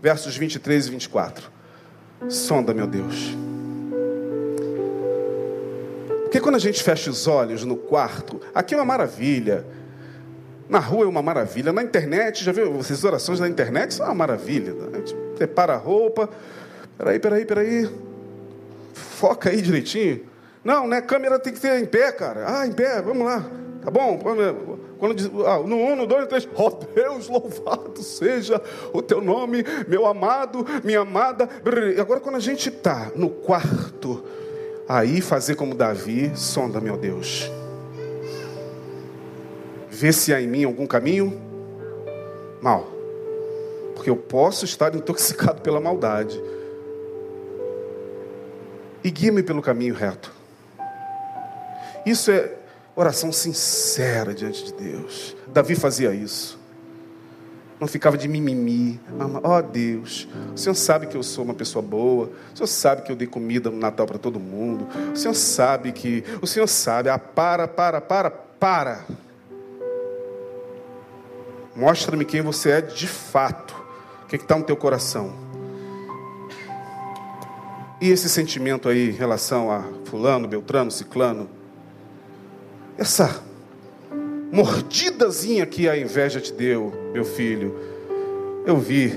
versos 0.00 0.36
23 0.36 0.86
e 0.86 0.90
24. 0.92 1.50
Sonda-me, 2.28 2.80
ó 2.80 2.86
Deus. 2.86 3.36
Porque 6.22 6.38
quando 6.38 6.54
a 6.54 6.60
gente 6.60 6.80
fecha 6.80 7.10
os 7.10 7.26
olhos 7.26 7.64
no 7.64 7.76
quarto, 7.76 8.40
aqui 8.54 8.72
é 8.72 8.78
uma 8.78 8.84
maravilha. 8.84 9.66
Na 10.68 10.78
rua 10.78 11.04
é 11.04 11.08
uma 11.08 11.22
maravilha. 11.22 11.72
Na 11.72 11.82
internet, 11.82 12.44
já 12.44 12.52
viu 12.52 12.78
essas 12.78 13.02
orações 13.04 13.40
na 13.40 13.48
internet? 13.48 13.94
São 13.94 14.06
uma 14.06 14.14
maravilha. 14.14 14.74
A 14.92 14.96
gente 14.98 15.14
prepara 15.36 15.74
a 15.74 15.76
roupa. 15.76 16.28
Peraí, 16.96 17.18
peraí, 17.18 17.44
peraí. 17.44 17.90
foca 18.92 19.50
aí 19.50 19.62
direitinho. 19.62 20.26
Não, 20.62 20.86
né? 20.86 21.00
Câmera 21.00 21.38
tem 21.38 21.52
que 21.52 21.60
ter 21.60 21.80
em 21.80 21.86
pé, 21.86 22.12
cara. 22.12 22.60
Ah, 22.60 22.66
em 22.66 22.72
pé, 22.72 23.00
vamos 23.00 23.24
lá. 23.24 23.44
Tá 23.82 23.90
bom? 23.90 24.18
Quando 24.98 25.14
diz, 25.14 25.30
ah, 25.46 25.58
no 25.60 25.76
um, 25.76 25.96
no 25.96 26.06
dois, 26.06 26.22
no 26.22 26.26
três. 26.26 26.48
Oh 26.54 26.70
Deus, 26.70 27.28
louvado 27.30 28.02
seja 28.02 28.60
o 28.92 29.00
teu 29.00 29.20
nome, 29.20 29.64
meu 29.86 30.04
amado, 30.06 30.66
minha 30.84 31.00
amada. 31.00 31.48
Agora, 31.98 32.20
quando 32.20 32.36
a 32.36 32.40
gente 32.40 32.68
está 32.68 33.10
no 33.14 33.30
quarto, 33.30 34.24
aí 34.88 35.20
fazer 35.20 35.54
como 35.54 35.74
Davi, 35.74 36.32
sonda, 36.34 36.80
meu 36.80 36.96
Deus. 36.96 37.50
Vê 39.98 40.12
se 40.12 40.32
há 40.32 40.40
em 40.40 40.46
mim 40.46 40.62
algum 40.62 40.86
caminho 40.86 41.36
mal. 42.62 42.86
Porque 43.96 44.08
eu 44.08 44.16
posso 44.16 44.64
estar 44.64 44.94
intoxicado 44.94 45.60
pela 45.60 45.80
maldade. 45.80 46.40
E 49.02 49.10
guia-me 49.10 49.42
pelo 49.42 49.60
caminho 49.60 49.96
reto. 49.96 50.32
Isso 52.06 52.30
é 52.30 52.54
oração 52.94 53.32
sincera 53.32 54.32
diante 54.32 54.66
de 54.66 54.72
Deus. 54.74 55.34
Davi 55.48 55.74
fazia 55.74 56.14
isso. 56.14 56.56
Não 57.80 57.88
ficava 57.88 58.16
de 58.16 58.28
mimimi. 58.28 59.00
Ó 59.42 59.58
oh, 59.58 59.62
Deus, 59.62 60.28
o 60.54 60.56
Senhor 60.56 60.76
sabe 60.76 61.08
que 61.08 61.16
eu 61.16 61.24
sou 61.24 61.44
uma 61.44 61.54
pessoa 61.54 61.82
boa. 61.82 62.30
O 62.54 62.56
Senhor 62.56 62.68
sabe 62.68 63.02
que 63.02 63.10
eu 63.10 63.16
dei 63.16 63.26
comida 63.26 63.68
no 63.68 63.78
Natal 63.78 64.06
para 64.06 64.18
todo 64.18 64.38
mundo. 64.38 64.86
O 65.12 65.16
Senhor 65.16 65.34
sabe 65.34 65.90
que. 65.90 66.22
O 66.40 66.46
Senhor 66.46 66.68
sabe. 66.68 67.08
Ah, 67.08 67.18
para, 67.18 67.66
para, 67.66 68.00
para, 68.00 68.30
para. 68.30 69.04
Mostra-me 71.78 72.24
quem 72.24 72.42
você 72.42 72.72
é 72.72 72.80
de 72.80 73.06
fato. 73.06 73.74
O 74.24 74.26
que 74.26 74.36
é 74.36 74.38
está 74.38 74.58
no 74.58 74.64
teu 74.64 74.76
coração? 74.76 75.32
E 78.00 78.10
esse 78.10 78.28
sentimento 78.28 78.88
aí 78.88 79.08
em 79.08 79.12
relação 79.12 79.70
a 79.70 79.84
Fulano, 80.04 80.46
Beltrano, 80.46 80.90
Ciclano? 80.90 81.48
essa 82.98 83.40
mordidazinha 84.50 85.64
que 85.64 85.88
a 85.88 85.96
inveja 85.96 86.40
te 86.40 86.52
deu, 86.52 86.92
meu 87.12 87.24
filho, 87.24 87.78
eu 88.66 88.76
vi. 88.76 89.16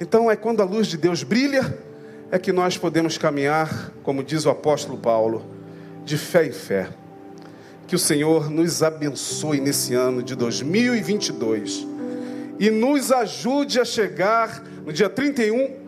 Então 0.00 0.30
é 0.30 0.34
quando 0.34 0.62
a 0.62 0.64
luz 0.64 0.86
de 0.86 0.96
Deus 0.96 1.22
brilha, 1.22 1.78
é 2.30 2.38
que 2.38 2.52
nós 2.52 2.78
podemos 2.78 3.18
caminhar, 3.18 3.92
como 4.02 4.24
diz 4.24 4.46
o 4.46 4.50
apóstolo 4.50 4.96
Paulo, 4.96 5.44
de 6.04 6.16
fé 6.16 6.46
em 6.46 6.52
fé. 6.52 6.88
Que 7.86 7.94
o 7.94 7.98
Senhor 7.98 8.50
nos 8.50 8.82
abençoe 8.82 9.60
nesse 9.60 9.94
ano 9.94 10.20
de 10.20 10.34
2022 10.34 11.86
e 12.58 12.68
nos 12.68 13.12
ajude 13.12 13.78
a 13.78 13.84
chegar 13.84 14.60
no 14.84 14.92
dia 14.92 15.08
31 15.08 15.86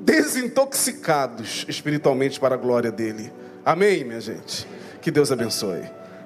desintoxicados 0.00 1.64
espiritualmente 1.68 2.40
para 2.40 2.56
a 2.56 2.58
glória 2.58 2.90
dele. 2.90 3.32
Amém, 3.64 4.02
minha 4.02 4.20
gente? 4.20 4.66
Que 5.00 5.10
Deus 5.10 5.30
abençoe. 5.30 5.82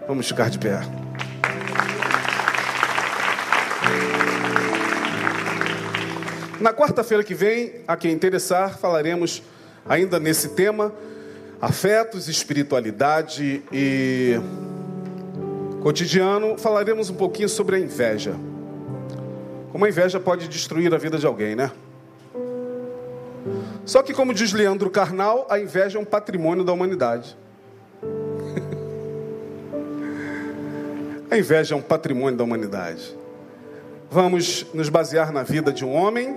Vamos 0.07 0.27
ficar 0.27 0.49
de 0.49 0.59
pé. 0.59 0.81
Na 6.61 6.73
quarta-feira 6.73 7.23
que 7.23 7.35
vem, 7.35 7.83
a 7.87 7.95
quem 7.95 8.11
interessar, 8.11 8.79
falaremos 8.79 9.43
ainda 9.87 10.19
nesse 10.19 10.51
tema: 10.51 10.95
afetos, 11.61 12.27
espiritualidade 12.27 13.63
e 13.71 14.41
cotidiano. 15.83 16.59
Falaremos 16.59 17.11
um 17.11 17.15
pouquinho 17.15 17.49
sobre 17.49 17.77
a 17.77 17.79
inveja. 17.79 18.35
Como 19.73 19.85
a 19.85 19.89
inveja 19.89 20.19
pode 20.19 20.49
destruir 20.49 20.93
a 20.95 20.99
vida 20.99 21.19
de 21.19 21.27
alguém, 21.27 21.55
né? 21.55 21.71
Só 23.85 24.03
que, 24.03 24.13
como 24.13 24.35
diz 24.35 24.53
Leandro 24.53 24.91
Carnal, 24.91 25.47
a 25.49 25.59
inveja 25.59 25.99
é 25.99 26.03
um 26.03 26.05
patrimônio 26.05 26.65
da 26.65 26.73
humanidade. 26.73 27.37
a 31.31 31.39
inveja 31.39 31.75
é 31.75 31.79
um 31.79 31.83
patrimônio 31.83 32.37
da 32.37 32.45
humanidade. 32.45 33.17
Vamos 34.11 34.67
nos 34.75 34.89
basear 34.89 35.33
na 35.33 35.43
vida 35.43 35.73
de 35.73 35.85
um 35.85 35.95
homem 35.95 36.37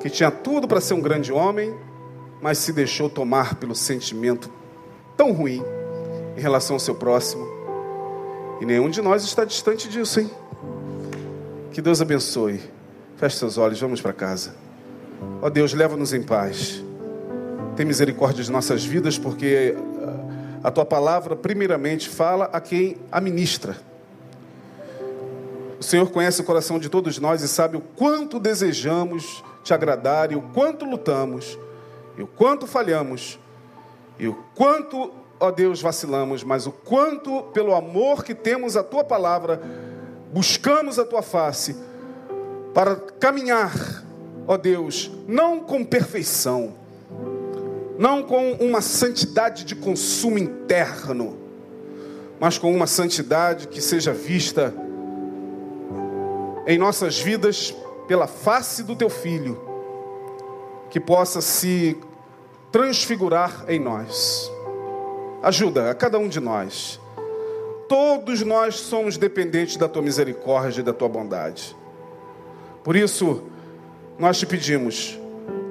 que 0.00 0.10
tinha 0.10 0.30
tudo 0.30 0.68
para 0.68 0.80
ser 0.80 0.94
um 0.94 1.00
grande 1.00 1.32
homem, 1.32 1.74
mas 2.40 2.58
se 2.58 2.72
deixou 2.72 3.08
tomar 3.08 3.56
pelo 3.56 3.74
sentimento 3.74 4.50
tão 5.16 5.32
ruim 5.32 5.62
em 6.36 6.40
relação 6.40 6.76
ao 6.76 6.80
seu 6.80 6.94
próximo. 6.94 7.55
E 8.60 8.64
nenhum 8.64 8.88
de 8.88 9.02
nós 9.02 9.24
está 9.24 9.44
distante 9.44 9.88
disso, 9.88 10.20
hein? 10.20 10.30
Que 11.72 11.82
Deus 11.82 12.00
abençoe. 12.00 12.60
Feche 13.16 13.36
seus 13.36 13.58
olhos, 13.58 13.80
vamos 13.80 14.00
para 14.00 14.12
casa. 14.12 14.54
Ó 15.42 15.50
Deus, 15.50 15.72
leva-nos 15.74 16.12
em 16.12 16.22
paz. 16.22 16.82
Tem 17.76 17.84
misericórdia 17.84 18.42
de 18.42 18.50
nossas 18.50 18.84
vidas, 18.84 19.18
porque 19.18 19.74
a 20.62 20.70
tua 20.70 20.84
palavra, 20.84 21.36
primeiramente, 21.36 22.08
fala 22.08 22.46
a 22.52 22.60
quem 22.60 22.96
a 23.12 23.20
ministra. 23.20 23.76
O 25.78 25.82
Senhor 25.82 26.10
conhece 26.10 26.40
o 26.40 26.44
coração 26.44 26.78
de 26.78 26.88
todos 26.88 27.18
nós 27.18 27.42
e 27.42 27.48
sabe 27.48 27.76
o 27.76 27.80
quanto 27.80 28.40
desejamos 28.40 29.44
te 29.62 29.74
agradar, 29.74 30.32
e 30.32 30.36
o 30.36 30.42
quanto 30.42 30.84
lutamos, 30.84 31.58
e 32.16 32.22
o 32.22 32.26
quanto 32.26 32.66
falhamos, 32.66 33.38
e 34.18 34.26
o 34.26 34.34
quanto, 34.54 35.12
ó 35.38 35.50
Deus, 35.50 35.80
vacilamos, 35.80 36.42
mas 36.42 36.66
o 36.66 36.72
quanto, 36.72 37.42
pelo 37.52 37.74
amor 37.74 38.24
que 38.24 38.34
temos 38.34 38.76
à 38.76 38.82
tua 38.82 39.04
palavra, 39.04 39.60
buscamos 40.32 40.98
a 40.98 41.04
tua 41.04 41.22
face 41.22 41.76
para 42.72 42.96
caminhar 42.96 44.04
ó 44.46 44.56
Deus, 44.56 45.10
não 45.26 45.60
com 45.60 45.84
perfeição, 45.84 46.74
não 47.98 48.22
com 48.22 48.52
uma 48.52 48.80
santidade 48.80 49.64
de 49.64 49.74
consumo 49.74 50.38
interno, 50.38 51.36
mas 52.38 52.58
com 52.58 52.72
uma 52.72 52.86
santidade 52.86 53.66
que 53.68 53.80
seja 53.80 54.12
vista 54.12 54.72
em 56.66 56.78
nossas 56.78 57.18
vidas 57.18 57.74
pela 58.06 58.26
face 58.26 58.82
do 58.82 58.94
teu 58.94 59.10
filho, 59.10 59.60
que 60.90 61.00
possa 61.00 61.40
se 61.40 61.96
transfigurar 62.70 63.64
em 63.68 63.80
nós. 63.80 64.50
Ajuda 65.46 65.92
a 65.92 65.94
cada 65.94 66.18
um 66.18 66.26
de 66.26 66.40
nós. 66.40 66.98
Todos 67.88 68.42
nós 68.42 68.80
somos 68.80 69.16
dependentes 69.16 69.76
da 69.76 69.88
tua 69.88 70.02
misericórdia 70.02 70.80
e 70.80 70.82
da 70.82 70.92
tua 70.92 71.08
bondade. 71.08 71.76
Por 72.82 72.96
isso, 72.96 73.44
nós 74.18 74.40
te 74.40 74.44
pedimos, 74.44 75.16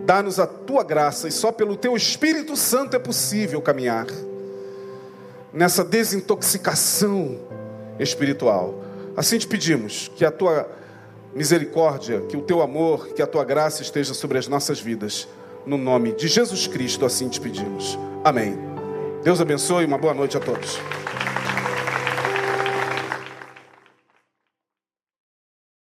dá-nos 0.06 0.40
a 0.40 0.48
tua 0.48 0.82
graça 0.82 1.28
e 1.28 1.32
só 1.32 1.52
pelo 1.52 1.76
teu 1.76 1.94
Espírito 1.94 2.56
Santo 2.56 2.96
é 2.96 3.00
possível 3.00 3.62
caminhar 3.62 4.08
nessa 5.52 5.84
desintoxicação 5.84 7.38
espiritual. 8.00 8.82
Assim 9.18 9.38
te 9.38 9.46
pedimos 9.46 10.10
que 10.16 10.24
a 10.24 10.32
tua 10.32 10.70
misericórdia, 11.34 12.22
que 12.22 12.38
o 12.38 12.42
teu 12.42 12.62
amor, 12.62 13.10
que 13.10 13.22
a 13.22 13.28
tua 13.28 13.44
graça 13.44 13.82
esteja 13.82 14.14
sobre 14.14 14.38
as 14.38 14.48
nossas 14.48 14.80
vidas. 14.80 15.28
No 15.66 15.78
nome 15.78 16.14
de 16.14 16.30
Jesus 16.30 16.66
Cristo, 16.66 17.06
assim 17.06 17.28
te 17.28 17.42
pedimos. 17.42 18.00
Amém. 18.24 18.75
Deus 19.26 19.42
abençoe, 19.42 19.86
uma 19.86 19.98
boa 19.98 20.14
noite 20.14 20.38
a 20.38 20.40
todos. 20.40 20.78